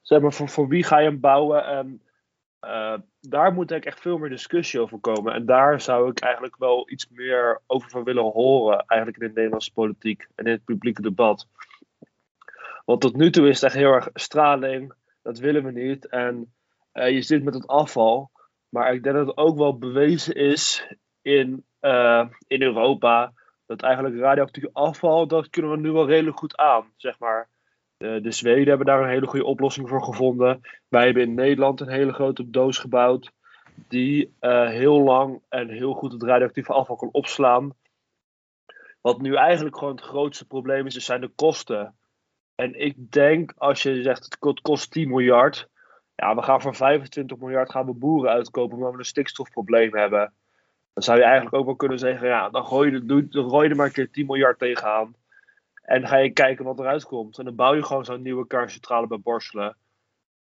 zeg 0.01 0.21
maar, 0.21 0.33
voor, 0.33 0.49
voor 0.49 0.69
wie 0.69 0.85
ga 0.85 0.99
je 0.99 1.09
hem 1.09 1.21
bouwen? 1.21 1.64
En 1.64 2.03
uh, 2.61 2.95
daar 3.21 3.53
moet 3.53 3.71
ik 3.71 3.85
echt 3.85 4.01
veel 4.01 4.19
meer 4.19 4.31
discussie 4.31 4.81
over 4.81 4.99
komen. 4.99 5.35
En 5.35 5.47
daar 5.47 5.81
zou 5.81 6.11
ik 6.11 6.21
eigenlijk 6.21 6.57
wel 6.57 6.91
iets 6.91 7.09
meer 7.09 7.61
over 7.67 7.91
van 7.91 8.05
willen 8.05 8.25
horen, 8.25 8.85
eigenlijk 8.87 9.23
in 9.23 9.29
de 9.29 9.35
Nederlandse 9.35 9.73
politiek 9.73 10.27
en 10.35 10.45
in 10.45 10.53
het 10.53 10.64
publieke 10.64 11.03
debat. 11.03 11.47
Want 12.85 13.01
tot 13.01 13.17
nu 13.17 13.31
toe 13.31 13.49
is 13.49 13.55
het 13.55 13.64
echt 13.64 13.75
heel 13.75 13.93
erg 13.93 14.09
straling, 14.14 14.93
dat 15.23 15.38
willen 15.38 15.64
we 15.64 15.71
niet. 15.71 16.07
En 16.07 16.53
uh, 16.95 17.11
je 17.11 17.23
zit 17.23 17.45
met 17.45 17.55
het 17.55 17.67
afval. 17.67 18.31
Maar 18.68 18.94
ik 18.94 19.02
denk 19.02 19.16
dat 19.16 19.26
het 19.26 19.37
ook 19.37 19.57
wel 19.57 19.78
bewezen 19.78 20.35
is 20.35 20.94
in, 21.22 21.64
uh, 21.81 22.28
in 22.46 22.62
Europa. 22.62 23.33
Dat 23.66 23.83
eigenlijk 23.83 24.16
radioactief 24.16 24.66
afval, 24.72 25.26
dat 25.26 25.50
kunnen 25.50 25.70
we 25.70 25.76
nu 25.76 25.90
wel 25.90 26.07
redelijk 26.07 26.38
goed 26.38 26.57
aan. 26.57 26.92
Zeg 26.96 27.18
maar. 27.18 27.48
De, 27.96 28.20
de 28.20 28.33
Zweden 28.33 28.68
hebben 28.68 28.87
daar 28.87 29.02
een 29.02 29.09
hele 29.09 29.26
goede 29.26 29.44
oplossing 29.44 29.88
voor 29.88 30.02
gevonden. 30.02 30.61
Wij 30.88 31.04
hebben 31.04 31.22
in 31.22 31.35
Nederland 31.35 31.81
een 31.81 31.88
hele 31.88 32.12
grote 32.12 32.50
doos 32.50 32.78
gebouwd. 32.78 33.33
Die 33.88 34.35
uh, 34.40 34.68
heel 34.68 35.00
lang 35.00 35.42
en 35.48 35.68
heel 35.68 35.92
goed 35.92 36.12
het 36.12 36.22
radioactieve 36.22 36.72
afval 36.72 36.96
kan 36.96 37.09
opslaan. 37.12 37.72
Wat 39.00 39.20
nu 39.20 39.35
eigenlijk 39.35 39.78
gewoon 39.78 39.94
het 39.94 40.04
grootste 40.04 40.46
probleem 40.46 40.87
is, 40.87 40.94
zijn 40.94 41.20
de 41.20 41.28
kosten. 41.28 41.96
En 42.54 42.81
ik 42.81 43.12
denk, 43.12 43.52
als 43.57 43.83
je 43.83 44.02
zegt 44.02 44.24
het 44.24 44.61
kost 44.62 44.90
10 44.90 45.09
miljard, 45.09 45.68
ja, 46.22 46.35
we 46.35 46.42
gaan 46.42 46.61
voor 46.61 46.74
25 46.74 47.38
miljard 47.38 47.70
gaan 47.70 47.87
we 47.87 47.92
boeren 47.92 48.31
uitkopen 48.31 48.76
omdat 48.76 48.92
we 48.92 48.98
een 48.98 49.04
stikstofprobleem 49.04 49.96
hebben. 49.96 50.33
Dan 50.92 51.02
zou 51.02 51.18
je 51.18 51.24
eigenlijk 51.24 51.54
ook 51.54 51.64
wel 51.64 51.76
kunnen 51.76 51.98
zeggen, 51.98 52.28
ja, 52.28 52.50
dan 52.50 52.64
gooi 52.64 52.90
je, 52.90 53.04
dan 53.04 53.50
gooi 53.50 53.64
je 53.64 53.70
er 53.70 53.76
maar 53.76 53.87
een 53.87 53.92
keer 53.92 54.11
10 54.11 54.26
miljard 54.26 54.59
tegenaan. 54.59 55.14
En 55.83 56.07
ga 56.07 56.16
je 56.16 56.31
kijken 56.31 56.64
wat 56.64 56.78
eruit 56.78 57.04
komt. 57.04 57.38
En 57.38 57.44
dan 57.44 57.54
bouw 57.54 57.74
je 57.74 57.85
gewoon 57.85 58.04
zo'n 58.04 58.22
nieuwe 58.22 58.46
kerncentrale 58.46 59.07
bij 59.07 59.20
Borselen. 59.20 59.76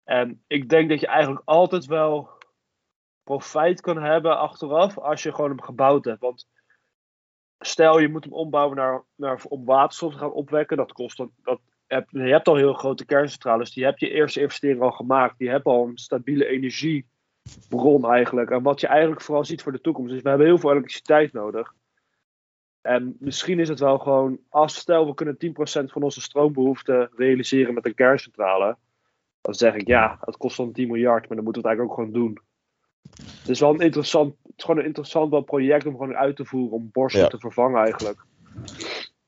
En 0.04 0.42
ik 0.46 0.68
denk 0.68 0.88
dat 0.88 1.00
je 1.00 1.06
eigenlijk 1.06 1.42
altijd 1.44 1.86
wel 1.86 2.30
profijt 3.22 3.80
kan 3.80 4.02
hebben 4.02 4.38
achteraf 4.38 4.98
als 4.98 5.22
je 5.22 5.34
gewoon 5.34 5.50
hem 5.50 5.62
gebouwd 5.62 6.04
hebt. 6.04 6.20
Want 6.20 6.48
stel 7.58 7.98
je 7.98 8.08
moet 8.08 8.24
hem 8.24 8.32
ombouwen 8.32 8.76
naar, 8.76 9.02
naar, 9.14 9.42
om 9.48 9.64
waterstof 9.64 10.12
te 10.12 10.18
gaan 10.18 10.32
opwekken. 10.32 10.76
Dat 10.76 10.92
kost 10.92 11.16
dan, 11.16 11.30
dat 11.42 11.60
hebt, 11.86 12.10
je 12.10 12.18
hebt 12.18 12.48
al 12.48 12.56
heel 12.56 12.72
grote 12.72 13.04
kerncentrales. 13.04 13.72
Die 13.72 13.84
heb 13.84 13.98
je 13.98 14.10
eerste 14.10 14.40
investering 14.40 14.80
al 14.80 14.90
gemaakt. 14.90 15.38
Die 15.38 15.48
hebben 15.48 15.72
al 15.72 15.86
een 15.86 15.98
stabiele 15.98 16.46
energiebron 16.46 18.10
eigenlijk. 18.10 18.50
En 18.50 18.62
wat 18.62 18.80
je 18.80 18.86
eigenlijk 18.86 19.20
vooral 19.20 19.44
ziet 19.44 19.62
voor 19.62 19.72
de 19.72 19.80
toekomst. 19.80 20.12
Dus 20.12 20.22
we 20.22 20.28
hebben 20.28 20.46
heel 20.46 20.58
veel 20.58 20.70
elektriciteit 20.70 21.32
nodig. 21.32 21.74
En 22.80 23.16
misschien 23.18 23.60
is 23.60 23.68
het 23.68 23.80
wel 23.80 23.98
gewoon, 23.98 24.38
als 24.48 24.76
stel 24.76 25.06
we 25.06 25.14
kunnen 25.14 25.36
10% 25.36 25.92
van 25.92 26.02
onze 26.02 26.20
stroombehoeften 26.20 27.10
realiseren 27.16 27.74
met 27.74 27.86
een 27.86 27.94
kerncentrale. 27.94 28.76
Dan 29.40 29.54
zeg 29.54 29.74
ik 29.74 29.86
ja, 29.86 30.18
het 30.20 30.36
kost 30.36 30.56
dan 30.56 30.72
10 30.72 30.86
miljard, 30.86 31.28
maar 31.28 31.36
dan 31.36 31.44
moeten 31.44 31.62
we 31.62 31.68
het 31.68 31.78
eigenlijk 31.78 31.90
ook 31.90 32.06
gewoon 32.06 32.24
doen. 32.24 32.40
Het 33.40 33.48
is 33.48 33.60
wel 33.60 33.74
een 33.74 33.80
interessant, 33.80 34.34
het 34.42 34.52
is 34.56 34.64
gewoon 34.64 34.80
een 34.80 34.86
interessant 34.86 35.30
wel 35.30 35.40
project 35.40 35.86
om 35.86 35.96
gewoon 35.96 36.16
uit 36.16 36.36
te 36.36 36.44
voeren 36.44 36.76
om 36.76 36.88
borsten 36.92 37.28
te 37.28 37.38
vervangen 37.38 37.82
eigenlijk. 37.82 38.24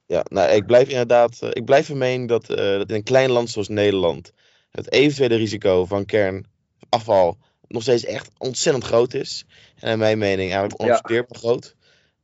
Ja, 0.08 0.24
nou, 0.28 0.50
ik 0.50 0.66
blijf 0.66 0.88
inderdaad, 0.88 1.38
uh, 1.42 1.50
ik 1.52 1.64
blijf 1.64 1.88
ermee 1.88 2.26
dat, 2.26 2.50
uh, 2.50 2.56
dat 2.56 2.88
in 2.88 2.94
een 2.94 3.02
klein 3.02 3.30
land 3.30 3.50
zoals 3.50 3.68
Nederland 3.68 4.32
het 4.70 4.92
eventuele 4.92 5.36
risico 5.36 5.84
van 5.84 6.04
kernafval 6.04 7.38
nog 7.66 7.82
steeds 7.82 8.04
echt 8.04 8.30
ontzettend 8.38 8.84
groot 8.84 9.14
is. 9.14 9.44
En 9.78 9.92
in 9.92 9.98
mijn 9.98 10.18
mening 10.18 10.50
eigenlijk 10.50 10.82
onaccepteerbaar 10.82 11.28
ja. 11.32 11.38
groot. 11.38 11.76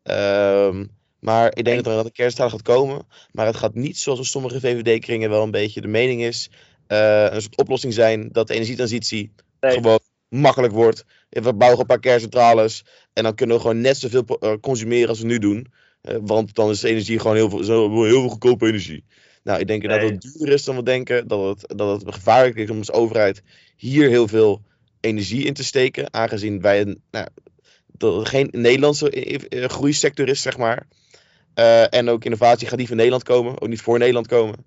Um, 0.03 0.90
maar 1.18 1.57
ik 1.57 1.64
denk 1.64 1.85
dat 1.85 1.99
er 1.99 2.05
een 2.05 2.12
kerncentrale 2.12 2.51
gaat 2.51 2.62
komen. 2.62 3.07
Maar 3.33 3.47
het 3.47 3.57
gaat 3.57 3.75
niet 3.75 3.99
zoals 3.99 4.31
sommige 4.31 4.61
VVD-kringen 4.61 5.31
wel 5.31 5.42
een 5.42 5.51
beetje 5.51 5.81
de 5.81 5.88
mening 5.88 6.23
is. 6.23 6.51
Uh, 6.88 7.23
een 7.23 7.42
soort 7.42 7.57
oplossing 7.57 7.92
zijn 7.92 8.29
dat 8.33 8.47
de 8.47 8.55
energietransitie 8.55 9.33
nee. 9.61 9.73
gewoon 9.73 10.01
makkelijk 10.29 10.73
wordt. 10.73 11.05
We 11.29 11.55
bouwen 11.55 11.81
een 11.81 11.87
paar 11.87 12.01
kerncentrales 12.01 12.85
en 13.12 13.23
dan 13.23 13.35
kunnen 13.35 13.57
we 13.57 13.62
gewoon 13.62 13.81
net 13.81 13.97
zoveel 13.97 14.59
consumeren 14.61 15.09
als 15.09 15.20
we 15.20 15.27
nu 15.27 15.38
doen. 15.38 15.73
Uh, 16.09 16.17
want 16.21 16.55
dan 16.55 16.71
is 16.71 16.83
energie 16.83 17.19
gewoon 17.19 17.37
heel 17.37 17.51
veel, 17.51 17.64
zo, 17.64 18.05
heel 18.05 18.21
veel 18.21 18.29
goedkope 18.29 18.67
energie. 18.67 19.05
Nou, 19.43 19.61
ik 19.61 19.67
denk 19.67 19.83
nee. 19.83 20.01
dat 20.01 20.11
het 20.11 20.21
duurder 20.21 20.55
is 20.55 20.64
dan 20.64 20.77
we 20.77 20.83
denken. 20.83 21.29
Dat 21.29 21.61
het, 21.61 21.79
dat 21.79 22.01
het 22.01 22.14
gevaarlijk 22.14 22.57
is 22.57 22.71
om 22.71 22.79
als 22.79 22.93
overheid 22.93 23.43
hier 23.77 24.09
heel 24.09 24.29
veel 24.29 24.62
energie 25.01 25.45
in 25.45 25.55
te 25.55 25.64
steken. 25.64 26.14
Aangezien 26.14 26.61
wij 26.61 26.81
een, 26.81 27.03
nou, 27.11 27.27
dat 27.87 28.17
het 28.17 28.29
geen 28.29 28.49
Nederlandse 28.51 29.40
groeisector 29.51 30.29
is, 30.29 30.43
zeg 30.43 30.59
maar. 30.59 30.87
Uh, 31.55 31.95
en 31.95 32.09
ook 32.09 32.25
innovatie 32.25 32.69
gaat 32.69 32.79
niet 32.79 32.88
van 32.88 32.97
Nederland 32.97 33.23
komen. 33.23 33.61
Ook 33.61 33.69
niet 33.69 33.81
voor 33.81 33.99
Nederland 33.99 34.27
komen. 34.27 34.64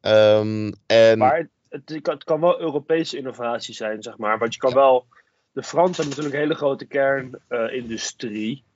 Um, 0.00 0.72
en... 0.86 1.18
Maar 1.18 1.48
het, 1.68 2.00
het, 2.02 2.24
kan 2.24 2.40
wel 2.40 2.60
Europese 2.60 3.16
innovatie 3.16 3.74
zijn, 3.74 4.02
zeg 4.02 4.18
maar. 4.18 4.38
Want 4.38 4.54
je 4.54 4.60
kan 4.60 4.70
ja. 4.70 4.76
wel... 4.76 5.06
De 5.52 5.62
Fransen 5.62 6.04
hebben 6.04 6.08
natuurlijk 6.08 6.34
een 6.34 6.40
hele 6.40 6.54
grote 6.54 6.84
kernindustrie. 6.86 8.56
Uh, 8.56 8.73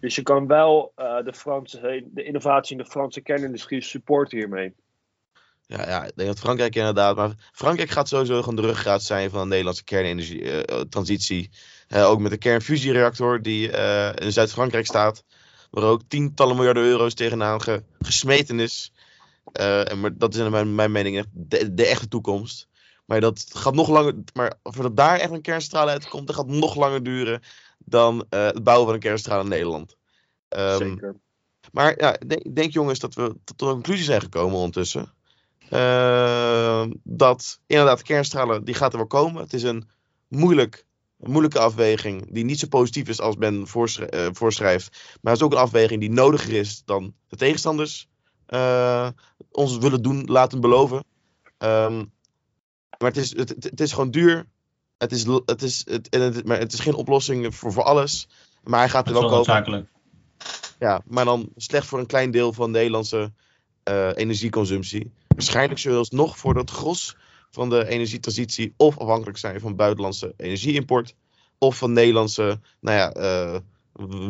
dus 0.00 0.14
je 0.14 0.22
kan 0.22 0.46
wel 0.46 0.92
uh, 0.96 1.24
de, 1.24 1.32
Franse, 1.32 2.06
de 2.12 2.22
innovatie 2.22 2.76
in 2.76 2.82
de 2.82 2.90
Franse 2.90 3.20
kernindustrie 3.20 3.82
supporten 3.82 4.38
hiermee. 4.38 4.74
Ja, 5.66 5.88
ja, 5.88 6.04
ik 6.04 6.12
denk 6.14 6.28
dat 6.28 6.38
Frankrijk 6.38 6.74
inderdaad. 6.74 7.16
Maar 7.16 7.32
Frankrijk 7.52 7.90
gaat 7.90 8.08
sowieso 8.08 8.40
gewoon 8.40 8.56
de 8.56 8.62
ruggraat 8.62 9.02
zijn 9.02 9.30
van 9.30 9.40
de 9.40 9.46
Nederlandse 9.46 9.84
kernenergie-transitie. 9.84 11.50
Uh, 11.88 11.98
uh, 11.98 12.08
ook 12.08 12.20
met 12.20 12.30
de 12.30 12.36
kernfusiereactor 12.36 13.42
die 13.42 13.70
in 14.14 14.32
Zuid-Frankrijk 14.32 14.86
staat. 14.86 15.24
Waar 15.70 15.84
ook 15.84 16.02
tientallen 16.08 16.56
miljarden 16.56 16.82
euro's 16.82 17.14
tegenaan 17.14 17.62
ge 17.62 17.82
gesmeten 17.98 18.60
is. 18.60 18.92
en 19.52 20.00
maar 20.00 20.18
dat 20.18 20.34
is 20.34 20.40
in 20.40 20.74
mijn, 20.74 20.92
mening 20.92 21.16
echt 21.16 21.28
de, 21.76 21.86
echte 21.86 22.08
toekomst. 22.08 22.68
Maar 23.04 23.20
dat 23.20 23.46
gaat 23.48 23.74
nog 23.74 23.88
langer. 23.88 24.14
Maar 24.34 24.54
voordat 24.62 24.96
daar 24.96 25.18
echt 25.18 25.30
een 25.30 25.42
kerncentrale 25.42 25.90
uitkomt, 25.90 26.26
dat 26.26 26.36
gaat 26.36 26.46
nog 26.46 26.74
langer 26.76 27.02
duren 27.02 27.42
dan 27.78 28.26
uh, 28.30 28.44
het 28.44 28.64
bouwen 28.64 28.86
van 28.86 28.94
een 28.94 29.00
kerncentrale 29.00 29.42
in 29.42 29.48
Nederland. 29.48 29.96
Um, 30.48 30.76
Zeker. 30.78 31.16
Maar 31.72 32.00
ja, 32.00 32.18
ik 32.20 32.54
denk, 32.54 32.72
jongens 32.72 32.98
dat 32.98 33.14
we 33.14 33.36
tot 33.44 33.60
een 33.60 33.68
conclusie 33.68 34.04
zijn 34.04 34.20
gekomen 34.20 34.56
ondertussen. 34.56 35.12
Uh, 35.70 36.86
dat 37.02 37.60
inderdaad, 37.66 38.02
kerncentrale 38.02 38.62
die 38.62 38.74
gaat 38.74 38.92
er 38.92 38.98
wel 38.98 39.06
komen. 39.06 39.42
Het 39.42 39.52
is 39.52 39.62
een 39.62 39.88
moeilijk 40.28 40.86
Een 41.20 41.30
moeilijke 41.30 41.58
afweging 41.58 42.32
die 42.32 42.44
niet 42.44 42.58
zo 42.58 42.66
positief 42.66 43.08
is 43.08 43.20
als 43.20 43.36
men 43.36 43.66
eh, 43.66 44.28
voorschrijft. 44.32 45.18
Maar 45.20 45.32
het 45.32 45.40
is 45.40 45.46
ook 45.46 45.52
een 45.52 45.58
afweging 45.58 46.00
die 46.00 46.10
nodiger 46.10 46.52
is 46.52 46.82
dan 46.84 47.14
de 47.28 47.36
tegenstanders 47.36 48.08
eh, 48.46 49.08
ons 49.50 49.78
willen 49.78 50.02
doen, 50.02 50.24
laten 50.24 50.60
beloven. 50.60 51.04
Ehm, 51.58 51.96
maar 52.98 53.08
het 53.08 53.16
is, 53.16 53.36
het 53.36 53.80
is 53.80 53.92
gewoon 53.92 54.10
duur. 54.10 54.46
Het 54.98 55.12
is, 55.12 55.24
het 55.44 55.62
is, 55.62 55.84
het, 55.88 56.08
en 56.08 56.20
het, 56.20 56.44
maar 56.46 56.58
het 56.58 56.72
is 56.72 56.80
geen 56.80 56.94
oplossing 56.94 57.54
voor, 57.54 57.72
voor 57.72 57.82
alles. 57.82 58.28
Maar 58.62 58.80
hij 58.80 58.88
gaat 58.88 59.06
er 59.06 59.12
wel 59.12 59.44
komen. 59.44 59.88
Ja, 60.78 61.02
maar 61.06 61.24
dan 61.24 61.48
slecht 61.56 61.86
voor 61.86 61.98
een 61.98 62.06
klein 62.06 62.30
deel 62.30 62.52
van 62.52 62.72
de 62.72 62.78
Nederlandse 62.78 63.32
eh, 63.82 64.10
energieconsumptie. 64.14 65.12
Waarschijnlijk 65.28 65.80
zullen 65.80 66.00
we 66.00 66.08
nog 66.10 66.38
voor 66.38 66.54
dat 66.54 66.70
gros 66.70 67.16
van 67.50 67.70
de 67.70 67.88
energietransitie 67.88 68.74
of 68.76 68.98
afhankelijk 68.98 69.38
zijn 69.38 69.60
van 69.60 69.76
buitenlandse 69.76 70.34
energieimport. 70.36 71.14
Of 71.58 71.76
van 71.76 71.92
Nederlandse 71.92 72.60
nou 72.80 72.96
ja, 72.96 73.12
eh, 73.12 73.60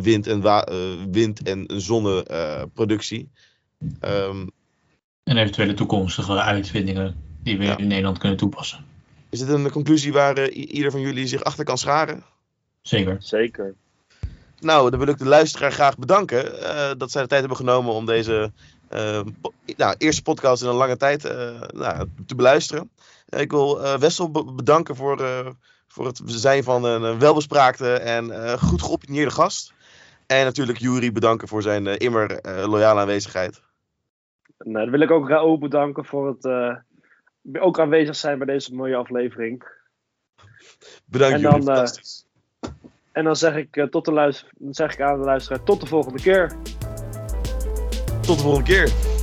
wind- 0.00 0.26
en, 0.26 0.42
eh, 0.42 0.92
wind- 1.10 1.42
en 1.42 1.66
zonneproductie. 1.76 3.28
Ehm 4.00 4.46
En 5.24 5.36
eventuele 5.36 5.74
toekomstige 5.74 6.40
uitvindingen 6.40 7.16
die 7.42 7.58
we 7.58 7.64
Ja. 7.64 7.76
in 7.76 7.86
Nederland 7.86 8.18
kunnen 8.18 8.38
toepassen. 8.38 8.84
Is 9.30 9.38
dit 9.38 9.48
een 9.48 9.70
conclusie 9.70 10.12
waar 10.12 10.36
eh, 10.36 10.72
ieder 10.74 10.90
van 10.90 11.00
jullie 11.00 11.26
zich 11.26 11.44
achter 11.44 11.64
kan 11.64 11.78
scharen? 11.78 12.24
Zeker. 12.82 13.16
Zeker. 13.18 13.74
Nou, 14.60 14.90
dan 14.90 14.98
wil 14.98 15.08
ik 15.08 15.18
de 15.18 15.24
luisteraar 15.24 15.72
graag 15.72 15.98
bedanken 15.98 16.62
eh, 16.62 16.90
dat 16.98 17.10
zij 17.10 17.22
de 17.22 17.28
tijd 17.28 17.40
hebben 17.40 17.58
genomen 17.58 17.92
om 17.92 18.06
deze 18.06 18.52
eh, 18.88 19.20
po- 19.40 19.52
nou, 19.76 19.94
eerste 19.98 20.22
podcast 20.22 20.62
in 20.62 20.68
een 20.68 20.74
lange 20.74 20.96
tijd 20.96 21.24
eh, 21.24 21.60
nou, 21.70 22.08
te 22.26 22.34
beluisteren. 22.34 22.90
Ik 23.28 23.50
wil 23.50 23.82
eh, 23.82 23.98
Wessel 23.98 24.30
be- 24.30 24.52
bedanken 24.52 24.96
voor, 24.96 25.20
eh, 25.20 25.46
voor 25.88 26.06
het 26.06 26.20
zijn 26.24 26.62
van 26.62 26.84
een 26.84 27.18
welbespraakte 27.18 27.92
en 27.92 28.30
eh, 28.44 28.52
goed 28.62 28.82
geopinieerde 28.82 29.30
gast. 29.30 29.72
En 30.26 30.44
natuurlijk 30.44 30.78
Jury 30.78 31.12
bedanken 31.12 31.48
voor 31.48 31.62
zijn 31.62 31.86
eh, 31.86 31.94
immer 31.98 32.30
eh, 32.40 32.68
loyale 32.68 33.00
aanwezigheid. 33.00 33.60
Nou, 34.58 34.82
dan 34.82 34.90
wil 34.90 35.00
ik 35.00 35.10
ook 35.10 35.28
Raoul 35.28 35.58
bedanken 35.58 36.04
voor 36.04 36.28
het 36.28 36.44
eh, 36.44 36.74
ook 37.58 37.80
aanwezig 37.80 38.16
zijn 38.16 38.38
bij 38.38 38.46
deze 38.46 38.74
mooie 38.74 38.96
aflevering. 38.96 39.64
Bedankt 41.04 41.34
En 41.34 41.40
Jury, 41.40 41.52
dan, 41.52 41.60
eh, 41.60 41.66
fantastisch. 41.66 42.26
En 43.12 43.24
dan 43.24 43.36
zeg 43.36 43.56
ik, 43.56 43.76
eh, 43.76 43.84
tot 43.84 44.04
de 44.04 44.12
luister 44.12 44.48
dan 44.58 44.74
zeg 44.74 44.92
ik 44.92 45.00
aan 45.00 45.18
de 45.18 45.24
luisteraar 45.24 45.62
tot 45.62 45.80
de 45.80 45.86
volgende 45.86 46.22
keer. 46.22 46.56
Tot 48.20 48.36
de 48.36 48.42
volgende 48.42 48.68
keer. 48.68 49.17